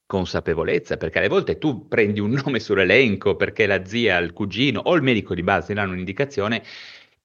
consapevolezza, 0.08 0.98
perché 0.98 1.20
alle 1.20 1.28
volte 1.28 1.60
tu 1.60 1.88
prendi 1.88 2.20
un 2.20 2.32
nome 2.44 2.60
sull'elenco 2.60 3.36
perché 3.36 3.68
la 3.68 3.86
zia, 3.86 4.18
il 4.18 4.34
cugino 4.34 4.80
o 4.84 4.96
il 4.96 5.04
medico 5.04 5.36
di 5.36 5.44
base 5.44 5.76
danno 5.76 5.94
un'indicazione 5.94 6.64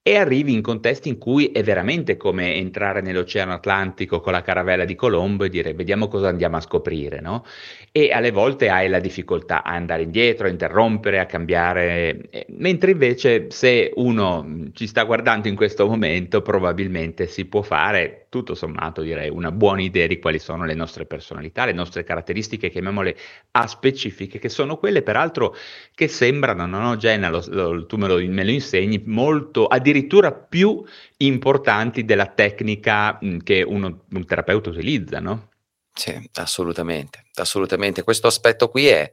e 0.08 0.16
arrivi 0.16 0.54
in 0.54 0.62
contesti 0.62 1.10
in 1.10 1.18
cui 1.18 1.52
è 1.52 1.62
veramente 1.62 2.16
come 2.16 2.54
entrare 2.54 3.02
nell'Oceano 3.02 3.52
Atlantico 3.52 4.20
con 4.20 4.32
la 4.32 4.40
caravella 4.40 4.86
di 4.86 4.94
Colombo 4.94 5.44
e 5.44 5.50
dire 5.50 5.74
vediamo 5.74 6.08
cosa 6.08 6.28
andiamo 6.28 6.56
a 6.56 6.62
scoprire, 6.62 7.20
no? 7.20 7.44
E 7.92 8.10
alle 8.10 8.30
volte 8.30 8.70
hai 8.70 8.88
la 8.88 9.00
difficoltà 9.00 9.62
a 9.62 9.74
andare 9.74 10.04
indietro, 10.04 10.46
a 10.46 10.50
interrompere, 10.50 11.18
a 11.18 11.26
cambiare, 11.26 12.26
eh, 12.30 12.46
mentre 12.56 12.92
invece 12.92 13.50
se 13.50 13.92
uno 13.96 14.70
ci 14.72 14.86
sta 14.86 15.02
guardando 15.02 15.46
in 15.46 15.56
questo 15.56 15.86
momento 15.86 16.40
probabilmente 16.40 17.26
si 17.26 17.44
può 17.44 17.60
fare 17.60 18.27
tutto 18.28 18.54
sommato 18.54 19.02
direi 19.02 19.30
una 19.30 19.50
buona 19.50 19.82
idea 19.82 20.06
di 20.06 20.18
quali 20.18 20.38
sono 20.38 20.64
le 20.64 20.74
nostre 20.74 21.06
personalità, 21.06 21.64
le 21.64 21.72
nostre 21.72 22.04
caratteristiche, 22.04 22.70
chiamiamole 22.70 23.16
a 23.52 23.66
specifiche, 23.66 24.38
che 24.38 24.48
sono 24.48 24.76
quelle 24.76 25.02
peraltro 25.02 25.56
che 25.94 26.08
sembrano, 26.08 26.66
no, 26.66 26.96
Jenna, 26.96 27.30
lo, 27.30 27.42
lo, 27.48 27.86
tu 27.86 27.96
me 27.96 28.06
lo, 28.06 28.16
me 28.18 28.44
lo, 28.44 28.50
insegni, 28.50 29.02
molto, 29.06 29.66
addirittura 29.66 30.32
più 30.32 30.84
importanti 31.18 32.04
della 32.04 32.26
tecnica 32.26 33.18
mh, 33.20 33.38
che 33.38 33.62
uno, 33.62 34.04
un 34.10 34.24
terapeuta 34.24 34.70
utilizza, 34.70 35.20
no? 35.20 35.50
Sì, 35.92 36.16
assolutamente, 36.34 37.24
assolutamente. 37.34 38.04
Questo 38.04 38.28
aspetto 38.28 38.68
qui 38.68 38.86
è, 38.86 39.10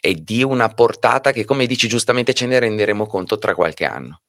è 0.00 0.12
di 0.12 0.42
una 0.42 0.68
portata 0.68 1.30
che, 1.30 1.44
come 1.44 1.66
dici 1.66 1.86
giustamente, 1.86 2.34
ce 2.34 2.46
ne 2.46 2.58
renderemo 2.58 3.06
conto 3.06 3.38
tra 3.38 3.54
qualche 3.54 3.84
anno. 3.84 4.22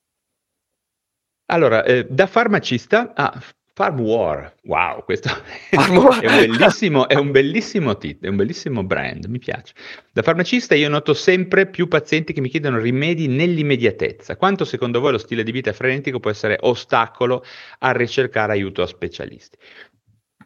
Allora, 1.49 1.83
eh, 1.83 2.05
da 2.09 2.27
farmacista 2.27 3.13
a 3.15 3.41
Farm 3.77 3.99
War, 3.99 4.55
wow, 4.63 5.03
questo 5.03 5.29
Farm 5.69 5.97
War. 5.97 6.19
è, 6.19 6.25
un 6.25 6.47
bellissimo, 6.47 7.07
è, 7.07 7.13
un 7.13 7.29
bellissimo 7.29 7.95
tit- 7.95 8.25
è 8.25 8.27
un 8.27 8.35
bellissimo 8.35 8.83
brand, 8.83 9.25
mi 9.25 9.37
piace. 9.37 9.75
Da 10.11 10.23
farmacista 10.23 10.73
io 10.73 10.89
noto 10.89 11.13
sempre 11.13 11.67
più 11.67 11.87
pazienti 11.87 12.33
che 12.33 12.41
mi 12.41 12.49
chiedono 12.49 12.79
rimedi 12.79 13.27
nell'immediatezza. 13.27 14.35
Quanto 14.35 14.65
secondo 14.65 14.99
voi 14.99 15.11
lo 15.11 15.19
stile 15.19 15.43
di 15.43 15.51
vita 15.51 15.73
frenetico 15.73 16.19
può 16.19 16.31
essere 16.31 16.57
ostacolo 16.61 17.45
a 17.77 17.91
ricercare 17.91 18.53
aiuto 18.53 18.81
a 18.81 18.87
specialisti? 18.87 19.59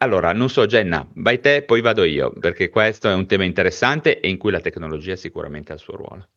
Allora, 0.00 0.34
non 0.34 0.50
so, 0.50 0.66
Jenna, 0.66 1.08
vai 1.14 1.40
te, 1.40 1.62
poi 1.62 1.80
vado 1.80 2.04
io, 2.04 2.34
perché 2.38 2.68
questo 2.68 3.08
è 3.08 3.14
un 3.14 3.26
tema 3.26 3.44
interessante 3.44 4.20
e 4.20 4.28
in 4.28 4.36
cui 4.36 4.50
la 4.50 4.60
tecnologia 4.60 5.16
sicuramente 5.16 5.72
ha 5.72 5.76
il 5.76 5.80
suo 5.80 5.96
ruolo. 5.96 6.28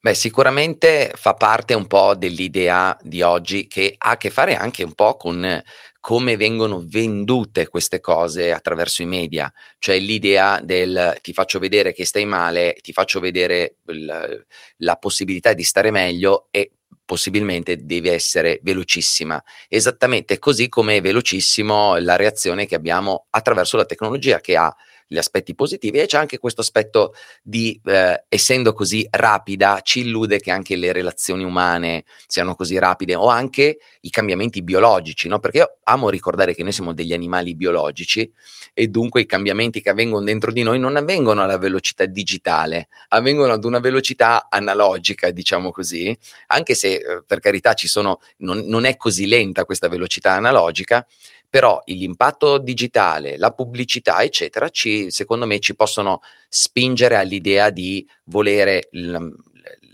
Beh, 0.00 0.14
sicuramente 0.14 1.12
fa 1.14 1.32
parte 1.32 1.72
un 1.72 1.86
po' 1.86 2.14
dell'idea 2.14 2.94
di 3.02 3.22
oggi 3.22 3.66
che 3.66 3.94
ha 3.96 4.10
a 4.10 4.16
che 4.18 4.28
fare 4.28 4.54
anche 4.54 4.82
un 4.84 4.92
po' 4.92 5.16
con 5.16 5.62
come 6.04 6.36
vengono 6.36 6.84
vendute 6.86 7.66
queste 7.66 7.98
cose 7.98 8.52
attraverso 8.52 9.00
i 9.00 9.06
media, 9.06 9.50
cioè 9.78 9.98
l'idea 9.98 10.60
del 10.62 11.16
ti 11.22 11.32
faccio 11.32 11.58
vedere 11.58 11.94
che 11.94 12.04
stai 12.04 12.26
male, 12.26 12.76
ti 12.82 12.92
faccio 12.92 13.20
vedere 13.20 13.76
il, 13.86 14.44
la 14.76 14.96
possibilità 14.96 15.54
di 15.54 15.62
stare 15.62 15.90
meglio 15.90 16.48
e 16.50 16.72
possibilmente 17.06 17.86
deve 17.86 18.12
essere 18.12 18.60
velocissima, 18.62 19.42
esattamente 19.66 20.38
così 20.38 20.68
come 20.68 20.98
è 20.98 21.00
velocissimo 21.00 21.96
la 21.96 22.16
reazione 22.16 22.66
che 22.66 22.74
abbiamo 22.74 23.24
attraverso 23.30 23.78
la 23.78 23.86
tecnologia 23.86 24.40
che 24.40 24.58
ha 24.58 24.76
gli 25.06 25.18
aspetti 25.18 25.54
positivi 25.54 25.98
e 25.98 26.06
c'è 26.06 26.18
anche 26.18 26.38
questo 26.38 26.60
aspetto 26.60 27.14
di, 27.42 27.80
eh, 27.84 28.24
essendo 28.28 28.72
così 28.72 29.06
rapida, 29.10 29.80
ci 29.82 30.00
illude 30.00 30.40
che 30.40 30.50
anche 30.50 30.76
le 30.76 30.92
relazioni 30.92 31.44
umane 31.44 32.04
siano 32.26 32.54
così 32.54 32.78
rapide 32.78 33.14
o 33.14 33.28
anche 33.28 33.78
i 34.00 34.10
cambiamenti 34.10 34.62
biologici, 34.62 35.28
no? 35.28 35.38
Perché 35.38 35.58
io 35.58 35.76
amo 35.84 36.08
ricordare 36.08 36.54
che 36.54 36.62
noi 36.62 36.72
siamo 36.72 36.94
degli 36.94 37.12
animali 37.12 37.54
biologici 37.54 38.30
e 38.72 38.88
dunque 38.88 39.20
i 39.20 39.26
cambiamenti 39.26 39.80
che 39.80 39.90
avvengono 39.90 40.24
dentro 40.24 40.50
di 40.52 40.62
noi 40.62 40.78
non 40.78 40.96
avvengono 40.96 41.42
alla 41.42 41.58
velocità 41.58 42.04
digitale, 42.06 42.88
avvengono 43.08 43.52
ad 43.52 43.64
una 43.64 43.78
velocità 43.78 44.48
analogica, 44.48 45.30
diciamo 45.30 45.70
così, 45.70 46.16
anche 46.48 46.74
se 46.74 46.94
eh, 46.94 47.22
per 47.26 47.40
carità 47.40 47.74
ci 47.74 47.88
sono, 47.88 48.20
non, 48.38 48.64
non 48.66 48.84
è 48.84 48.96
così 48.96 49.26
lenta 49.26 49.64
questa 49.64 49.88
velocità 49.88 50.32
analogica, 50.32 51.06
però 51.54 51.80
l'impatto 51.84 52.58
digitale, 52.58 53.36
la 53.38 53.52
pubblicità, 53.52 54.24
eccetera, 54.24 54.70
ci, 54.70 55.12
secondo 55.12 55.46
me 55.46 55.60
ci 55.60 55.76
possono 55.76 56.20
spingere 56.48 57.14
all'idea 57.14 57.70
di 57.70 58.04
volere 58.24 58.88
il, 58.90 59.32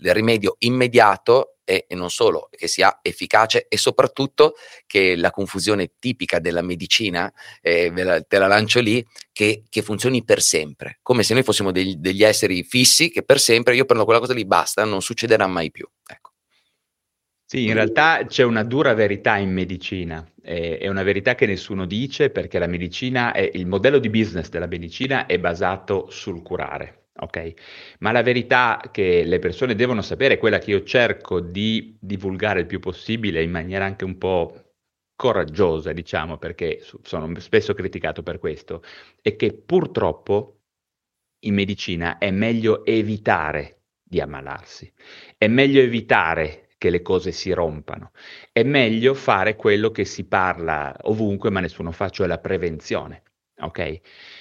il 0.01 0.11
rimedio 0.11 0.55
immediato 0.61 1.57
e, 1.63 1.85
e, 1.87 1.93
non 1.93 2.09
solo, 2.09 2.49
che 2.49 2.67
sia 2.67 2.97
efficace 3.03 3.67
e 3.69 3.77
soprattutto 3.77 4.55
che 4.87 5.15
la 5.15 5.29
confusione 5.29 5.91
tipica 5.99 6.39
della 6.39 6.63
medicina, 6.63 7.31
eh, 7.61 7.91
la, 7.95 8.19
te 8.23 8.39
la 8.39 8.47
lancio 8.47 8.79
lì, 8.79 9.05
che, 9.31 9.61
che, 9.69 9.83
funzioni 9.83 10.23
per 10.23 10.41
sempre, 10.41 10.97
come 11.03 11.21
se 11.21 11.35
noi 11.35 11.43
fossimo 11.43 11.71
degli, 11.71 11.93
degli 11.93 12.23
esseri 12.23 12.63
fissi 12.63 13.11
che 13.11 13.21
per 13.21 13.39
sempre 13.39 13.75
io 13.75 13.85
prendo 13.85 14.05
quella 14.05 14.19
cosa 14.19 14.33
lì, 14.33 14.45
basta, 14.45 14.83
non 14.83 15.03
succederà 15.03 15.45
mai 15.45 15.69
più. 15.69 15.87
Ecco. 16.07 16.31
Sì, 17.51 17.65
in 17.65 17.73
realtà 17.73 18.23
c'è 18.25 18.43
una 18.43 18.63
dura 18.63 18.93
verità 18.93 19.35
in 19.35 19.51
medicina, 19.51 20.25
è 20.41 20.87
una 20.87 21.03
verità 21.03 21.35
che 21.35 21.45
nessuno 21.45 21.85
dice 21.85 22.29
perché 22.29 22.59
la 22.59 22.67
medicina, 22.67 23.31
è, 23.31 23.49
il 23.53 23.67
modello 23.67 23.99
di 23.99 24.09
business 24.09 24.49
della 24.49 24.67
medicina 24.67 25.25
è 25.25 25.39
basato 25.39 26.09
sul 26.09 26.41
curare, 26.41 27.09
ok? 27.19 27.53
Ma 27.99 28.11
la 28.11 28.23
verità 28.23 28.81
che 28.91 29.23
le 29.23 29.39
persone 29.39 29.75
devono 29.75 30.01
sapere, 30.01 30.37
quella 30.37 30.57
che 30.59 30.71
io 30.71 30.83
cerco 30.83 31.39
di 31.39 31.95
divulgare 31.99 32.61
il 32.61 32.65
più 32.65 32.79
possibile 32.79 33.43
in 33.43 33.51
maniera 33.51 33.85
anche 33.85 34.05
un 34.05 34.17
po' 34.17 34.71
coraggiosa, 35.15 35.93
diciamo, 35.93 36.37
perché 36.37 36.83
sono 37.03 37.31
spesso 37.39 37.75
criticato 37.75 38.23
per 38.23 38.39
questo, 38.39 38.81
è 39.21 39.35
che 39.35 39.53
purtroppo 39.53 40.61
in 41.43 41.53
medicina 41.53 42.17
è 42.17 42.31
meglio 42.31 42.83
evitare 42.85 43.81
di 44.03 44.19
ammalarsi, 44.19 44.91
è 45.37 45.47
meglio 45.47 45.79
evitare 45.79 46.60
che 46.81 46.89
le 46.89 47.03
cose 47.03 47.31
si 47.31 47.51
rompano. 47.51 48.09
È 48.51 48.63
meglio 48.63 49.13
fare 49.13 49.55
quello 49.55 49.91
che 49.91 50.03
si 50.03 50.23
parla 50.25 50.95
ovunque, 51.03 51.51
ma 51.51 51.59
nessuno 51.59 51.91
fa, 51.91 52.09
cioè 52.09 52.25
la 52.25 52.39
prevenzione. 52.39 53.21
ok? 53.59 53.99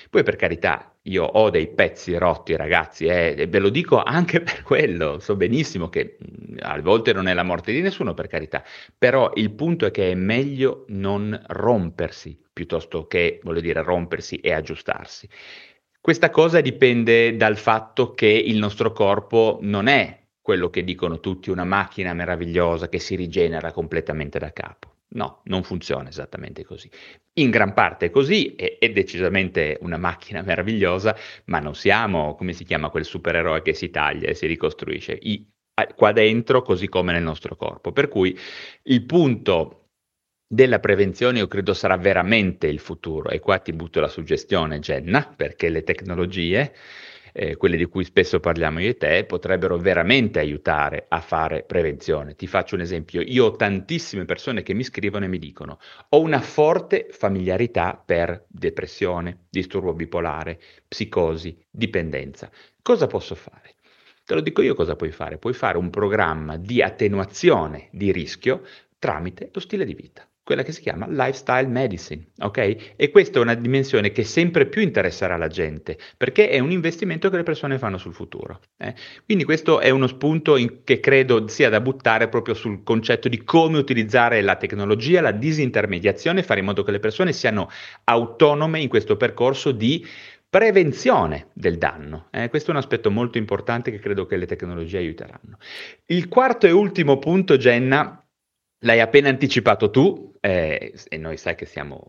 Poi 0.09 0.23
per 0.23 0.37
carità, 0.37 0.97
io 1.03 1.23
ho 1.25 1.51
dei 1.51 1.69
pezzi 1.69 2.17
rotti 2.17 2.57
ragazzi 2.57 3.05
eh, 3.05 3.35
e 3.37 3.47
ve 3.47 3.59
lo 3.59 3.69
dico 3.69 4.03
anche 4.03 4.41
per 4.43 4.63
quello, 4.63 5.19
so 5.19 5.37
benissimo 5.37 5.91
che 5.91 6.17
mh, 6.19 6.57
a 6.61 6.81
volte 6.81 7.13
non 7.13 7.29
è 7.29 7.35
la 7.35 7.43
morte 7.43 7.73
di 7.73 7.83
nessuno 7.83 8.15
per 8.15 8.27
carità, 8.27 8.65
però 8.97 9.31
il 9.35 9.51
punto 9.53 9.85
è 9.85 9.91
che 9.91 10.11
è 10.11 10.15
meglio 10.15 10.87
non 10.89 11.39
rompersi 11.49 12.41
piuttosto 12.51 13.07
che, 13.07 13.41
voglio 13.43 13.61
dire, 13.61 13.83
rompersi 13.83 14.37
e 14.37 14.53
aggiustarsi. 14.53 15.29
Questa 16.01 16.31
cosa 16.31 16.63
dipende 16.63 17.37
dal 17.37 17.59
fatto 17.59 18.15
che 18.15 18.29
il 18.29 18.57
nostro 18.57 18.93
corpo 18.93 19.59
non 19.61 19.87
è 19.89 20.20
quello 20.43 20.71
che 20.71 20.85
dicono 20.85 21.21
tutti, 21.21 21.51
una 21.51 21.65
macchina 21.65 22.13
meravigliosa 22.15 22.89
che 22.89 22.99
si 22.99 23.15
rigenera 23.15 23.73
completamente 23.73 24.39
da 24.39 24.53
capo. 24.53 24.95
No, 25.13 25.41
non 25.45 25.65
funziona 25.65 26.09
esattamente 26.09 26.65
così. 26.65 26.89
In 27.35 27.51
gran 27.51 27.75
parte 27.75 28.07
è 28.07 28.11
così, 28.11 28.55
è, 28.55 28.79
è, 28.79 28.91
decisamente 28.91 29.77
una 29.81 29.97
macchina 29.97 30.41
meravigliosa, 30.43 31.17
ma 31.47 31.59
non 31.59 31.75
siamo, 31.75 32.37
come 32.37 32.53
si 32.53 32.65
chiama 32.65 32.91
quel 32.91 33.05
supereroe 33.05 33.63
che 33.63 33.75
si 33.75 33.91
taglia 33.91 34.29
e 34.29 34.35
si 34.35 34.47
ricostruisce, 34.47 35.19
I, 35.21 35.45
qua 35.97 36.13
dentro 36.13 36.63
così 36.63 36.89
come 36.89 37.13
nel 37.13 37.25
nostro 37.25 37.57
corpo. 37.57 37.91
Per 37.91 38.09
cui 38.09 38.39
il 38.85 39.05
punto 39.05 39.81
della 40.47 40.81
prevenzione 40.81 41.39
io 41.39 41.49
credo 41.49 41.75
sarà 41.75 41.97
veramente 41.97 42.67
il 42.67 42.79
futuro 42.79 43.31
e 43.31 43.41
qua 43.41 43.59
ti 43.59 43.73
butto 43.73 44.01
la 44.01 44.09
suggestione 44.09 44.79
Jenna, 44.79 45.33
perché 45.37 45.69
le 45.69 45.83
tecnologie 45.83 46.75
eh, 47.41 47.57
quelle 47.57 47.79
di 47.79 47.87
cui 47.87 48.05
spesso 48.05 48.39
parliamo 48.39 48.81
io 48.81 48.91
e 48.91 48.99
te, 48.99 49.25
potrebbero 49.25 49.79
veramente 49.79 50.39
aiutare 50.39 51.07
a 51.09 51.23
fare 51.23 51.63
prevenzione. 51.63 52.37
Ti 52.37 52.47
faccio 52.47 52.75
un 52.75 52.83
esempio, 52.83 53.23
io 53.23 53.47
ho 53.47 53.57
tantissime 53.57 54.27
persone 54.27 54.63
che 54.63 54.75
mi 54.75 54.85
scrivono 54.85 55.25
e 55.25 55.29
mi 55.29 55.39
dicono 55.39 55.79
ho 56.11 56.21
una 56.21 56.43
forte 56.43 57.07
familiarità 57.11 58.01
per 58.05 58.45
depressione, 58.47 59.47
disturbo 59.49 59.95
bipolare, 59.95 60.61
psicosi, 60.87 61.57
dipendenza. 61.71 62.51
Cosa 62.83 63.07
posso 63.07 63.35
fare? 63.35 63.77
Te 64.27 64.35
lo 64.35 64.43
dico 64.43 64.61
io 64.61 64.75
cosa 64.75 64.95
puoi 64.95 65.11
fare. 65.11 65.39
Puoi 65.39 65.55
fare 65.55 65.79
un 65.79 65.89
programma 65.89 66.59
di 66.59 66.83
attenuazione 66.83 67.89
di 67.91 68.13
rischio 68.13 68.67
tramite 68.99 69.49
lo 69.51 69.61
stile 69.61 69.87
di 69.87 69.95
vita 69.95 70.30
quella 70.51 70.65
che 70.65 70.73
si 70.73 70.81
chiama 70.81 71.07
lifestyle 71.07 71.69
medicine, 71.69 72.27
ok? 72.41 72.95
E 72.97 73.11
questa 73.13 73.39
è 73.39 73.43
una 73.43 73.55
dimensione 73.55 74.11
che 74.11 74.25
sempre 74.25 74.67
più 74.67 74.83
interesserà 74.83 75.37
la 75.37 75.47
gente, 75.47 75.97
perché 76.17 76.49
è 76.49 76.59
un 76.59 76.73
investimento 76.73 77.31
che 77.31 77.37
le 77.37 77.45
persone 77.45 77.79
fanno 77.79 77.99
sul 77.99 78.13
futuro. 78.13 78.59
Eh? 78.77 78.93
Quindi 79.25 79.45
questo 79.45 79.79
è 79.79 79.91
uno 79.91 80.09
spunto 80.09 80.57
in, 80.57 80.83
che 80.83 80.99
credo 80.99 81.47
sia 81.47 81.69
da 81.69 81.81
buttare 81.81 82.27
proprio 82.27 82.55
sul 82.55 82.83
concetto 82.83 83.29
di 83.29 83.45
come 83.45 83.79
utilizzare 83.79 84.43
la 84.43 84.57
tecnologia, 84.57 85.21
la 85.21 85.31
disintermediazione, 85.31 86.43
fare 86.43 86.59
in 86.59 86.67
modo 86.67 86.83
che 86.83 86.91
le 86.91 86.99
persone 86.99 87.33
siano 87.33 87.71
autonome 88.03 88.81
in 88.81 88.89
questo 88.89 89.17
percorso 89.17 89.71
di 89.71 90.05
prevenzione 90.49 91.51
del 91.53 91.79
danno. 91.79 92.27
Eh, 92.33 92.49
questo 92.49 92.71
è 92.71 92.73
un 92.73 92.81
aspetto 92.81 93.13
molto 93.13 93.39
importante 93.39 93.93
che 93.93 94.01
credo 94.01 94.27
che 94.27 94.37
le 94.37 94.47
tecnologie 94.47 94.99
aiuteranno. 94.99 95.59
Il 96.07 96.27
quarto 96.27 96.67
e 96.67 96.73
ultimo 96.73 97.21
punto, 97.21 97.57
Jenna, 97.57 98.21
L'hai 98.81 99.01
appena 99.01 99.29
anticipato 99.29 99.91
tu, 99.91 100.37
eh, 100.41 100.95
e 101.09 101.17
noi 101.19 101.37
sai 101.37 101.55
che 101.55 101.67
siamo 101.67 102.07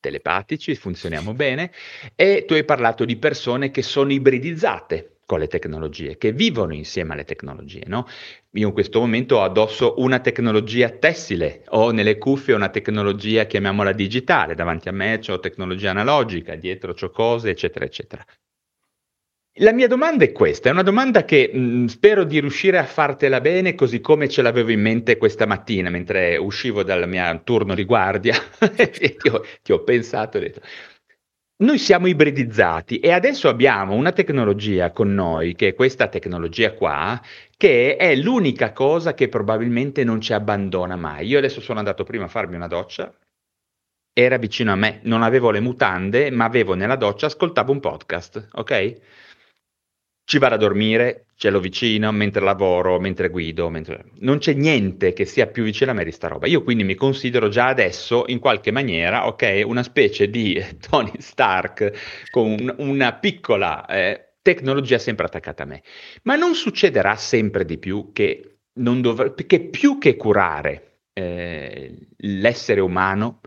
telepatici, 0.00 0.74
funzioniamo 0.74 1.32
bene, 1.34 1.72
e 2.14 2.44
tu 2.46 2.54
hai 2.54 2.64
parlato 2.64 3.04
di 3.04 3.16
persone 3.16 3.70
che 3.70 3.82
sono 3.82 4.12
ibridizzate 4.12 5.18
con 5.24 5.38
le 5.38 5.46
tecnologie, 5.46 6.18
che 6.18 6.32
vivono 6.32 6.74
insieme 6.74 7.14
alle 7.14 7.24
tecnologie, 7.24 7.84
no? 7.86 8.06
Io 8.50 8.66
in 8.66 8.72
questo 8.74 9.00
momento 9.00 9.36
ho 9.36 9.42
addosso 9.42 9.94
una 9.98 10.18
tecnologia 10.20 10.90
tessile, 10.90 11.64
ho 11.68 11.90
nelle 11.90 12.18
cuffie 12.18 12.54
una 12.54 12.68
tecnologia, 12.68 13.46
chiamiamola 13.46 13.92
digitale, 13.92 14.54
davanti 14.54 14.88
a 14.88 14.92
me 14.92 15.20
ho 15.26 15.40
tecnologia 15.40 15.90
analogica, 15.90 16.54
dietro 16.56 16.94
ho 17.00 17.10
cose, 17.10 17.50
eccetera, 17.50 17.84
eccetera. 17.84 18.24
La 19.56 19.72
mia 19.72 19.86
domanda 19.86 20.24
è 20.24 20.32
questa, 20.32 20.70
è 20.70 20.72
una 20.72 20.82
domanda 20.82 21.26
che 21.26 21.50
mh, 21.52 21.58
mm, 21.58 21.84
spero 21.86 22.24
di 22.24 22.40
riuscire 22.40 22.78
a 22.78 22.84
fartela 22.84 23.38
bene 23.42 23.74
così 23.74 24.00
come 24.00 24.26
ce 24.26 24.40
l'avevo 24.40 24.70
in 24.70 24.80
mente 24.80 25.18
questa 25.18 25.44
mattina 25.44 25.90
mentre 25.90 26.38
uscivo 26.38 26.82
dal 26.82 27.06
mio 27.06 27.42
turno 27.44 27.74
di 27.74 27.84
guardia 27.84 28.34
e 28.74 28.88
ti 28.90 29.28
ho, 29.28 29.44
ti 29.62 29.72
ho 29.72 29.82
pensato 29.84 30.38
e 30.38 30.40
detto, 30.40 30.60
noi 31.64 31.76
siamo 31.76 32.06
ibridizzati 32.06 32.98
e 32.98 33.12
adesso 33.12 33.50
abbiamo 33.50 33.94
una 33.94 34.12
tecnologia 34.12 34.90
con 34.90 35.12
noi, 35.12 35.54
che 35.54 35.68
è 35.68 35.74
questa 35.74 36.08
tecnologia 36.08 36.72
qua, 36.72 37.20
che 37.54 37.96
è 37.96 38.16
l'unica 38.16 38.72
cosa 38.72 39.12
che 39.12 39.28
probabilmente 39.28 40.02
non 40.02 40.22
ci 40.22 40.32
abbandona 40.32 40.96
mai. 40.96 41.26
Io 41.26 41.36
adesso 41.36 41.60
sono 41.60 41.78
andato 41.78 42.04
prima 42.04 42.24
a 42.24 42.28
farmi 42.28 42.56
una 42.56 42.68
doccia, 42.68 43.14
era 44.14 44.38
vicino 44.38 44.72
a 44.72 44.76
me, 44.76 45.00
non 45.04 45.22
avevo 45.22 45.50
le 45.50 45.60
mutande, 45.60 46.30
ma 46.30 46.46
avevo 46.46 46.72
nella 46.74 46.96
doccia, 46.96 47.26
ascoltavo 47.26 47.70
un 47.70 47.80
podcast, 47.80 48.48
ok? 48.52 49.00
Ci 50.32 50.38
vado 50.38 50.54
a 50.54 50.56
dormire, 50.56 51.26
ce 51.36 51.50
l'ho 51.50 51.60
vicino 51.60 52.10
mentre 52.10 52.42
lavoro, 52.42 52.98
mentre 52.98 53.28
guido, 53.28 53.68
mentre... 53.68 54.06
non 54.20 54.38
c'è 54.38 54.54
niente 54.54 55.12
che 55.12 55.26
sia 55.26 55.46
più 55.46 55.62
vicino 55.62 55.90
a 55.90 55.94
me 55.94 56.04
di 56.04 56.10
sta 56.10 56.28
roba. 56.28 56.46
Io 56.46 56.62
quindi 56.62 56.84
mi 56.84 56.94
considero 56.94 57.48
già 57.48 57.66
adesso, 57.66 58.24
in 58.28 58.38
qualche 58.38 58.70
maniera, 58.70 59.26
ok, 59.26 59.60
una 59.66 59.82
specie 59.82 60.30
di 60.30 60.58
Tony 60.88 61.12
Stark 61.18 62.28
con 62.30 62.48
un, 62.58 62.74
una 62.78 63.12
piccola 63.12 63.84
eh, 63.84 64.36
tecnologia 64.40 64.96
sempre 64.96 65.26
attaccata 65.26 65.64
a 65.64 65.66
me. 65.66 65.82
Ma 66.22 66.34
non 66.36 66.54
succederà 66.54 67.14
sempre 67.16 67.66
di 67.66 67.76
più 67.76 68.08
che, 68.14 68.60
dovr- 68.72 69.44
che 69.44 69.60
più 69.60 69.98
che 69.98 70.16
curare 70.16 71.00
eh, 71.12 71.94
l'essere 72.16 72.80
umano, 72.80 73.40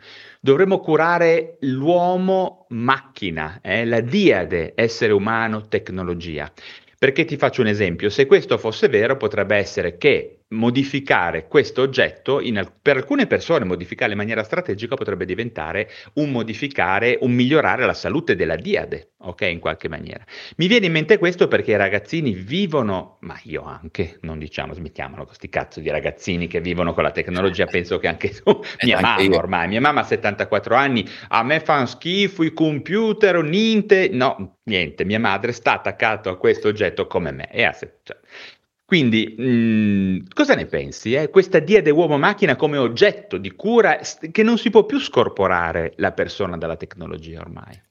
dovremmo 0.45 0.77
curare 0.77 1.57
l'uomo 1.61 2.67
macchina, 2.69 3.61
eh, 3.63 3.83
la 3.83 3.99
diade 3.99 4.73
essere 4.75 5.11
umano 5.11 5.67
tecnologia. 5.67 6.51
Perché 6.99 7.25
ti 7.25 7.35
faccio 7.35 7.61
un 7.61 7.67
esempio, 7.67 8.11
se 8.11 8.27
questo 8.27 8.59
fosse 8.59 8.87
vero 8.87 9.17
potrebbe 9.17 9.55
essere 9.55 9.97
che 9.97 10.41
modificare 10.49 11.47
questo 11.47 11.81
oggetto, 11.81 12.39
in, 12.39 12.71
per 12.81 12.97
alcune 12.97 13.25
persone 13.25 13.65
modificarlo 13.65 14.13
in 14.13 14.19
maniera 14.19 14.43
strategica 14.43 14.95
potrebbe 14.95 15.25
diventare 15.25 15.89
un 16.13 16.31
modificare, 16.31 17.17
un 17.21 17.31
migliorare 17.31 17.85
la 17.85 17.93
salute 17.93 18.35
della 18.35 18.55
diade, 18.55 19.13
ok, 19.17 19.41
in 19.41 19.59
qualche 19.59 19.89
maniera. 19.89 20.23
Mi 20.57 20.67
viene 20.67 20.85
in 20.85 20.91
mente 20.91 21.17
questo 21.17 21.47
perché 21.47 21.71
i 21.71 21.77
ragazzini 21.77 22.33
vivono, 22.33 23.17
ma 23.21 23.39
io 23.43 23.63
anche, 23.63 24.19
non 24.21 24.37
diciamo, 24.37 24.73
smettiamolo 24.73 25.25
questi 25.25 25.49
cazzo 25.49 25.79
di 25.79 25.89
ragazzini 25.89 26.47
che 26.47 26.61
vivono 26.61 26.93
con 26.93 27.03
la 27.03 27.11
tecnologia, 27.11 27.65
penso 27.65 27.97
che 27.97 28.07
anche 28.07 28.29
tu, 28.29 28.59
mia 28.83 28.99
mamma 28.99 29.21
io. 29.21 29.35
ormai, 29.35 29.67
mia 29.67 29.81
mamma 29.81 30.01
ha 30.01 30.05
74 30.05 30.75
anni, 30.75 31.07
a 31.29 31.41
me 31.43 31.59
fanno 31.59 31.87
schifo 31.87 32.43
i 32.43 32.53
computer, 32.53 33.41
niente, 33.43 34.09
no, 34.11 34.57
niente, 34.63 35.05
mia 35.05 35.19
madre 35.19 35.51
sta 35.51 35.73
attaccata 35.73 36.29
a 36.29 36.35
questo 36.35 36.67
oggetto 36.67 37.07
come 37.07 37.31
me, 37.31 37.49
e 37.51 37.63
ha, 37.63 37.73
cioè, 37.73 38.17
quindi, 38.85 39.33
mh, 39.35 39.43
mm, 39.43 40.17
cosa 40.33 40.53
ne 40.53 40.67
pensi? 40.67 41.15
Eh? 41.15 41.29
Questa 41.29 41.57
diade 41.59 41.89
uomo-macchina 41.89 42.55
come 42.55 42.77
oggetto 42.77 43.37
di 43.37 43.51
cura 43.55 43.99
che 44.31 44.43
non 44.43 44.59
si 44.59 44.69
può 44.69 44.85
più 44.85 44.99
scorporare 44.99 45.93
la 45.97 46.11
persona 46.11 46.55
dalla 46.55 46.75
tecnologia 46.77 47.41
ormai. 47.41 47.81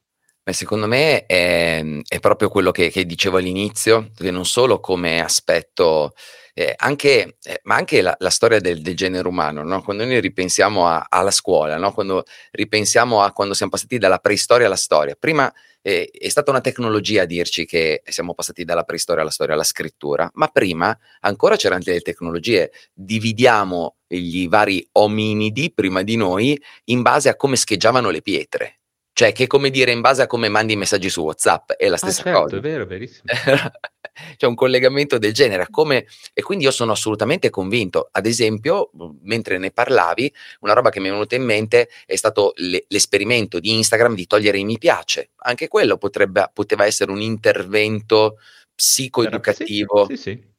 Beh, 0.44 0.52
secondo 0.52 0.86
me 0.86 1.24
è, 1.26 1.82
è 2.06 2.20
proprio 2.20 2.48
quello 2.48 2.70
che, 2.70 2.90
che, 2.90 3.06
dicevo 3.06 3.38
all'inizio, 3.38 4.10
che 4.14 4.30
non 4.30 4.44
solo 4.44 4.78
come 4.78 5.20
aspetto, 5.20 6.12
eh, 6.52 6.74
anche, 6.76 7.38
eh, 7.42 7.60
ma 7.64 7.76
anche 7.76 8.02
la, 8.02 8.14
la 8.18 8.30
storia 8.30 8.60
del, 8.60 8.82
del, 8.82 8.94
genere 8.94 9.26
umano, 9.26 9.64
no? 9.64 9.82
quando 9.82 10.04
noi 10.04 10.20
ripensiamo 10.20 10.86
a, 10.86 11.06
alla 11.08 11.30
scuola, 11.30 11.78
no? 11.78 11.92
quando 11.92 12.24
ripensiamo 12.52 13.22
a 13.22 13.32
quando 13.32 13.54
siamo 13.54 13.72
passati 13.72 13.96
dalla 13.98 14.18
preistoria 14.18 14.66
alla 14.66 14.76
storia. 14.76 15.16
Prima 15.18 15.50
eh, 15.86 16.10
è 16.10 16.28
stata 16.30 16.50
una 16.50 16.62
tecnologia 16.62 17.22
a 17.22 17.26
dirci 17.26 17.66
che 17.66 18.02
siamo 18.06 18.32
passati 18.32 18.64
dalla 18.64 18.84
preistoria 18.84 19.20
alla 19.20 19.30
storia, 19.30 19.52
alla 19.52 19.64
scrittura, 19.64 20.30
ma 20.34 20.46
prima 20.48 20.98
ancora 21.20 21.56
c'erano 21.56 21.82
delle 21.84 22.00
tecnologie. 22.00 22.72
Dividiamo 22.94 23.96
gli 24.06 24.48
vari 24.48 24.88
ominidi 24.92 25.70
prima 25.74 26.02
di 26.02 26.16
noi 26.16 26.58
in 26.84 27.02
base 27.02 27.28
a 27.28 27.36
come 27.36 27.56
scheggiavano 27.56 28.08
le 28.08 28.22
pietre. 28.22 28.78
Cioè, 29.16 29.32
che 29.32 29.46
come 29.46 29.70
dire, 29.70 29.92
in 29.92 30.00
base 30.00 30.22
a 30.22 30.26
come 30.26 30.48
mandi 30.48 30.72
i 30.72 30.76
messaggi 30.76 31.08
su 31.08 31.22
WhatsApp, 31.22 31.70
è 31.72 31.86
la 31.86 31.94
ah, 31.94 31.98
stessa 31.98 32.22
ah, 32.22 32.24
certo, 32.24 32.40
cosa. 32.40 32.56
È 32.56 32.60
vero, 32.60 32.84
verissimo. 32.84 33.22
C'è 34.36 34.46
un 34.46 34.56
collegamento 34.56 35.18
del 35.18 35.32
genere. 35.32 35.68
Come... 35.70 36.06
E 36.32 36.42
quindi 36.42 36.64
io 36.64 36.72
sono 36.72 36.90
assolutamente 36.90 37.48
convinto. 37.48 38.08
Ad 38.10 38.26
esempio, 38.26 38.90
mentre 39.22 39.58
ne 39.58 39.70
parlavi, 39.70 40.34
una 40.60 40.72
roba 40.72 40.90
che 40.90 40.98
mi 40.98 41.06
è 41.06 41.10
venuta 41.12 41.36
in 41.36 41.44
mente 41.44 41.90
è 42.04 42.16
stato 42.16 42.54
le- 42.56 42.86
l'esperimento 42.88 43.60
di 43.60 43.70
Instagram 43.76 44.16
di 44.16 44.26
togliere 44.26 44.58
i 44.58 44.64
mi 44.64 44.78
piace. 44.78 45.30
Anche 45.36 45.68
quello 45.68 45.96
potrebbe, 45.96 46.50
poteva 46.52 46.84
essere 46.84 47.12
un 47.12 47.20
intervento 47.20 48.38
psicoeducativo. 48.74 50.06
Sì, 50.08 50.16
sì, 50.16 50.22
sì 50.22 50.52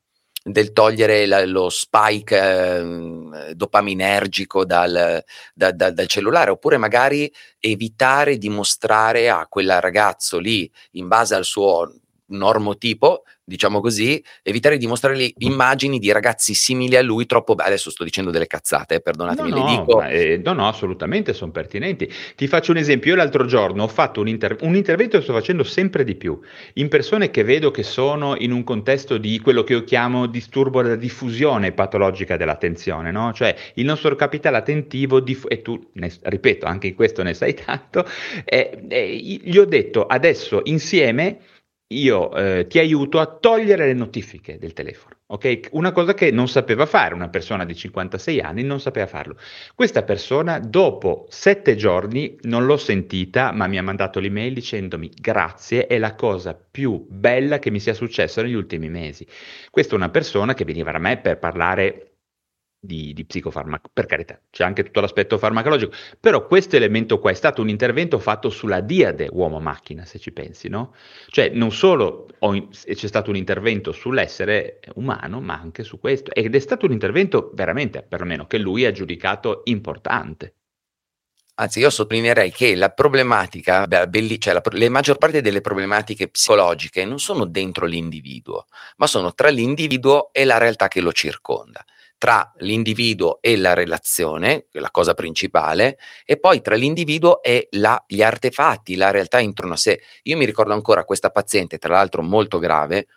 del 0.47 0.73
togliere 0.73 1.25
la, 1.25 1.43
lo 1.43 1.69
spike 1.69 2.37
eh, 2.37 3.55
dopaminergico 3.55 4.63
dal, 4.63 5.23
da, 5.55 5.71
da, 5.71 5.89
dal, 5.89 6.05
cellulare, 6.05 6.51
oppure 6.51 6.77
magari 6.77 7.31
evitare 7.59 8.37
di 8.37 8.49
mostrare 8.49 9.27
a 9.27 9.47
quel 9.47 9.81
ragazzo 9.81 10.37
lì, 10.37 10.71
in 10.91 11.07
base 11.07 11.33
al 11.33 11.45
suo 11.45 11.91
normotipo, 12.27 13.23
diciamo 13.45 13.79
così, 13.79 14.21
evitare 14.41 14.77
di 14.77 14.87
mostrare 14.87 15.31
immagini 15.37 15.99
di 15.99 16.11
ragazzi 16.11 16.53
simili 16.55 16.95
a 16.95 17.01
lui 17.01 17.25
troppo 17.25 17.53
belli. 17.53 17.69
Adesso 17.69 17.91
sto 17.91 18.03
dicendo 18.03 18.31
delle 18.31 18.47
cazzate, 18.47 18.99
perdonatemi, 19.01 19.49
no, 19.49 19.55
le 19.55 19.61
no, 19.61 19.69
dico. 19.69 19.97
Ma, 19.99 20.09
eh, 20.09 20.41
no, 20.43 20.53
no, 20.53 20.67
assolutamente 20.67 21.33
sono 21.33 21.51
pertinenti. 21.51 22.11
Ti 22.35 22.47
faccio 22.47 22.71
un 22.71 22.77
esempio. 22.77 23.11
Io 23.11 23.17
l'altro 23.17 23.45
giorno 23.45 23.83
ho 23.83 23.87
fatto 23.87 24.19
un, 24.19 24.27
inter- 24.27 24.57
un 24.61 24.75
intervento 24.75 25.17
che 25.17 25.23
sto 25.23 25.33
facendo 25.33 25.63
sempre 25.63 26.03
di 26.03 26.15
più 26.15 26.39
in 26.73 26.87
persone 26.87 27.29
che 27.29 27.43
vedo 27.43 27.71
che 27.71 27.83
sono 27.83 28.35
in 28.37 28.51
un 28.51 28.63
contesto 28.63 29.17
di 29.17 29.39
quello 29.39 29.63
che 29.63 29.73
io 29.73 29.83
chiamo 29.83 30.25
disturbo 30.25 30.81
della 30.81 30.95
diffusione 30.95 31.71
patologica 31.71 32.37
dell'attenzione, 32.37 33.11
no? 33.11 33.31
Cioè 33.31 33.55
il 33.75 33.85
nostro 33.85 34.15
capitale 34.15 34.57
attentivo, 34.57 35.19
diff- 35.19 35.51
e 35.51 35.61
tu, 35.61 35.89
ne, 35.93 36.11
ripeto, 36.19 36.65
anche 36.65 36.87
in 36.87 36.95
questo 36.95 37.21
ne 37.21 37.33
sai 37.33 37.53
tanto, 37.53 38.05
eh, 38.43 38.81
eh, 38.87 39.15
gli 39.15 39.57
ho 39.57 39.65
detto 39.65 40.05
adesso 40.05 40.61
insieme 40.63 41.39
io 41.87 42.33
eh, 42.33 42.65
ti 42.67 42.79
aiuto 42.79 43.19
a 43.19 43.27
togliere 43.27 43.85
le 43.85 43.93
notifiche 43.93 44.57
del 44.57 44.73
telefono. 44.73 45.15
Ok? 45.27 45.69
Una 45.71 45.91
cosa 45.91 46.13
che 46.13 46.31
non 46.31 46.47
sapeva 46.47 46.85
fare 46.85 47.13
una 47.13 47.29
persona 47.29 47.63
di 47.63 47.75
56 47.75 48.39
anni, 48.41 48.63
non 48.63 48.79
sapeva 48.79 49.05
farlo. 49.05 49.37
Questa 49.75 50.03
persona, 50.03 50.59
dopo 50.59 51.25
sette 51.29 51.75
giorni, 51.75 52.37
non 52.43 52.65
l'ho 52.65 52.77
sentita, 52.77 53.51
ma 53.51 53.67
mi 53.67 53.77
ha 53.77 53.83
mandato 53.83 54.19
l'email 54.19 54.53
dicendomi 54.53 55.11
grazie, 55.13 55.85
è 55.85 55.99
la 55.99 56.15
cosa 56.15 56.55
più 56.55 57.05
bella 57.07 57.59
che 57.59 57.69
mi 57.69 57.79
sia 57.79 57.93
successa 57.93 58.41
negli 58.41 58.53
ultimi 58.53 58.89
mesi. 58.89 59.25
Questa 59.69 59.93
è 59.93 59.97
una 59.97 60.09
persona 60.09 60.53
che 60.53 60.65
veniva 60.65 60.91
da 60.91 60.99
me 60.99 61.17
per 61.17 61.37
parlare 61.37 62.14
di, 62.85 63.13
di 63.13 63.25
psicofarmaco, 63.25 63.89
per 63.91 64.05
carità, 64.05 64.39
c'è 64.49 64.63
anche 64.63 64.83
tutto 64.83 65.01
l'aspetto 65.01 65.37
farmacologico, 65.37 65.93
però 66.19 66.45
questo 66.45 66.75
elemento 66.75 67.19
qua 67.19 67.31
è 67.31 67.33
stato 67.33 67.61
un 67.61 67.69
intervento 67.69 68.19
fatto 68.19 68.49
sulla 68.49 68.81
diade 68.81 69.27
uomo-macchina, 69.31 70.05
se 70.05 70.19
ci 70.19 70.31
pensi, 70.31 70.69
no? 70.69 70.93
Cioè 71.27 71.49
non 71.49 71.71
solo 71.71 72.27
ho, 72.39 72.69
c'è 72.69 73.07
stato 73.07 73.29
un 73.29 73.35
intervento 73.35 73.91
sull'essere 73.91 74.79
umano, 74.95 75.41
ma 75.41 75.59
anche 75.59 75.83
su 75.83 75.99
questo, 75.99 76.33
ed 76.33 76.55
è 76.55 76.59
stato 76.59 76.85
un 76.85 76.91
intervento 76.91 77.51
veramente, 77.53 78.03
perlomeno, 78.03 78.47
che 78.47 78.57
lui 78.57 78.85
ha 78.85 78.91
giudicato 78.91 79.61
importante. 79.65 80.55
Anzi, 81.57 81.79
io 81.79 81.89
sottolineerei 81.89 82.51
che 82.51 82.75
la 82.75 82.89
problematica, 82.89 83.87
cioè 83.87 84.53
la, 84.53 84.61
le 84.71 84.89
maggior 84.89 85.17
parte 85.17 85.39
delle 85.39 85.61
problematiche 85.61 86.27
psicologiche 86.27 87.05
non 87.05 87.17
sono 87.17 87.45
dentro 87.45 87.85
l'individuo, 87.85 88.65
ma 88.97 89.07
sono 89.07 89.33
tra 89.33 89.47
l'individuo 89.47 90.33
e 90.33 90.43
la 90.43 90.57
realtà 90.57 90.89
che 90.89 90.99
lo 90.99 91.13
circonda 91.13 91.85
tra 92.17 92.51
l'individuo 92.57 93.39
e 93.41 93.57
la 93.57 93.73
relazione, 93.73 94.67
la 94.71 94.89
cosa 94.91 95.13
principale, 95.13 95.97
e 96.25 96.37
poi 96.39 96.61
tra 96.61 96.75
l'individuo 96.75 97.41
e 97.41 97.67
la, 97.71 98.01
gli 98.07 98.21
artefatti, 98.21 98.95
la 98.95 99.11
realtà 99.11 99.39
intorno 99.39 99.73
a 99.73 99.77
sé. 99.77 100.01
Io 100.23 100.37
mi 100.37 100.45
ricordo 100.45 100.73
ancora 100.73 101.03
questa 101.03 101.29
paziente, 101.29 101.77
tra 101.77 101.93
l'altro 101.93 102.21
molto 102.21 102.59
grave, 102.59 103.07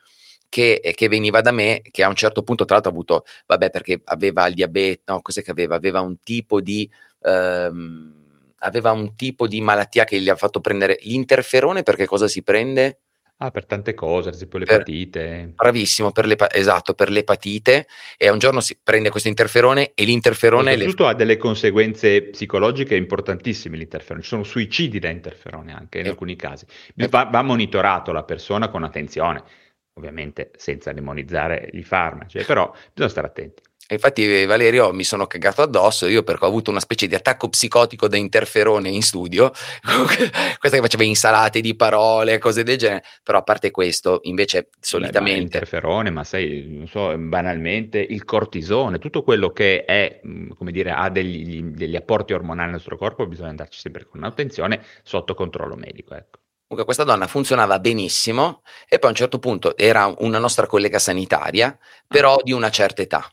che, 0.49 0.80
eh, 0.82 0.94
che, 0.94 1.09
veniva 1.09 1.40
da 1.40 1.53
me, 1.53 1.82
che 1.90 2.03
a 2.03 2.09
un 2.09 2.14
certo 2.14 2.42
punto, 2.42 2.64
tra 2.64 2.74
l'altro, 2.74 2.90
ha 2.90 2.94
avuto, 2.94 3.24
vabbè, 3.46 3.70
perché 3.70 4.01
aveva 4.05 4.46
il 4.46 4.55
diabete, 4.55 5.03
no, 5.07 5.20
cos'è 5.20 5.42
che 5.42 5.51
aveva? 5.51 5.76
Aveva 5.76 6.01
un 6.01 6.20
tipo 6.22 6.61
di. 6.61 6.88
Ehm, 7.22 8.16
aveva 8.61 8.90
un 8.90 9.14
tipo 9.14 9.46
di 9.46 9.61
malattia 9.61 10.05
che 10.05 10.20
gli 10.20 10.28
ha 10.28 10.34
fatto 10.34 10.61
prendere 10.61 10.99
l'interferone 11.03 11.84
perché 11.84 12.07
cosa 12.07 12.26
si 12.26 12.42
prende? 12.42 13.01
Ah, 13.41 13.53
per 13.53 13.66
tante 13.66 13.95
cose, 13.95 14.30
ad 14.30 14.34
esempio 14.34 14.59
l'epatite. 14.59 15.53
bravissimo, 15.55 16.11
per 16.11 16.34
esatto, 16.53 16.95
per 16.95 17.09
l'epatite. 17.09 17.86
E 18.16 18.30
un 18.30 18.39
giorno 18.39 18.61
si 18.61 18.76
prende 18.82 19.11
questo 19.11 19.28
interferone 19.28 19.93
e 19.95 20.05
l'interferone... 20.05 20.72
Soprattutto 20.72 21.05
le... 21.05 21.11
ha 21.11 21.14
delle 21.14 21.36
conseguenze 21.36 22.22
psicologiche 22.22 22.97
importantissime 22.97 23.76
l'interferone. 23.76 24.22
Ci 24.22 24.28
sono 24.28 24.43
suicidi 24.43 24.99
da 24.99 25.09
interferone 25.09 25.72
anche 25.72 26.01
in 26.01 26.07
eh. 26.07 26.09
alcuni 26.09 26.34
casi. 26.34 26.66
Va, 27.09 27.28
va 27.30 27.43
monitorato 27.43 28.11
la 28.11 28.24
persona 28.24 28.68
con 28.70 28.82
attenzione, 28.82 29.45
ovviamente 29.99 30.51
senza 30.57 30.92
demonizzare 30.92 31.68
i 31.72 31.82
farmaci, 31.82 32.42
però 32.44 32.72
bisogna 32.92 33.11
stare 33.11 33.26
attenti. 33.26 33.62
E 33.90 33.94
infatti 33.94 34.44
Valerio 34.44 34.92
mi 34.92 35.03
sono 35.03 35.26
cagato 35.26 35.62
addosso, 35.62 36.07
io 36.09 36.22
perché 36.22 36.44
ho 36.44 36.49
avuto 36.49 36.70
una 36.70 36.78
specie 36.78 37.07
di 37.07 37.14
attacco 37.14 37.49
psicotico 37.49 38.07
da 38.07 38.18
interferone 38.18 38.90
in 38.90 39.01
studio, 39.01 39.51
questa 40.59 40.76
che 40.76 40.82
faceva 40.82 41.05
insalate 41.05 41.62
di 41.62 41.74
parole, 41.74 42.36
cose 42.36 42.64
del 42.64 42.76
genere, 42.76 43.03
però 43.22 43.38
a 43.38 43.42
parte 43.42 43.70
questo, 43.70 44.20
invece 44.24 44.68
solitamente... 44.78 45.38
Beh, 45.38 45.42
interferone, 45.42 46.11
ma 46.11 46.22
sai, 46.22 46.66
non 46.68 46.86
so, 46.86 47.16
banalmente 47.16 47.99
il 47.99 48.26
cortisone, 48.26 48.99
tutto 48.99 49.22
quello 49.22 49.53
che 49.53 49.86
è, 49.86 50.20
mm, 50.26 50.51
come 50.51 50.70
dire, 50.70 50.90
ha 50.90 51.09
degli, 51.09 51.62
degli 51.62 51.96
apporti 51.96 52.34
ormonali 52.34 52.66
nel 52.66 52.74
nostro 52.74 52.99
corpo, 52.99 53.26
bisogna 53.26 53.49
andarci 53.49 53.80
sempre 53.80 54.05
con 54.05 54.22
attenzione 54.22 54.82
sotto 55.03 55.32
controllo 55.32 55.76
medico, 55.76 56.14
ecco. 56.14 56.40
Comunque 56.68 56.84
questa 56.84 57.10
donna 57.10 57.26
funzionava 57.26 57.78
benissimo 57.78 58.60
e 58.86 58.98
poi 58.98 59.08
a 59.08 59.12
un 59.12 59.18
certo 59.18 59.38
punto 59.38 59.74
era 59.74 60.14
una 60.18 60.38
nostra 60.38 60.66
collega 60.66 60.98
sanitaria, 60.98 61.76
però 62.06 62.34
ah. 62.34 62.42
di 62.42 62.52
una 62.52 62.68
certa 62.68 63.00
età 63.00 63.26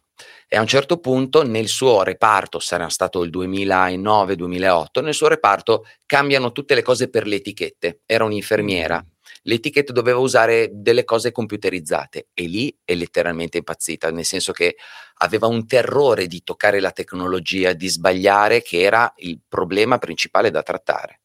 e 0.47 0.55
a 0.55 0.61
un 0.61 0.67
certo 0.67 0.99
punto 0.99 1.43
nel 1.43 1.67
suo 1.67 2.03
reparto, 2.03 2.59
sarà 2.59 2.88
stato 2.88 3.23
il 3.23 3.31
2009-2008, 3.31 5.03
nel 5.03 5.13
suo 5.13 5.27
reparto 5.27 5.86
cambiano 6.05 6.53
tutte 6.53 6.75
le 6.75 6.81
cose 6.81 7.09
per 7.09 7.27
le 7.27 7.36
etichette. 7.36 7.99
Era 8.05 8.23
un'infermiera. 8.23 9.03
Mm. 9.03 9.09
L'etichetta 9.41 9.91
doveva 9.91 10.19
usare 10.19 10.69
delle 10.71 11.03
cose 11.03 11.33
computerizzate 11.33 12.27
e 12.33 12.43
lì 12.45 12.73
è 12.86 12.95
letteralmente 12.95 13.57
impazzita, 13.57 14.11
nel 14.11 14.23
senso 14.23 14.53
che 14.53 14.77
aveva 15.17 15.47
un 15.47 15.67
terrore 15.67 16.27
di 16.27 16.41
toccare 16.41 16.79
la 16.79 16.91
tecnologia, 16.91 17.73
di 17.73 17.89
sbagliare, 17.89 18.61
che 18.61 18.79
era 18.79 19.11
il 19.17 19.41
problema 19.45 19.97
principale 19.97 20.51
da 20.51 20.63
trattare. 20.63 21.24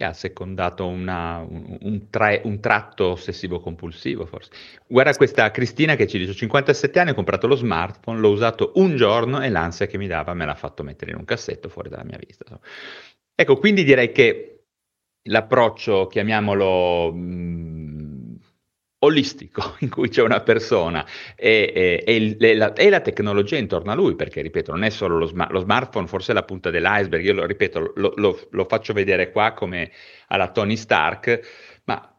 e 0.00 0.04
ha 0.04 0.12
secondato 0.12 0.86
una, 0.86 1.38
un, 1.38 1.76
un, 1.80 2.08
tra, 2.08 2.40
un, 2.44 2.60
tratto 2.60 3.10
ossessivo-compulsivo 3.10 4.26
forse. 4.26 4.52
Guarda 4.86 5.12
questa 5.14 5.50
Cristina 5.50 5.96
che 5.96 6.06
ci 6.06 6.18
dice, 6.18 6.30
ho 6.30 6.34
57 6.34 7.00
anni, 7.00 7.10
ho 7.10 7.14
comprato 7.14 7.48
lo 7.48 7.56
smartphone, 7.56 8.20
l'ho 8.20 8.30
usato 8.30 8.70
un 8.76 8.94
giorno 8.94 9.42
e 9.42 9.48
l'ansia 9.48 9.86
che 9.86 9.98
mi 9.98 10.06
dava 10.06 10.34
me 10.34 10.44
l'ha 10.44 10.54
fatto 10.54 10.84
mettere 10.84 11.10
in 11.10 11.16
un 11.16 11.24
cassetto 11.24 11.68
fuori 11.68 11.88
dalla 11.88 12.04
mia 12.04 12.18
vista. 12.24 12.44
Ecco, 13.34 13.56
quindi 13.56 13.82
direi 13.82 14.12
che 14.12 14.66
l'approccio, 15.22 16.06
chiamiamolo... 16.06 17.12
Mh, 17.12 17.77
olistico 19.00 19.76
in 19.80 19.90
cui 19.90 20.08
c'è 20.08 20.22
una 20.22 20.40
persona 20.40 21.06
e, 21.36 21.72
e, 21.74 22.04
e, 22.06 22.36
e, 22.38 22.54
la, 22.54 22.72
la, 22.76 23.00
tecnologia 23.00 23.56
intorno 23.56 23.92
a 23.92 23.94
lui, 23.94 24.14
perché 24.14 24.42
ripeto, 24.42 24.72
non 24.72 24.84
è 24.84 24.90
solo 24.90 25.18
lo, 25.18 25.26
sma- 25.26 25.48
lo 25.50 25.60
smartphone, 25.60 26.06
forse 26.06 26.32
è 26.32 26.34
la 26.34 26.44
punta 26.44 26.70
dell'iceberg, 26.70 27.24
io 27.24 27.34
lo 27.34 27.46
ripeto, 27.46 27.92
lo, 27.96 28.12
lo, 28.16 28.48
lo, 28.50 28.64
faccio 28.64 28.92
vedere 28.92 29.30
qua 29.30 29.52
come 29.52 29.90
alla 30.28 30.50
Tony 30.50 30.76
Stark, 30.76 31.80
ma 31.84 32.18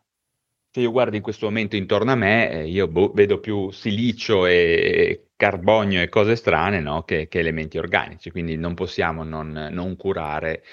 se 0.71 0.81
io 0.81 0.91
guardo 0.91 1.15
in 1.15 1.21
questo 1.21 1.47
momento 1.47 1.75
intorno 1.75 2.11
a 2.11 2.15
me, 2.15 2.51
eh, 2.51 2.67
io 2.67 2.87
boh, 2.87 3.11
vedo 3.13 3.39
più 3.39 3.71
silicio 3.71 4.45
e 4.45 5.29
carbonio 5.35 6.01
e 6.01 6.09
cose 6.09 6.35
strane 6.35 6.79
no? 6.79 7.03
che, 7.03 7.27
che, 7.27 7.39
elementi 7.39 7.77
organici, 7.77 8.29
quindi 8.29 8.55
non 8.57 8.73
possiamo 8.73 9.23
non, 9.23 9.69
non 9.71 9.95
curare 9.95 10.63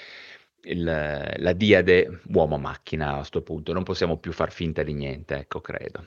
il, 0.67 1.33
la 1.35 1.53
diade 1.53 2.21
uomo-macchina 2.31 3.13
a 3.13 3.15
questo 3.17 3.41
punto, 3.41 3.73
non 3.73 3.83
possiamo 3.83 4.17
più 4.17 4.31
far 4.31 4.51
finta 4.51 4.83
di 4.83 4.93
niente, 4.93 5.35
ecco, 5.35 5.61
credo. 5.61 6.05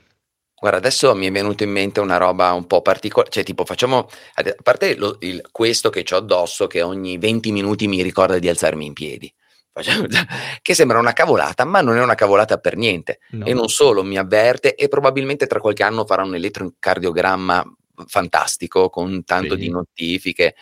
Guarda, 0.61 0.77
adesso 0.77 1.15
mi 1.15 1.25
è 1.25 1.31
venuta 1.31 1.63
in 1.63 1.71
mente 1.71 1.99
una 1.99 2.17
roba 2.17 2.53
un 2.53 2.67
po' 2.67 2.83
particolare, 2.83 3.31
cioè 3.31 3.43
tipo 3.43 3.65
facciamo, 3.65 4.07
a 4.35 4.55
parte 4.61 4.95
lo, 4.95 5.17
il, 5.21 5.41
questo 5.51 5.89
che 5.89 6.05
ho 6.11 6.17
addosso 6.17 6.67
che 6.67 6.83
ogni 6.83 7.17
20 7.17 7.51
minuti 7.51 7.87
mi 7.87 8.03
ricorda 8.03 8.37
di 8.37 8.47
alzarmi 8.47 8.85
in 8.85 8.93
piedi, 8.93 9.33
che 10.61 10.73
sembra 10.75 10.99
una 10.99 11.13
cavolata, 11.13 11.65
ma 11.65 11.81
non 11.81 11.97
è 11.97 12.03
una 12.03 12.13
cavolata 12.13 12.59
per 12.59 12.77
niente. 12.77 13.21
No. 13.31 13.45
E 13.45 13.53
non 13.53 13.69
solo, 13.69 14.03
mi 14.03 14.17
avverte 14.17 14.75
e 14.75 14.87
probabilmente 14.87 15.47
tra 15.47 15.59
qualche 15.59 15.81
anno 15.81 16.05
farà 16.05 16.23
un 16.23 16.35
elettrocardiogramma 16.35 17.65
fantastico 18.05 18.89
con 18.89 19.23
tanto 19.23 19.55
sì. 19.55 19.61
di 19.61 19.69
notifiche 19.69 20.55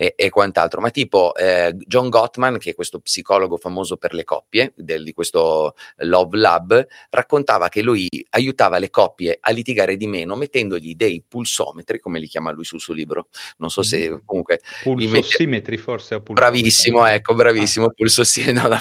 e, 0.00 0.14
e 0.16 0.30
quant'altro, 0.30 0.80
ma 0.80 0.88
tipo 0.88 1.34
eh, 1.34 1.76
John 1.76 2.08
Gottman, 2.08 2.56
che 2.56 2.70
è 2.70 2.74
questo 2.74 3.00
psicologo 3.00 3.58
famoso 3.58 3.98
per 3.98 4.14
le 4.14 4.24
coppie 4.24 4.72
del, 4.74 5.04
di 5.04 5.12
questo 5.12 5.74
Love 5.96 6.38
Lab, 6.38 6.86
raccontava 7.10 7.68
che 7.68 7.82
lui 7.82 8.08
aiutava 8.30 8.78
le 8.78 8.88
coppie 8.88 9.36
a 9.38 9.50
litigare 9.50 9.98
di 9.98 10.06
meno 10.06 10.36
mettendogli 10.36 10.94
dei 10.94 11.22
pulsometri, 11.28 11.98
come 11.98 12.18
li 12.18 12.28
chiama 12.28 12.50
lui 12.50 12.64
sul 12.64 12.80
suo 12.80 12.94
libro, 12.94 13.28
non 13.58 13.68
so 13.68 13.82
se 13.82 14.10
mm. 14.10 14.16
comunque... 14.24 14.62
Pulsossimetri 14.82 15.72
mette... 15.72 15.82
forse 15.82 16.14
o 16.14 16.20
Bravissimo, 16.22 17.04
ecco, 17.04 17.34
bravissimo, 17.34 17.84
ah. 17.84 17.92
pulsossimetri, 17.94 18.54
no, 18.56 18.78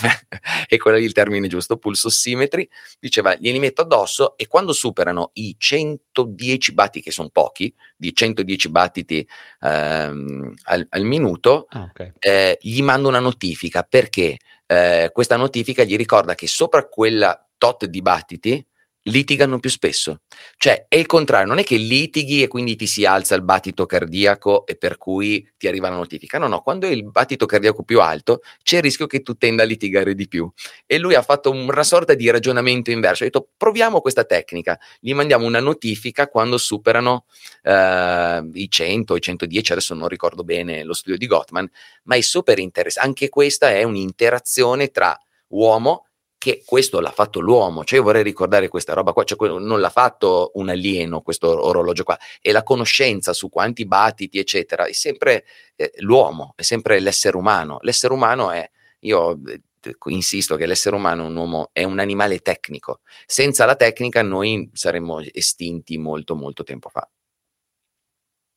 è 0.68 0.78
quello 0.78 0.96
lì 0.96 1.04
il 1.04 1.12
termine 1.12 1.50
giusto, 1.50 1.76
pulsossimetri, 1.76 2.66
diceva 2.98 3.36
glieli 3.36 3.60
metto 3.60 3.82
addosso 3.82 4.38
e 4.38 4.48
quando 4.48 4.72
superano 4.72 5.32
i 5.34 5.54
110 5.58 6.74
battiti, 6.74 7.04
che 7.04 7.12
sono 7.12 7.28
pochi, 7.28 7.74
di 7.98 8.16
110 8.16 8.70
battiti 8.70 9.28
ehm, 9.60 10.54
al, 10.64 10.88
al, 10.90 11.04
minuto, 11.10 11.66
ah, 11.70 11.90
okay. 11.90 12.14
eh, 12.20 12.58
gli 12.62 12.82
mando 12.82 13.08
una 13.10 13.20
notifica 13.20 13.84
perché 13.84 14.38
eh, 14.66 15.10
questa 15.12 15.36
notifica 15.36 15.84
gli 15.84 15.98
ricorda 15.98 16.36
che 16.36 16.48
sopra 16.48 16.88
quella 16.88 17.46
tot 17.58 17.86
di 17.86 18.02
battiti 18.02 18.66
litigano 19.10 19.60
più 19.60 19.70
spesso. 19.70 20.22
Cioè 20.58 20.86
è 20.88 20.96
il 20.96 21.06
contrario, 21.06 21.48
non 21.48 21.60
è 21.60 21.64
che 21.64 21.76
litighi 21.76 22.44
e 22.44 22.48
quindi 22.48 22.76
ti 22.76 22.88
si 22.88 23.06
alza 23.06 23.36
il 23.36 23.44
battito 23.44 23.86
cardiaco 23.86 24.66
e 24.66 24.76
per 24.76 24.98
cui 24.98 25.48
ti 25.58 25.68
arriva 25.68 25.90
la 25.90 25.96
notifica. 25.96 26.38
No, 26.38 26.48
no, 26.48 26.62
quando 26.62 26.88
è 26.88 26.92
il 26.92 27.04
battito 27.04 27.46
cardiaco 27.46 27.84
più 27.84 28.02
alto 28.02 28.42
c'è 28.64 28.78
il 28.78 28.84
rischio 28.84 29.08
che 29.08 29.22
tu 29.22 29.36
tenda 29.36 29.64
a 29.64 29.66
litigare 29.66 30.16
di 30.16 30.28
più. 30.28 30.50
E 30.86 30.98
lui 30.98 31.16
ha 31.16 31.22
fatto 31.22 31.52
una 31.52 31.84
sorta 31.84 32.14
di 32.14 32.30
ragionamento 32.30 32.92
inverso. 32.92 33.24
Ha 33.24 33.26
detto 33.26 33.50
proviamo 33.58 34.02
questa 34.02 34.24
tecnica, 34.24 34.80
gli 35.00 35.14
mandiamo 35.14 35.46
una 35.46 35.60
notifica 35.60 36.28
quando 36.28 36.58
superano 36.58 37.26
eh, 37.64 38.50
i 38.54 38.70
100, 38.70 39.16
i 39.16 39.22
110, 39.22 39.72
adesso 39.72 39.94
non 39.94 40.08
ricordo 40.08 40.44
bene 40.44 40.84
lo 40.84 40.94
studio 40.94 41.18
di 41.18 41.28
Gottman, 41.28 41.70
ma 42.04 42.16
è 42.16 42.22
super 42.22 42.60
interessante. 42.60 43.08
Anche 43.08 43.30
questa 43.30 43.70
è 43.72 43.84
un'interazione 43.84 44.90
tra 44.90 45.18
uomo 45.50 46.09
che 46.40 46.64
questo 46.66 47.02
l'ha 47.02 47.12
fatto 47.12 47.42
l'uomo, 47.42 47.84
cioè 47.84 48.00
io 48.00 48.06
vorrei 48.06 48.24
ricordare 48.24 48.70
questa 48.70 48.94
roba 48.94 49.12
qua, 49.12 49.26
cioè 49.26 49.50
non 49.60 49.82
l'ha 49.82 49.90
fatto 49.90 50.52
un 50.56 50.70
alieno 50.70 51.22
questo 51.22 51.66
orologio 51.66 52.04
qua, 52.04 52.18
e 52.42 52.54
la 52.54 52.64
conoscenza 52.64 53.34
su 53.34 53.50
quanti 53.50 53.86
battiti 53.86 54.40
eccetera, 54.40 54.86
è 54.86 54.94
sempre 54.94 55.46
eh, 55.76 55.92
l'uomo, 55.98 56.54
è 56.56 56.62
sempre 56.62 57.00
l'essere 57.02 57.36
umano, 57.36 57.80
l'essere 57.82 58.14
umano 58.14 58.52
è, 58.52 58.68
io 59.00 59.38
eh, 59.46 59.62
insisto 60.06 60.56
che 60.56 60.66
l'essere 60.66 60.96
umano 60.96 61.26
un 61.26 61.36
uomo, 61.36 61.70
è 61.74 61.84
un 61.84 62.00
animale 62.00 62.40
tecnico, 62.40 63.02
senza 63.26 63.66
la 63.66 63.76
tecnica 63.76 64.22
noi 64.22 64.70
saremmo 64.72 65.20
estinti 65.20 65.98
molto 65.98 66.36
molto 66.36 66.64
tempo 66.64 66.88
fa. 66.88 67.08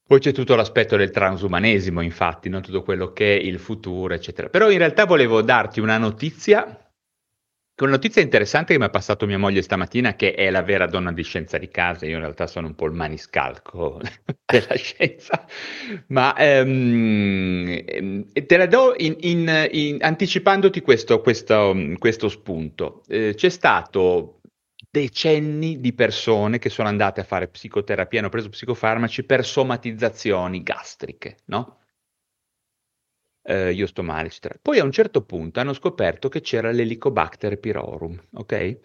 Poi 0.07 0.20
c'è 0.20 0.33
tutto 0.33 0.55
l'aspetto 0.55 0.97
del 0.97 1.11
transumanesimo, 1.11 2.01
infatti, 2.01 2.49
non 2.49 2.61
tutto 2.61 2.83
quello 2.83 3.12
che 3.12 3.37
è 3.37 3.41
il 3.41 3.59
futuro, 3.59 4.12
eccetera. 4.12 4.49
Però 4.51 4.70
in 4.70 4.78
realtà 4.78 5.07
volevo 5.07 5.43
darti 5.43 5.80
una 5.80 5.97
notizia 5.97 6.82
una 7.81 7.91
notizia 7.91 8.23
interessante 8.23 8.73
che 8.73 8.79
mi 8.79 8.85
ha 8.85 8.91
passato 8.91 9.27
mia 9.27 9.39
moglie 9.39 9.62
stamattina, 9.62 10.14
che 10.14 10.35
è 10.35 10.51
la 10.51 10.62
vera 10.62 10.87
donna 10.87 11.11
di 11.11 11.23
scienza 11.23 11.59
di 11.59 11.68
casa, 11.68 12.07
io 12.07 12.16
in 12.16 12.20
realtà 12.20 12.47
sono 12.47 12.66
un 12.66 12.75
po' 12.75 12.87
il 12.87 12.93
maniscalco 12.93 14.01
della 14.45 14.75
scienza, 14.75 15.47
ma 16.09 16.37
ehm, 16.37 18.25
te 18.33 18.57
la 18.57 18.66
do 18.66 18.95
in, 18.97 19.16
in, 19.20 19.68
in, 19.73 19.99
anticipandoti 20.01 20.81
questo, 20.81 21.20
questo, 21.20 21.75
questo 21.99 22.29
spunto. 22.29 23.03
Eh, 23.09 23.35
c'è 23.35 23.49
stato 23.49 24.41
decenni 24.91 25.81
di 25.81 25.95
persone 25.95 26.59
che 26.59 26.68
sono 26.68 26.89
andate 26.89 27.23
a 27.23 27.25
fare 27.25 27.49
psicoterapia, 27.49 28.20
hanno 28.20 28.29
preso 28.29 28.51
psicofarmaci 28.51 29.25
per 29.25 29.45
somatizzazioni 29.45 30.62
gastriche, 30.62 31.39
no? 31.47 31.82
Eh, 33.43 33.72
io 33.72 33.86
sto 33.86 34.03
male, 34.03 34.26
eccetera. 34.28 34.59
Poi 34.61 34.78
a 34.78 34.84
un 34.84 34.93
certo 34.93 35.24
punto 35.24 35.61
hanno 35.61 35.72
scoperto 35.72 36.28
che 36.28 36.40
c'era 36.40 36.70
l'Helicobacter 36.72 37.59
pyrorum, 37.59 38.20
ok? 38.34 38.78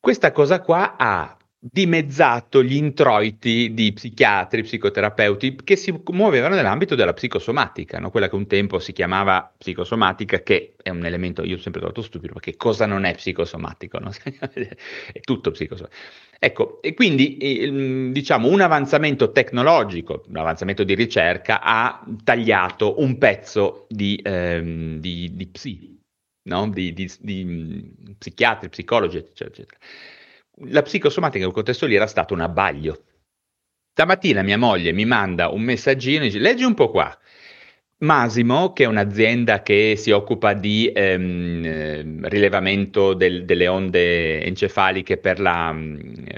Questa 0.00 0.32
cosa 0.32 0.60
qua 0.60 0.96
ha 0.96 1.37
dimezzato 1.60 2.62
gli 2.62 2.76
introiti 2.76 3.74
di 3.74 3.92
psichiatri, 3.92 4.62
psicoterapeuti 4.62 5.56
che 5.64 5.74
si 5.74 5.92
muovevano 6.12 6.54
nell'ambito 6.54 6.94
della 6.94 7.12
psicosomatica, 7.12 7.98
no? 7.98 8.10
quella 8.10 8.28
che 8.28 8.36
un 8.36 8.46
tempo 8.46 8.78
si 8.78 8.92
chiamava 8.92 9.52
psicosomatica, 9.58 10.40
che 10.42 10.74
è 10.80 10.90
un 10.90 11.04
elemento, 11.04 11.42
io 11.42 11.56
ho 11.56 11.60
sempre 11.60 11.80
trovato 11.80 12.02
stupido, 12.02 12.34
perché 12.34 12.56
cosa 12.56 12.86
non 12.86 13.04
è 13.04 13.14
psicosomatico? 13.14 13.98
No? 13.98 14.12
è 14.52 15.20
tutto 15.20 15.50
psicosomatico. 15.50 16.00
Ecco, 16.38 16.80
e 16.80 16.94
quindi 16.94 17.36
diciamo 18.12 18.46
un 18.46 18.60
avanzamento 18.60 19.32
tecnologico, 19.32 20.24
un 20.28 20.36
avanzamento 20.36 20.84
di 20.84 20.94
ricerca 20.94 21.60
ha 21.60 22.04
tagliato 22.22 23.00
un 23.00 23.18
pezzo 23.18 23.86
di, 23.88 24.20
ehm, 24.22 25.00
di, 25.00 25.34
di 25.34 25.48
psi, 25.48 26.00
no? 26.44 26.68
di, 26.70 26.92
di, 26.92 28.14
psichiatri, 28.16 28.68
psicologi, 28.68 29.16
eccetera, 29.16 29.48
eccetera. 29.48 29.78
La 30.66 30.82
psicosomatica 30.82 31.44
in 31.44 31.52
quel 31.52 31.64
contesto 31.64 31.86
lì 31.86 31.94
era 31.94 32.06
stato 32.06 32.34
un 32.34 32.40
abbaglio. 32.40 33.04
Stamattina 33.92 34.42
mia 34.42 34.58
moglie 34.58 34.92
mi 34.92 35.04
manda 35.04 35.48
un 35.48 35.62
messaggino 35.62 36.22
e 36.22 36.26
dice 36.26 36.38
leggi 36.38 36.64
un 36.64 36.74
po' 36.74 36.90
qua. 36.90 37.16
Masimo, 38.00 38.72
che 38.72 38.84
è 38.84 38.86
un'azienda 38.86 39.62
che 39.62 39.94
si 39.96 40.12
occupa 40.12 40.52
di 40.52 40.88
ehm, 40.94 41.64
ehm, 41.64 42.28
rilevamento 42.28 43.12
del, 43.14 43.44
delle 43.44 43.66
onde 43.66 44.44
encefaliche 44.44 45.16
per, 45.16 45.40
la, 45.40 45.76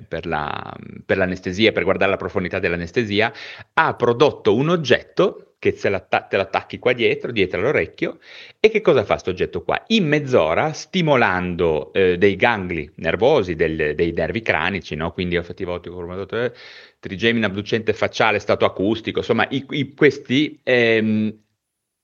per, 0.09 0.25
la, 0.25 0.75
per, 1.05 1.19
l'anestesia, 1.19 1.73
per 1.73 1.85
guardare 1.85 2.11
la 2.11 2.17
profondità 2.17 2.59
dell'anestesia, 2.59 3.31
ha 3.75 3.95
prodotto 3.95 4.55
un 4.55 4.71
oggetto 4.71 5.50
che 5.61 5.75
te 5.75 5.91
l'attacchi 5.91 6.79
qua 6.79 6.95
dietro, 6.95 7.31
dietro 7.31 7.61
all'orecchio, 7.61 8.19
e 8.59 8.71
che 8.71 8.81
cosa 8.81 9.05
fa 9.05 9.13
questo 9.13 9.29
oggetto 9.29 9.63
qua? 9.63 9.81
In 9.89 10.09
mezz'ora, 10.09 10.73
stimolando 10.73 11.93
eh, 11.93 12.17
dei 12.17 12.35
gangli 12.35 12.91
nervosi, 12.97 13.55
del, 13.55 13.95
dei 13.95 14.13
nervi 14.13 14.41
cranici, 14.41 14.95
no? 14.97 15.13
quindi 15.13 15.37
effettivo 15.37 15.75
ottico, 15.75 16.27
eh, 16.31 16.53
trigemina 16.99 17.47
abducente 17.47 17.93
facciale, 17.93 18.39
stato 18.39 18.65
acustico, 18.65 19.19
insomma, 19.19 19.47
i, 19.51 19.67
i, 19.69 19.95
questi 19.95 20.59
ehm, 20.63 21.39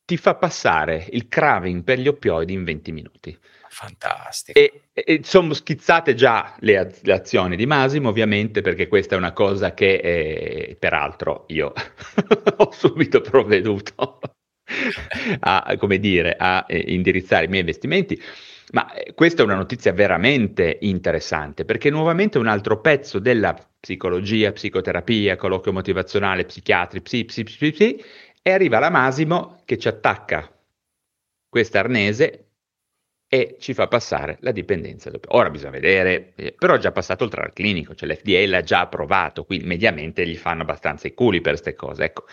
ti 0.04 0.18
fa 0.18 0.34
passare 0.34 1.06
il 1.12 1.26
craving 1.26 1.82
per 1.82 1.98
gli 1.98 2.08
oppioidi 2.08 2.52
in 2.52 2.62
20 2.62 2.92
minuti. 2.92 3.38
Fantastico. 3.70 4.58
E, 4.58 4.85
e 4.98 5.20
sono 5.24 5.52
schizzate 5.52 6.14
già 6.14 6.56
le, 6.60 6.94
le, 7.02 7.12
azioni 7.12 7.54
di 7.54 7.66
Masimo, 7.66 8.08
ovviamente, 8.08 8.62
perché 8.62 8.88
questa 8.88 9.14
è 9.14 9.18
una 9.18 9.34
cosa 9.34 9.74
che, 9.74 9.96
eh, 9.96 10.76
peraltro, 10.78 11.44
io 11.48 11.74
ho 12.56 12.72
subito 12.72 13.20
provveduto 13.20 14.20
a, 15.40 15.76
dire, 15.98 16.34
a 16.38 16.64
eh, 16.66 16.82
indirizzare 16.94 17.44
i 17.44 17.48
miei 17.48 17.60
investimenti. 17.60 18.18
Ma 18.72 18.90
eh, 18.94 19.12
questa 19.12 19.42
è 19.42 19.44
una 19.44 19.56
notizia 19.56 19.92
veramente 19.92 20.78
interessante, 20.80 21.66
perché 21.66 21.90
nuovamente 21.90 22.38
un 22.38 22.46
altro 22.46 22.80
pezzo 22.80 23.18
della 23.18 23.54
psicologia, 23.78 24.50
psicoterapia, 24.52 25.36
colloquio 25.36 25.74
motivazionale, 25.74 26.46
psichiatri, 26.46 27.02
psi, 27.02 27.26
psi, 27.26 27.44
psi, 27.44 27.70
psi, 27.70 28.04
e 28.40 28.50
arriva 28.50 28.78
la 28.78 28.88
Masimo 28.88 29.60
che 29.66 29.76
ci 29.76 29.88
attacca 29.88 30.50
questa 31.50 31.80
arnese 31.80 32.45
e 33.36 33.56
ci 33.58 33.74
fa 33.74 33.86
passare 33.86 34.38
la 34.40 34.50
dipendenza. 34.50 35.10
Ora 35.28 35.50
bisogna 35.50 35.72
vedere, 35.72 36.32
eh, 36.36 36.54
però 36.58 36.74
è 36.74 36.78
già 36.78 36.90
passato 36.90 37.24
il 37.24 37.30
trial 37.30 37.52
clinico, 37.52 37.94
cioè 37.94 38.08
l'FDA 38.08 38.46
l'ha 38.46 38.62
già 38.62 38.80
approvato, 38.80 39.44
quindi 39.44 39.66
mediamente 39.66 40.26
gli 40.26 40.36
fanno 40.36 40.62
abbastanza 40.62 41.06
i 41.06 41.12
culi 41.12 41.42
per 41.42 41.52
queste 41.52 41.74
cose. 41.74 42.04
Ecco, 42.04 42.24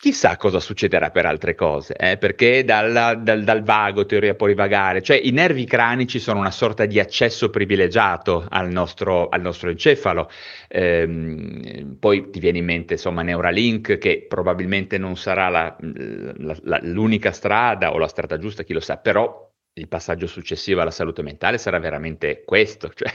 Chissà 0.00 0.36
cosa 0.36 0.60
succederà 0.60 1.10
per 1.10 1.26
altre 1.26 1.56
cose, 1.56 1.96
eh? 1.96 2.18
perché 2.18 2.62
dal, 2.62 3.20
dal, 3.20 3.42
dal, 3.42 3.62
vago, 3.64 4.06
teoria 4.06 4.36
polivagare, 4.36 5.02
cioè 5.02 5.18
i 5.20 5.32
nervi 5.32 5.64
cranici 5.64 6.20
sono 6.20 6.38
una 6.38 6.52
sorta 6.52 6.86
di 6.86 7.00
accesso 7.00 7.50
privilegiato 7.50 8.46
al 8.48 8.70
nostro, 8.70 9.28
al 9.28 9.40
nostro 9.40 9.70
encefalo. 9.70 10.30
Ehm, 10.68 11.96
poi 11.98 12.30
ti 12.30 12.38
viene 12.38 12.58
in 12.58 12.64
mente 12.64 12.92
insomma 12.92 13.22
Neuralink, 13.22 13.98
che 13.98 14.24
probabilmente 14.28 14.98
non 14.98 15.16
sarà 15.16 15.48
la, 15.48 15.76
la, 15.80 16.56
la, 16.62 16.78
l'unica 16.84 17.32
strada 17.32 17.92
o 17.92 17.98
la 17.98 18.06
strada 18.06 18.38
giusta, 18.38 18.62
chi 18.62 18.74
lo 18.74 18.80
sa, 18.80 18.98
però 18.98 19.47
il 19.78 19.88
passaggio 19.88 20.26
successivo 20.26 20.80
alla 20.80 20.90
salute 20.90 21.22
mentale 21.22 21.58
sarà 21.58 21.78
veramente 21.78 22.42
questo, 22.44 22.90
cioè 22.94 23.12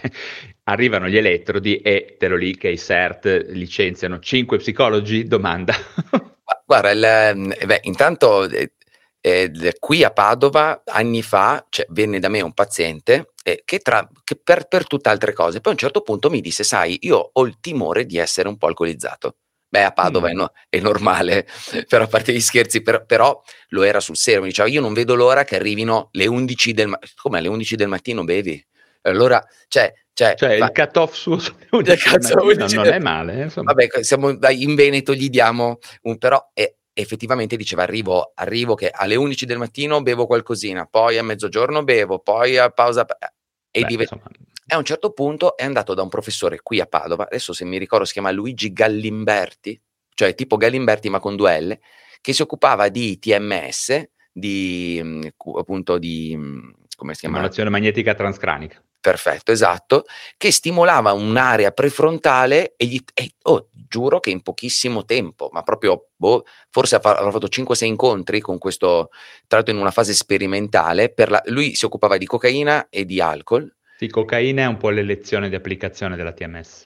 arrivano 0.64 1.08
gli 1.08 1.18
elettrodi 1.18 1.78
e 1.78 2.16
te 2.18 2.28
lo 2.28 2.36
lì 2.36 2.56
che 2.56 2.70
i 2.70 2.78
CERT 2.78 3.48
licenziano 3.50 4.20
5 4.20 4.58
psicologi, 4.58 5.26
domanda. 5.26 5.74
Guarda, 6.66 6.92
il, 6.92 7.04
ehm, 7.04 7.54
beh, 7.66 7.80
intanto 7.84 8.50
eh, 8.50 8.74
eh, 9.22 9.76
qui 9.80 10.04
a 10.04 10.12
Padova 10.12 10.84
anni 10.86 11.22
fa 11.22 11.66
cioè, 11.70 11.86
venne 11.90 12.20
da 12.20 12.30
me 12.30 12.42
un 12.42 12.54
paziente 12.54 13.32
eh, 13.44 13.62
che, 13.66 13.80
tra, 13.80 14.08
che 14.24 14.36
per, 14.36 14.68
per 14.68 14.88
tutt'altre 14.88 15.34
cose, 15.34 15.60
poi 15.60 15.72
a 15.72 15.76
un 15.76 15.80
certo 15.80 16.02
punto 16.02 16.30
mi 16.30 16.42
disse, 16.42 16.64
sai, 16.64 16.98
io 17.02 17.30
ho 17.32 17.46
il 17.46 17.60
timore 17.60 18.06
di 18.06 18.18
essere 18.18 18.48
un 18.48 18.58
po' 18.58 18.68
alcolizzato. 18.68 19.38
Beh, 19.74 19.86
a 19.86 19.92
Padova 19.92 20.28
mm. 20.28 20.30
è, 20.30 20.34
no, 20.34 20.52
è, 20.70 20.80
normale, 20.80 21.48
però 21.90 22.04
a 22.04 22.08
parte 22.08 22.32
gli 22.32 22.40
scherzi, 22.40 22.84
per, 22.84 23.06
però 23.08 23.42
lo 23.70 23.82
era 23.82 24.00
sul 24.00 24.16
serio. 24.16 24.42
Mi 24.42 24.50
diceva, 24.50 24.70
io 24.70 24.82
non 24.82 24.94
vedo 24.94 25.16
l'ora 25.16 25.44
che 25.46 25.56
arrivino 25.56 26.10
le 26.12 26.28
11 26.28 26.74
del 26.74 26.88
mattino. 26.90 27.12
Come 27.16 27.40
alle 27.40 27.48
11 27.48 27.76
del 27.76 27.88
mattino 27.88 28.24
bevi? 28.24 28.64
Allora, 29.02 29.44
cioè, 29.68 29.92
cioè, 30.14 30.36
cioè 30.38 30.60
fa... 30.60 30.66
il 30.66 30.72
cut-off 30.72 31.16
suo 31.16 31.40
non, 32.56 32.70
non 32.72 32.86
è 32.86 33.00
male. 33.00 33.46
Eh, 33.46 33.62
Vabbè, 33.64 34.04
siamo, 34.04 34.38
in 34.50 34.76
Veneto 34.76 35.16
gli 35.16 35.30
diamo 35.30 35.80
un 36.04 36.20
però, 36.20 36.52
è, 36.54 36.72
effettivamente 36.94 37.56
diceva 37.56 37.82
arrivo, 37.82 38.32
arrivo 38.36 38.76
che 38.76 38.92
alle 38.94 39.16
11 39.16 39.48
del 39.48 39.58
mattino 39.58 40.04
bevo 40.04 40.28
qualcosina, 40.28 40.86
poi 40.86 41.18
a 41.18 41.24
mezzogiorno 41.24 41.84
bevo, 41.84 42.20
poi 42.20 42.60
a 42.60 42.70
pausa 42.70 43.08
e 43.72 43.82
Beh, 43.82 43.88
div- 43.88 44.02
insomma, 44.02 44.30
e 44.66 44.76
a 44.76 44.78
un 44.78 44.86
certo 44.86 45.12
punto 45.12 45.58
è 45.58 45.64
andato 45.64 45.94
da 45.94 46.02
un 46.02 46.10
professore 46.10 46.62
qui 46.62 46.80
a 46.80 46.86
Padova, 46.86 47.26
adesso 47.26 47.54
se 47.54 47.66
mi 47.66 47.78
ricordo 47.78 48.06
si 48.06 48.14
chiama 48.14 48.32
Luigi 48.32 48.72
Gallimberti, 48.72 49.80
cioè 50.14 50.36
tipo 50.36 50.58
Gallimberti 50.58 51.10
ma 51.10 51.20
con 51.20 51.36
due 51.36 51.62
L, 51.62 51.80
che 52.22 52.34
si 52.34 52.42
occupava 52.42 52.90
di 52.90 53.20
TMS, 53.20 54.10
di 54.32 55.32
cu- 55.36 55.58
appunto 55.58 55.98
di 55.98 56.36
mh, 56.36 56.74
come 56.96 57.14
si 57.14 57.22
chiama? 57.22 57.36
stimolazione 57.36 57.70
magnetica 57.70 58.14
transcranica. 58.14 58.82
Perfetto, 59.04 59.52
esatto, 59.52 60.06
che 60.38 60.50
stimolava 60.50 61.12
un'area 61.12 61.72
prefrontale 61.72 62.74
e, 62.78 62.86
gli, 62.86 63.04
e 63.14 63.34
oh, 63.42 63.68
giuro 63.74 64.22
che 64.22 64.30
in 64.30 64.42
pochissimo 64.42 65.04
tempo, 65.04 65.50
ma 65.52 65.62
proprio, 65.62 66.12
boh, 66.16 66.46
forse 66.70 66.96
avrà 66.96 67.30
fatto 67.30 67.50
5-6 67.50 67.84
incontri 67.84 68.40
con 68.40 68.58
questo, 68.58 69.10
tra 69.46 69.58
l'altro 69.58 69.74
in 69.74 69.82
una 69.82 69.92
fase 69.92 70.14
sperimentale, 70.14 71.10
per 71.10 71.32
la- 71.32 71.42
lui 71.48 71.76
si 71.76 71.84
occupava 71.84 72.16
di 72.16 72.26
cocaina 72.26 72.88
e 72.90 73.04
di 73.04 73.20
alcol 73.20 73.70
Sì, 73.96 74.08
cocaina 74.08 74.64
è 74.64 74.66
un 74.68 74.78
po' 74.78 74.90
l'elezione 74.90 75.50
di 75.50 75.56
applicazione 75.56 76.16
della 76.16 76.34
TMS. 76.34 76.84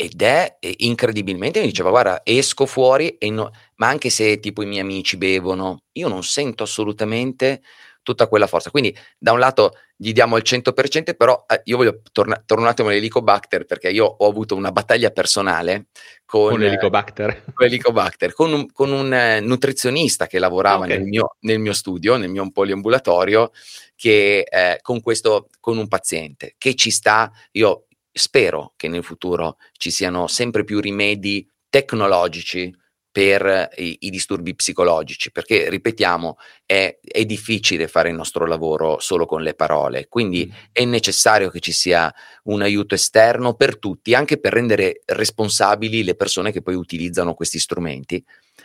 ed 0.00 0.22
è 0.22 0.56
eh, 0.60 0.74
incredibilmente, 0.78 1.60
mi 1.60 1.66
diceva 1.66 1.90
guarda, 1.90 2.20
esco 2.24 2.66
fuori, 2.66 3.16
no- 3.30 3.50
ma 3.76 3.88
anche 3.88 4.10
se 4.10 4.38
tipo 4.40 4.62
i 4.62 4.66
miei 4.66 4.80
amici 4.82 5.16
bevono, 5.16 5.78
io 5.92 6.08
non 6.08 6.22
sento 6.22 6.62
assolutamente 6.62 7.62
tutta 8.08 8.26
quella 8.26 8.46
forza. 8.46 8.70
Quindi 8.70 8.96
da 9.18 9.32
un 9.32 9.38
lato 9.38 9.72
gli 9.94 10.12
diamo 10.12 10.38
il 10.38 10.42
100%, 10.46 11.14
però 11.14 11.44
eh, 11.46 11.60
io 11.64 11.76
voglio 11.76 12.00
tornare 12.10 12.42
torno 12.46 12.64
un 12.64 12.70
attimo 12.70 12.88
all'Helicobacter 12.88 13.66
perché 13.66 13.90
io 13.90 14.06
ho 14.06 14.26
avuto 14.26 14.56
una 14.56 14.72
battaglia 14.72 15.10
personale 15.10 15.88
con, 16.24 16.50
Con 16.50 16.62
eh, 16.62 16.64
l'Helicobacter. 16.64 17.42
con 17.52 17.66
l'Helicobacter, 17.66 18.32
con 18.32 18.52
un, 18.52 18.72
con 18.72 18.92
un, 18.92 19.12
eh, 19.12 19.40
nutrizionista 19.40 20.26
che 20.26 20.38
lavorava 20.38 20.84
Ok. 20.84 20.88
nel, 20.88 21.02
mio, 21.02 21.36
nel 21.40 21.58
mio 21.58 21.74
studio, 21.74 22.16
nel 22.16 22.30
mio 22.30 22.50
poliambulatorio, 22.50 23.50
che 23.94 24.46
eh, 24.48 24.78
con 24.80 25.02
questo, 25.02 25.48
con 25.60 25.76
un 25.76 25.88
paziente 25.88 26.54
che 26.56 26.74
ci 26.74 26.90
sta, 26.90 27.30
io 27.52 27.88
spero 28.10 28.72
che 28.76 28.88
nel 28.88 29.04
futuro 29.04 29.58
ci 29.72 29.90
siano 29.90 30.26
sempre 30.28 30.64
più 30.64 30.80
rimedi 30.80 31.46
tecnologici 31.68 32.74
per 33.10 33.44
eh, 33.46 33.70
i, 33.76 33.96
i 34.02 34.10
disturbi 34.10 34.54
psicologici, 34.54 35.32
perché 35.32 35.68
ripetiamo, 35.68 36.36
è, 36.64 36.98
è 37.02 37.24
difficile 37.24 37.88
fare 37.88 38.10
il 38.10 38.14
nostro 38.14 38.46
lavoro 38.46 38.98
solo 39.00 39.26
con 39.26 39.42
le 39.42 39.54
parole, 39.54 40.08
quindi 40.08 40.46
Mm. 40.48 40.50
è 40.72 40.84
necessario 40.84 41.50
che 41.50 41.60
ci 41.60 41.72
sia 41.72 42.12
un 42.44 42.62
aiuto 42.62 42.94
esterno 42.94 43.54
per 43.54 43.78
tutti, 43.78 44.14
anche 44.14 44.38
per 44.38 44.52
rendere 44.52 45.02
responsabili 45.04 46.04
le 46.04 46.14
persone 46.14 46.52
che 46.52 46.62
poi 46.62 46.74
utilizzano 46.74 47.34
questi 47.34 47.58
strumenti. 47.58 48.24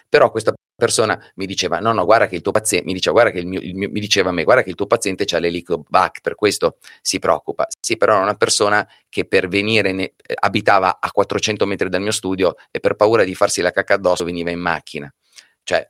Però 0.10 0.32
questa 0.32 0.54
persona 0.76 1.20
mi 1.36 1.46
diceva: 1.46 1.80
No, 1.80 1.92
no, 1.94 2.06
guarda 2.06 2.28
che 2.28 2.36
il 2.36 2.42
tuo 2.42 2.52
paziente 2.52 2.86
mi 2.88 2.94
diceva, 2.94 3.14
guarda 3.14 3.32
che 3.32 3.40
il 3.40 3.48
mio, 3.48 3.60
il 3.60 3.76
mio- 3.76 3.90
mi 3.90 4.00
diceva 4.00 4.30
a 4.30 4.34
me, 4.34 4.44
guarda 4.44 4.64
che 4.64 4.70
il 4.70 4.76
tuo 4.76 4.88
paziente 4.88 5.26
ha 5.36 5.40
l'Helicobacter, 5.40 6.36
questo 6.36 6.78
si 7.02 7.20
preoccupa. 7.20 7.68
Sì, 7.80 7.98
però 7.98 8.14
era 8.14 8.24
una 8.24 8.36
persona 8.36 8.88
che 9.10 9.26
per 9.26 9.48
venire 9.48 9.92
ne- 9.92 10.14
eh, 10.18 10.36
abitava 10.40 10.98
a 11.00 11.12
400 11.12 11.66
metri 11.66 11.90
dal 11.90 12.02
mio 12.02 12.12
studio 12.12 12.56
e 12.72 12.80
per 12.80 12.96
paura 12.96 13.24
di 13.24 13.36
farsi 13.36 13.62
la 13.62 13.72
cacca 13.72 13.96
addosso 13.96 14.24
veniva 14.26 14.50
in 14.52 14.60
macchina. 14.60 15.14
Cioè, 15.64 15.90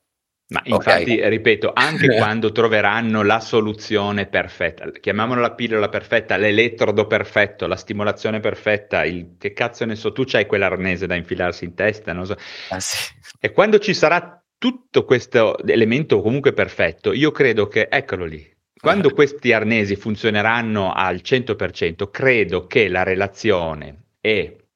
Ma 0.50 0.62
infatti, 0.66 1.28
ripeto, 1.28 1.72
anche 1.74 2.08
quando 2.18 2.52
troveranno 2.52 3.24
la 3.24 3.40
soluzione 3.40 4.28
perfetta, 4.28 4.92
chiamiamola 4.92 5.42
la 5.42 5.54
pillola 5.54 5.90
perfetta, 5.90 6.38
l'elettrodo 6.38 7.08
perfetto, 7.08 7.66
la 7.66 7.76
stimolazione 7.76 8.40
perfetta, 8.40 9.04
il 9.06 9.36
che 9.40 9.54
cazzo 9.54 9.86
ne 9.86 9.96
so, 9.96 10.12
tu 10.12 10.24
c'hai 10.26 10.46
quell'arnese 10.46 11.08
da 11.08 11.16
infilarsi 11.16 11.66
in 11.66 11.74
testa, 11.74 12.14
non 12.14 12.26
so. 12.26 12.36
ah, 12.70 12.80
sì. 12.80 13.12
E 13.40 13.52
quando 13.52 13.80
ci 13.80 13.94
sarà 13.94 14.43
tutto 14.64 15.04
questo 15.04 15.58
elemento 15.58 16.22
comunque 16.22 16.54
perfetto, 16.54 17.12
io 17.12 17.32
credo 17.32 17.68
che, 17.68 17.90
eccolo 17.92 18.24
lì, 18.24 18.50
quando 18.80 19.10
questi 19.10 19.52
arnesi 19.52 19.98
funzioneranno 19.98 20.94
al 20.94 21.18
100%, 21.18 22.10
credo 22.10 22.66
che 22.66 22.88
la 22.88 23.04
relazione 23.04 24.12
e 24.22 24.68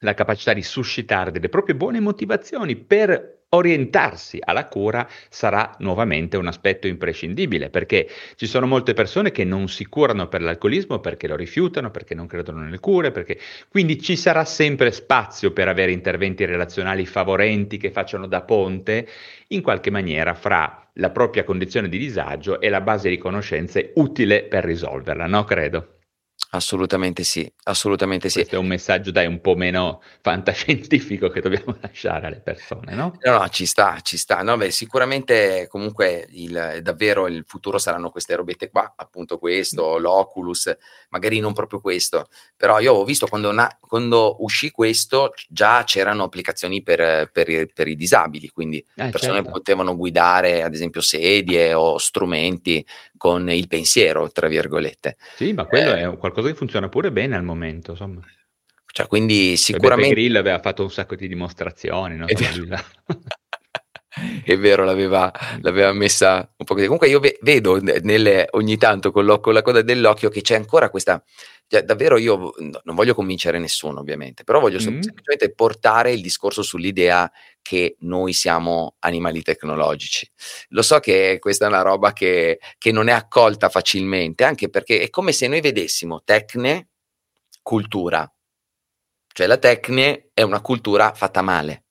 la 0.00 0.12
capacità 0.12 0.52
di 0.52 0.62
suscitare 0.62 1.30
delle 1.30 1.48
proprie 1.48 1.74
buone 1.74 1.98
motivazioni 1.98 2.76
per 2.76 3.41
orientarsi 3.54 4.38
alla 4.40 4.66
cura 4.66 5.08
sarà 5.28 5.74
nuovamente 5.78 6.36
un 6.36 6.46
aspetto 6.46 6.86
imprescindibile, 6.86 7.70
perché 7.70 8.08
ci 8.36 8.46
sono 8.46 8.66
molte 8.66 8.94
persone 8.94 9.30
che 9.30 9.44
non 9.44 9.68
si 9.68 9.86
curano 9.86 10.28
per 10.28 10.42
l'alcolismo 10.42 11.00
perché 11.00 11.28
lo 11.28 11.36
rifiutano, 11.36 11.90
perché 11.90 12.14
non 12.14 12.26
credono 12.26 12.60
nelle 12.60 12.78
cure, 12.78 13.10
perché 13.10 13.38
quindi 13.68 14.00
ci 14.00 14.16
sarà 14.16 14.44
sempre 14.44 14.90
spazio 14.90 15.52
per 15.52 15.68
avere 15.68 15.92
interventi 15.92 16.44
relazionali 16.44 17.04
favorenti 17.06 17.76
che 17.76 17.90
facciano 17.90 18.26
da 18.26 18.42
ponte 18.42 19.06
in 19.48 19.62
qualche 19.62 19.90
maniera 19.90 20.34
fra 20.34 20.88
la 20.94 21.10
propria 21.10 21.44
condizione 21.44 21.88
di 21.88 21.98
disagio 21.98 22.60
e 22.60 22.68
la 22.68 22.80
base 22.80 23.08
di 23.08 23.18
conoscenze 23.18 23.92
utile 23.96 24.44
per 24.44 24.64
risolverla, 24.64 25.26
no? 25.26 25.44
Credo. 25.44 26.01
Assolutamente 26.54 27.24
sì, 27.24 27.50
assolutamente 27.62 28.28
sì. 28.28 28.40
Questo 28.40 28.56
è 28.56 28.58
un 28.58 28.66
messaggio, 28.66 29.10
dai, 29.10 29.26
un 29.26 29.40
po' 29.40 29.54
meno 29.54 30.02
fantascientifico 30.20 31.30
che 31.30 31.40
dobbiamo 31.40 31.74
lasciare 31.80 32.26
alle 32.26 32.40
persone, 32.40 32.94
no? 32.94 33.16
No, 33.22 33.38
no, 33.38 33.48
ci 33.48 33.64
sta, 33.64 34.00
ci 34.02 34.18
sta. 34.18 34.42
No, 34.42 34.58
beh, 34.58 34.70
sicuramente 34.70 35.66
comunque 35.70 36.26
il, 36.32 36.80
davvero 36.82 37.26
il 37.26 37.44
futuro 37.46 37.78
saranno 37.78 38.10
queste 38.10 38.34
robette 38.36 38.68
qua, 38.68 38.92
appunto 38.94 39.38
questo, 39.38 39.96
l'Oculus, 39.96 40.76
magari 41.08 41.40
non 41.40 41.54
proprio 41.54 41.80
questo, 41.80 42.26
però 42.54 42.80
io 42.80 42.92
ho 42.92 43.04
visto 43.04 43.26
quando, 43.28 43.50
na- 43.50 43.74
quando 43.80 44.36
uscì 44.40 44.70
questo 44.70 45.32
già 45.48 45.84
c'erano 45.84 46.24
applicazioni 46.24 46.82
per, 46.82 47.30
per 47.32 47.48
i, 47.48 47.66
per 47.72 47.88
i 47.88 47.96
disabili, 47.96 48.50
quindi 48.50 48.76
Eh, 48.96 49.08
persone 49.08 49.36
certo. 49.36 49.52
potevano 49.52 49.96
guidare 49.96 50.62
ad 50.62 50.74
esempio 50.74 51.00
sedie 51.00 51.72
o 51.72 51.96
strumenti 51.96 52.84
con 53.16 53.48
il 53.50 53.68
pensiero, 53.68 54.30
tra 54.32 54.48
virgolette. 54.48 55.16
Sì, 55.36 55.54
ma 55.54 55.64
quello 55.64 55.94
Eh. 55.94 56.02
è 56.02 56.16
qualcosa 56.18 56.41
che 56.42 56.54
funziona 56.54 56.88
pure 56.88 57.12
bene 57.12 57.36
al 57.36 57.44
momento, 57.44 57.92
insomma. 57.92 58.20
Cioè, 58.86 59.06
quindi 59.06 59.44
Beppe 59.44 59.56
sicuramente... 59.56 60.14
Grillo 60.14 60.38
aveva 60.38 60.58
fatto 60.58 60.82
un 60.82 60.90
sacco 60.90 61.14
di 61.14 61.26
dimostrazioni, 61.28 62.16
no? 62.16 62.26
È 62.26 62.34
vero. 62.34 62.76
È 64.44 64.58
vero, 64.58 64.84
l'aveva, 64.84 65.32
l'aveva 65.62 65.92
messa 65.94 66.46
un 66.58 66.66
po' 66.66 66.74
così. 66.74 66.84
Comunque 66.84 67.08
io 67.08 67.18
ve- 67.18 67.38
vedo 67.40 67.80
ne- 67.80 68.00
nelle- 68.02 68.46
ogni 68.50 68.76
tanto 68.76 69.10
con, 69.10 69.24
l'o- 69.24 69.40
con 69.40 69.54
la 69.54 69.62
coda 69.62 69.80
dell'occhio 69.80 70.28
che 70.28 70.42
c'è 70.42 70.54
ancora 70.54 70.90
questa... 70.90 71.24
cioè, 71.66 71.82
davvero 71.82 72.18
io 72.18 72.52
no, 72.58 72.80
non 72.84 72.94
voglio 72.94 73.14
convincere 73.14 73.58
nessuno 73.58 74.00
ovviamente, 74.00 74.44
però 74.44 74.60
voglio 74.60 74.76
Mm. 74.76 74.80
semplicemente 74.80 75.54
portare 75.54 76.12
il 76.12 76.20
discorso 76.20 76.62
sull'idea 76.62 77.30
che 77.62 77.96
noi 78.00 78.32
siamo 78.32 78.96
animali 78.98 79.42
tecnologici. 79.42 80.28
Lo 80.68 80.82
so 80.82 80.98
che 80.98 81.38
questa 81.40 81.64
è 81.64 81.68
una 81.68 81.82
roba 81.82 82.12
che, 82.12 82.60
che 82.76 82.92
non 82.92 83.08
è 83.08 83.12
accolta 83.12 83.68
facilmente, 83.68 84.44
anche 84.44 84.68
perché 84.68 85.00
è 85.00 85.10
come 85.10 85.32
se 85.32 85.46
noi 85.46 85.60
vedessimo 85.60 86.22
tecne, 86.22 86.88
cultura. 87.62 88.30
Cioè 89.34 89.46
la 89.46 89.56
tecne 89.56 90.30
è 90.34 90.42
una 90.42 90.60
cultura 90.60 91.14
fatta 91.14 91.40
male. 91.40 91.84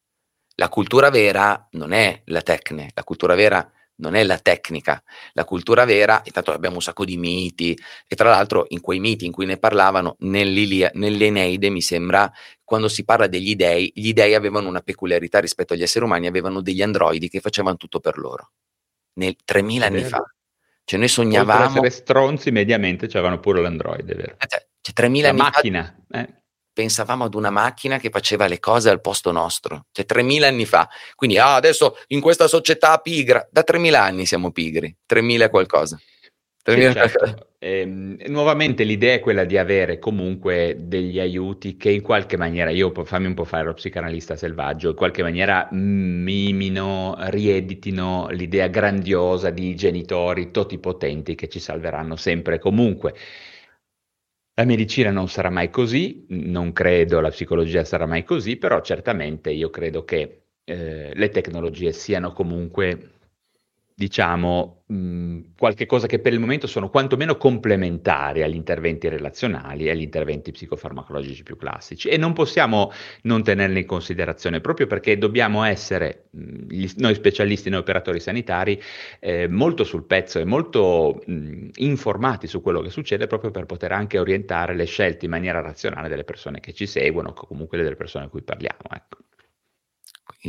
La 0.55 0.69
cultura 0.69 1.09
vera 1.09 1.67
non 1.71 1.93
è 1.93 2.21
la 2.25 2.41
tecne, 2.41 2.91
la 2.93 3.03
cultura 3.03 3.33
vera 3.33 3.67
non 4.01 4.15
è 4.15 4.23
la 4.23 4.37
tecnica, 4.37 5.01
la 5.33 5.45
cultura 5.45 5.85
vera, 5.85 6.21
intanto 6.25 6.51
abbiamo 6.51 6.75
un 6.75 6.81
sacco 6.81 7.05
di 7.05 7.17
miti 7.17 7.77
e 8.07 8.15
tra 8.15 8.29
l'altro 8.29 8.65
in 8.69 8.81
quei 8.81 8.99
miti 8.99 9.25
in 9.25 9.31
cui 9.31 9.45
ne 9.45 9.57
parlavano 9.57 10.15
nell'Eneide 10.19 11.69
mi 11.69 11.81
sembra 11.81 12.31
quando 12.63 12.87
si 12.87 13.05
parla 13.05 13.27
degli 13.27 13.55
dei, 13.55 13.91
gli 13.93 14.13
dei 14.13 14.33
avevano 14.33 14.67
una 14.67 14.81
peculiarità 14.81 15.39
rispetto 15.39 15.73
agli 15.73 15.83
esseri 15.83 16.05
umani, 16.05 16.27
avevano 16.27 16.61
degli 16.61 16.81
androidi 16.81 17.29
che 17.29 17.39
facevano 17.39 17.77
tutto 17.77 17.99
per 17.99 18.17
loro. 18.17 18.51
Nel 19.13 19.35
3000 19.43 19.85
È 19.85 19.87
anni 19.87 20.03
fa. 20.03 20.23
Cioè 20.83 20.99
noi 20.99 21.09
sognavamo 21.09 21.65
essere 21.65 21.89
stronzi, 21.89 22.51
mediamente 22.51 23.07
c'avevano 23.07 23.39
pure 23.39 23.61
l'Android, 23.61 24.09
è 24.09 24.15
vero. 24.15 24.33
eh, 24.33 24.47
cioè, 24.47 24.67
cioè, 24.81 24.93
3000 24.93 25.23
La 25.23 25.29
anni 25.29 25.39
fa 25.39 25.45
macchina, 25.45 26.03
eh. 26.09 26.40
Pensavamo 26.73 27.25
ad 27.25 27.33
una 27.33 27.49
macchina 27.49 27.97
che 27.97 28.09
faceva 28.09 28.47
le 28.47 28.59
cose 28.59 28.89
al 28.89 29.01
posto 29.01 29.31
nostro, 29.31 29.85
cioè 29.91 30.05
3000 30.05 30.47
anni 30.47 30.65
fa. 30.65 30.89
Quindi 31.15 31.37
ah, 31.37 31.55
adesso 31.55 31.97
in 32.07 32.21
questa 32.21 32.47
società 32.47 32.97
pigra, 32.99 33.47
da 33.51 33.63
3000 33.63 34.01
anni 34.01 34.25
siamo 34.25 34.51
pigri, 34.51 34.95
3000 35.05 35.45
e 35.45 35.49
qualcosa. 35.49 35.97
Sì, 35.97 36.29
3000 36.63 36.93
certo. 36.93 37.45
Ehm, 37.63 38.17
nuovamente 38.29 38.83
l'idea 38.83 39.13
è 39.13 39.19
quella 39.19 39.43
di 39.43 39.55
avere 39.55 39.99
comunque 39.99 40.77
degli 40.79 41.19
aiuti 41.19 41.77
che 41.77 41.91
in 41.91 42.01
qualche 42.01 42.35
maniera, 42.35 42.71
io 42.71 42.91
fammi 43.03 43.27
un 43.27 43.35
po' 43.35 43.43
fare 43.43 43.65
lo 43.65 43.75
psicanalista 43.75 44.35
selvaggio, 44.35 44.89
in 44.89 44.95
qualche 44.95 45.21
maniera 45.21 45.67
mimino, 45.71 47.15
rieditino 47.19 48.29
l'idea 48.31 48.65
grandiosa 48.65 49.51
di 49.51 49.75
genitori 49.75 50.49
totipotenti 50.49 51.35
che 51.35 51.49
ci 51.49 51.59
salveranno 51.59 52.15
sempre 52.15 52.55
e 52.55 52.59
comunque. 52.59 53.13
La 54.55 54.65
medicina 54.65 55.11
non 55.11 55.27
sarà 55.29 55.49
mai 55.49 55.69
così, 55.69 56.25
non 56.29 56.73
credo 56.73 57.19
la 57.21 57.29
psicologia 57.29 57.83
sarà 57.83 58.05
mai 58.05 58.23
così, 58.23 58.57
però 58.57 58.81
certamente 58.81 59.49
io 59.51 59.69
credo 59.69 60.03
che 60.03 60.47
eh, 60.63 61.11
le 61.15 61.29
tecnologie 61.29 61.91
siano 61.93 62.33
comunque 62.33 63.20
diciamo, 64.01 64.81
mh, 64.87 65.39
qualche 65.55 65.85
cosa 65.85 66.07
che 66.07 66.17
per 66.17 66.33
il 66.33 66.39
momento 66.39 66.65
sono 66.65 66.89
quantomeno 66.89 67.37
complementari 67.37 68.41
agli 68.41 68.55
interventi 68.55 69.07
relazionali 69.09 69.85
e 69.85 69.91
agli 69.91 70.01
interventi 70.01 70.49
psicofarmacologici 70.51 71.43
più 71.43 71.55
classici 71.55 72.09
e 72.09 72.17
non 72.17 72.33
possiamo 72.33 72.91
non 73.23 73.43
tenerli 73.43 73.81
in 73.81 73.85
considerazione 73.85 74.59
proprio 74.59 74.87
perché 74.87 75.19
dobbiamo 75.19 75.63
essere, 75.63 76.29
mh, 76.31 76.65
gli, 76.67 76.89
noi 76.97 77.13
specialisti, 77.13 77.69
noi 77.69 77.81
operatori 77.81 78.19
sanitari, 78.19 78.81
eh, 79.19 79.47
molto 79.47 79.83
sul 79.83 80.03
pezzo 80.05 80.39
e 80.39 80.45
molto 80.45 81.21
mh, 81.23 81.67
informati 81.75 82.47
su 82.47 82.59
quello 82.61 82.81
che 82.81 82.89
succede 82.89 83.27
proprio 83.27 83.51
per 83.51 83.65
poter 83.67 83.91
anche 83.91 84.17
orientare 84.17 84.73
le 84.73 84.85
scelte 84.85 85.25
in 85.25 85.31
maniera 85.31 85.61
razionale 85.61 86.09
delle 86.09 86.23
persone 86.23 86.59
che 86.59 86.73
ci 86.73 86.87
seguono 86.87 87.29
o 87.29 87.33
comunque 87.33 87.77
delle 87.77 87.95
persone 87.95 88.25
a 88.25 88.29
cui 88.29 88.41
parliamo. 88.41 88.79
Ecco. 88.95 89.17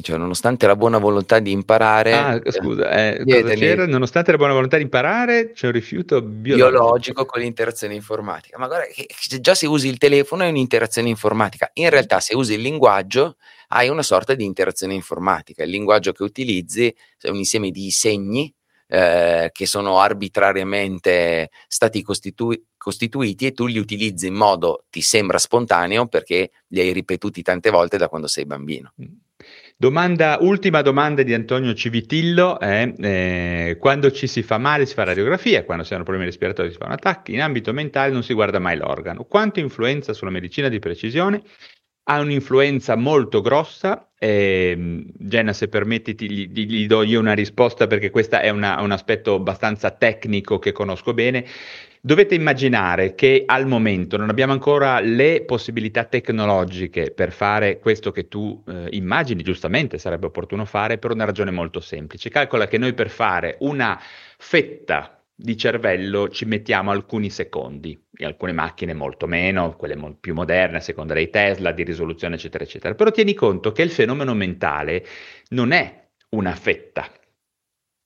Cioè, 0.00 0.16
nonostante 0.16 0.66
la 0.66 0.76
buona 0.76 0.98
volontà 0.98 1.38
di 1.38 1.50
imparare, 1.50 2.12
ah, 2.14 2.40
scusa, 2.50 2.90
eh, 2.90 3.22
c'era? 3.56 3.86
Nonostante 3.86 4.30
la 4.30 4.36
buona 4.36 4.52
volontà 4.52 4.76
di 4.76 4.82
imparare, 4.82 5.52
c'è 5.52 5.66
un 5.66 5.72
rifiuto 5.72 6.22
biologico, 6.22 6.70
biologico 6.70 7.24
con 7.24 7.40
l'interazione 7.40 7.94
informatica. 7.94 8.58
Ma 8.58 8.66
guarda, 8.66 8.86
già 9.40 9.54
se 9.54 9.66
usi 9.66 9.88
il 9.88 9.98
telefono 9.98 10.44
è 10.44 10.48
un'interazione 10.48 11.08
informatica. 11.08 11.70
In 11.74 11.90
realtà, 11.90 12.20
se 12.20 12.34
usi 12.34 12.54
il 12.54 12.60
linguaggio, 12.60 13.36
hai 13.68 13.88
una 13.88 14.02
sorta 14.02 14.34
di 14.34 14.44
interazione 14.44 14.94
informatica. 14.94 15.62
Il 15.62 15.70
linguaggio 15.70 16.12
che 16.12 16.22
utilizzi 16.22 16.94
è 17.20 17.28
un 17.28 17.36
insieme 17.36 17.70
di 17.70 17.90
segni 17.90 18.52
eh, 18.92 19.48
che 19.52 19.64
sono 19.64 20.00
arbitrariamente 20.00 21.48
stati 21.66 22.02
costitu- 22.02 22.62
costituiti 22.76 23.46
e 23.46 23.52
tu 23.52 23.66
li 23.66 23.78
utilizzi 23.78 24.26
in 24.26 24.34
modo 24.34 24.84
ti 24.90 25.00
sembra 25.00 25.38
spontaneo 25.38 26.08
perché 26.08 26.50
li 26.68 26.80
hai 26.80 26.92
ripetuti 26.92 27.40
tante 27.40 27.70
volte 27.70 27.96
da 27.96 28.08
quando 28.08 28.26
sei 28.26 28.44
bambino. 28.44 28.92
Mm. 29.00 29.06
Domanda, 29.82 30.38
ultima 30.42 30.80
domanda 30.80 31.24
di 31.24 31.34
Antonio 31.34 31.74
Civitillo 31.74 32.60
è 32.60 32.94
eh, 32.98 33.76
quando 33.80 34.12
ci 34.12 34.28
si 34.28 34.44
fa 34.44 34.56
male 34.56 34.86
si 34.86 34.94
fa 34.94 35.02
radiografia, 35.02 35.64
quando 35.64 35.82
si 35.82 35.92
hanno 35.92 36.04
problemi 36.04 36.28
respiratori 36.28 36.70
si 36.70 36.76
fa 36.76 36.84
un 36.84 36.92
attacco, 36.92 37.32
in 37.32 37.42
ambito 37.42 37.72
mentale 37.72 38.12
non 38.12 38.22
si 38.22 38.32
guarda 38.32 38.60
mai 38.60 38.76
l'organo. 38.76 39.24
Quanto 39.24 39.58
influenza 39.58 40.12
sulla 40.12 40.30
medicina 40.30 40.68
di 40.68 40.78
precisione? 40.78 41.42
Ha 42.04 42.20
un'influenza 42.20 42.94
molto 42.94 43.40
grossa. 43.40 44.08
Eh, 44.16 45.02
Jenna, 45.18 45.52
se 45.52 45.66
permetti, 45.66 46.14
gli, 46.14 46.46
gli, 46.52 46.86
do 46.86 47.02
io 47.02 47.18
una 47.18 47.32
risposta 47.34 47.88
perché 47.88 48.10
questo 48.10 48.36
è 48.36 48.50
una, 48.50 48.80
un 48.80 48.92
aspetto 48.92 49.34
abbastanza 49.34 49.90
tecnico 49.90 50.60
che 50.60 50.70
conosco 50.70 51.12
bene. 51.12 51.44
Dovete 52.04 52.34
immaginare 52.34 53.14
che 53.14 53.44
al 53.46 53.68
momento 53.68 54.16
non 54.16 54.28
abbiamo 54.28 54.52
ancora 54.52 54.98
le 54.98 55.44
possibilità 55.44 56.02
tecnologiche 56.02 57.12
per 57.12 57.30
fare 57.30 57.78
questo 57.78 58.10
che 58.10 58.26
tu 58.26 58.60
eh, 58.66 58.88
immagini, 58.90 59.44
giustamente 59.44 59.98
sarebbe 59.98 60.26
opportuno 60.26 60.64
fare, 60.64 60.98
per 60.98 61.12
una 61.12 61.24
ragione 61.24 61.52
molto 61.52 61.78
semplice. 61.78 62.28
Calcola 62.28 62.66
che 62.66 62.76
noi 62.76 62.92
per 62.92 63.08
fare 63.08 63.56
una 63.60 64.00
fetta 64.36 65.22
di 65.32 65.56
cervello 65.56 66.28
ci 66.28 66.44
mettiamo 66.44 66.90
alcuni 66.90 67.30
secondi, 67.30 67.96
e 68.16 68.24
alcune 68.24 68.50
macchine 68.50 68.94
molto 68.94 69.28
meno, 69.28 69.76
quelle 69.76 69.94
mo- 69.94 70.16
più 70.18 70.34
moderne, 70.34 70.78
a 70.78 70.80
seconda 70.80 71.14
dei 71.14 71.30
Tesla, 71.30 71.70
di 71.70 71.84
risoluzione, 71.84 72.34
eccetera, 72.34 72.64
eccetera. 72.64 72.96
Però 72.96 73.12
tieni 73.12 73.34
conto 73.34 73.70
che 73.70 73.82
il 73.82 73.90
fenomeno 73.90 74.34
mentale 74.34 75.06
non 75.50 75.70
è 75.70 76.08
una 76.30 76.56
fetta, 76.56 77.08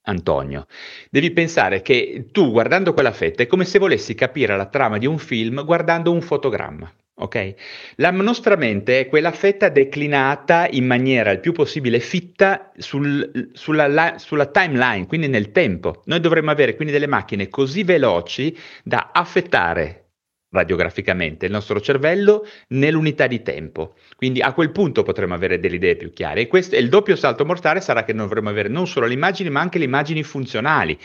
Antonio, 0.09 0.67
devi 1.11 1.31
pensare 1.33 1.83
che 1.83 2.27
tu 2.33 2.51
guardando 2.51 2.93
quella 2.93 3.13
fetta 3.13 3.43
è 3.43 3.47
come 3.47 3.65
se 3.65 3.79
volessi 3.79 4.15
capire 4.15 4.57
la 4.57 4.67
trama 4.67 4.99
di 4.99 5.07
un 5.07 5.19
film 5.19 5.65
guardando 5.65 6.13
un 6.13 6.21
fotogramma. 6.21 6.93
Ok? 7.19 7.55
La 7.97 8.11
nostra 8.11 8.57
mente 8.57 9.01
è 9.01 9.09
quella 9.09 9.33
fetta 9.33 9.71
declinata 9.71 10.69
in 10.71 10.85
maniera 10.85 11.31
il 11.31 11.41
più 11.41 11.53
possibile 11.53 11.99
fitta 11.99 12.71
sul, 12.77 13.51
sulla, 13.55 14.19
sulla, 14.19 14.47
timeline, 14.47 15.07
quindi 15.07 15.27
nel 15.27 15.51
tempo. 15.51 16.03
Noi 16.05 16.21
dovremmo 16.21 16.51
avere 16.51 16.77
quindi 16.77 16.93
delle 16.93 17.07
macchine 17.07 17.49
così 17.49 17.85
veloci 17.85 18.55
da 18.85 19.11
affettare 19.13 20.06
radiograficamente 20.51 21.47
il 21.47 21.53
nostro 21.53 21.81
cervello 21.81 22.47
nell'unità 22.69 23.27
di 23.27 23.43
tempo. 23.43 23.95
Quindi 24.17 24.41
a 24.41 24.53
quel 24.53 24.71
punto 24.73 25.03
potremo 25.03 25.35
avere 25.35 25.59
delle 25.59 25.77
idee 25.77 25.97
più 25.97 26.13
chiare. 26.13 26.43
E, 26.43 26.47
questo, 26.47 26.77
il 26.77 26.89
doppio 26.89 27.17
salto 27.17 27.45
mortale 27.45 27.81
sarà 27.81 28.05
che 28.05 28.15
dovremo 28.15 28.49
avere 28.49 28.69
non 28.69 28.87
solo 28.87 29.07
le 29.07 29.15
immagini, 29.15 29.51
ma 29.51 29.61
anche 29.61 29.79
le 29.79 29.85
immagini 29.85 30.23
funzionali 30.23 30.99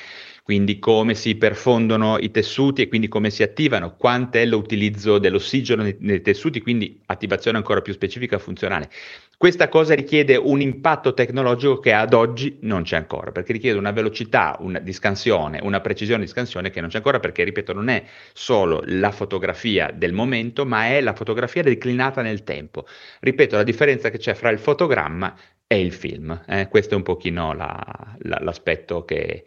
quindi 0.44 0.80
come 0.80 1.14
si 1.14 1.36
perfondono 1.36 2.18
i 2.18 2.32
tessuti 2.32 2.82
e 2.82 2.88
quindi 2.88 3.08
come 3.08 3.30
si 3.30 3.44
attivano, 3.44 3.96
quanto 3.96 4.38
è 4.38 4.46
l'utilizzo 4.46 5.18
dell'ossigeno 5.18 5.84
nei, 5.84 5.96
nei, 6.00 6.22
tessuti, 6.22 6.62
quindi 6.62 7.00
attivazione 7.06 7.58
ancora 7.58 7.82
più 7.82 7.94
specifica 7.94 8.40
funzionale. 8.40 8.90
Questa 9.38 9.70
cosa 9.70 9.96
richiede 9.96 10.36
un 10.36 10.62
impatto 10.62 11.14
tecnologico 11.14 11.80
che 11.80 11.94
ad 11.94 12.14
oggi 12.14 12.58
non 12.62 12.84
c'è 12.84 12.96
ancora, 12.96 13.32
perché 13.32 13.54
richiede 13.54 13.78
una 13.78 13.92
velocità 13.92 14.56
una, 14.60 14.80
di 14.80 14.94
scansione, 14.94 15.60
una 15.64 15.80
precisione 15.80 16.24
di 16.24 16.30
scansione 16.30 16.70
che 16.70 16.80
non 16.80 16.90
c'è 16.90 16.98
ancora, 16.98 17.20
perché, 17.20 17.44
ripeto, 17.44 17.74
non 17.74 17.88
è 17.88 18.04
solo 18.34 18.84
la 18.86 19.12
fotografia 19.12 19.92
del 19.94 20.14
momento, 20.14 20.66
ma 20.66 20.88
è 20.88 21.02
la 21.02 21.14
fotografia 21.14 21.64
declinata 21.64 22.22
nel 22.22 22.44
tempo. 22.44 22.86
Ripeto, 23.20 23.56
la 23.56 23.64
differenza 23.64 24.10
che 24.10 24.20
c'è 24.20 24.36
fra 24.36 24.50
il 24.50 24.60
fotogramma 24.60 25.36
e 25.66 25.80
il 25.80 25.94
film. 25.94 26.40
Eh? 26.48 26.68
Questo 26.68 26.94
è 26.94 26.98
un 26.98 27.04
pochino 27.04 27.54
la, 27.54 27.82
la, 28.20 28.38
l'aspetto 28.42 29.06
che, 29.06 29.46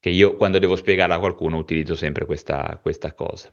che 0.00 0.10
io 0.10 0.36
quando 0.36 0.58
devo 0.58 0.76
spiegarla 0.76 1.16
a 1.16 1.18
qualcuno 1.18 1.56
utilizzo 1.56 1.94
sempre 1.94 2.24
questa, 2.24 2.78
questa 2.82 3.12
cosa. 3.14 3.48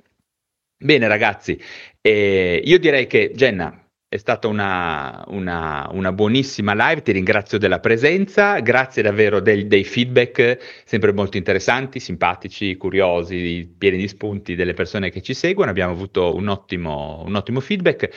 Bene 0.78 1.08
ragazzi, 1.08 1.60
eh, 2.02 2.62
io 2.64 2.80
direi 2.80 3.08
che 3.08 3.32
Jenna 3.34 3.84
è 4.16 4.18
stata 4.18 4.47
una, 4.47 5.24
una, 5.28 5.89
una, 5.91 6.11
buonissima 6.13 6.74
live, 6.74 7.01
ti 7.01 7.11
ringrazio 7.11 7.57
della 7.57 7.80
presenza, 7.80 8.59
grazie 8.59 9.01
davvero 9.01 9.41
del, 9.41 9.68
dei 9.68 9.84
feedback 9.84 10.84
sempre 10.86 11.11
molto 11.11 11.36
interessanti, 11.36 11.99
simpatici, 11.99 12.78
curiosi, 12.78 13.70
pieni 13.78 13.97
di 13.97 14.07
spunti 14.07 14.55
delle 14.55 14.74
persone 14.74 15.11
che 15.11 15.22
ci 15.22 15.34
seguono, 15.34 15.70
abbiamo 15.70 15.91
avuto 15.91 16.34
un 16.34 16.47
ottimo, 16.47 17.24
un 17.26 17.36
ottimo 17.36 17.59
feedback. 17.59 18.09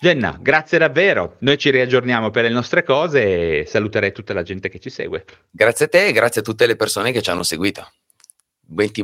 Jenna, 0.00 0.38
grazie 0.40 0.78
davvero, 0.78 1.36
noi 1.40 1.58
ci 1.58 1.70
riaggiorniamo 1.70 2.30
per 2.30 2.44
le 2.44 2.50
nostre 2.50 2.82
cose 2.82 3.60
e 3.60 3.66
saluterei 3.66 4.12
tutta 4.12 4.32
la 4.32 4.42
gente 4.42 4.70
che 4.70 4.78
ci 4.78 4.88
segue. 4.88 5.24
Grazie 5.50 5.84
a 5.84 5.88
te 5.88 6.06
e 6.06 6.12
grazie 6.12 6.40
a 6.40 6.44
tutte 6.44 6.66
le 6.66 6.76
persone 6.76 7.12
che 7.12 7.20
ci 7.20 7.30
hanno 7.30 7.42
seguito. 7.42 7.86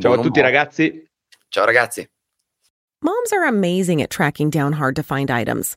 Ciao 0.01 0.13
a 0.15 0.19
tutti 0.19 0.41
ragazzi. 0.41 1.07
Ciao 1.51 1.67
ragazzi. 1.67 2.09
Moms 3.01 3.33
are 3.33 3.47
amazing 3.47 4.01
at 4.01 4.09
tracking 4.09 4.51
down 4.51 4.73
hard 4.73 4.97
to 4.97 5.03
find 5.03 5.31
items. 5.31 5.77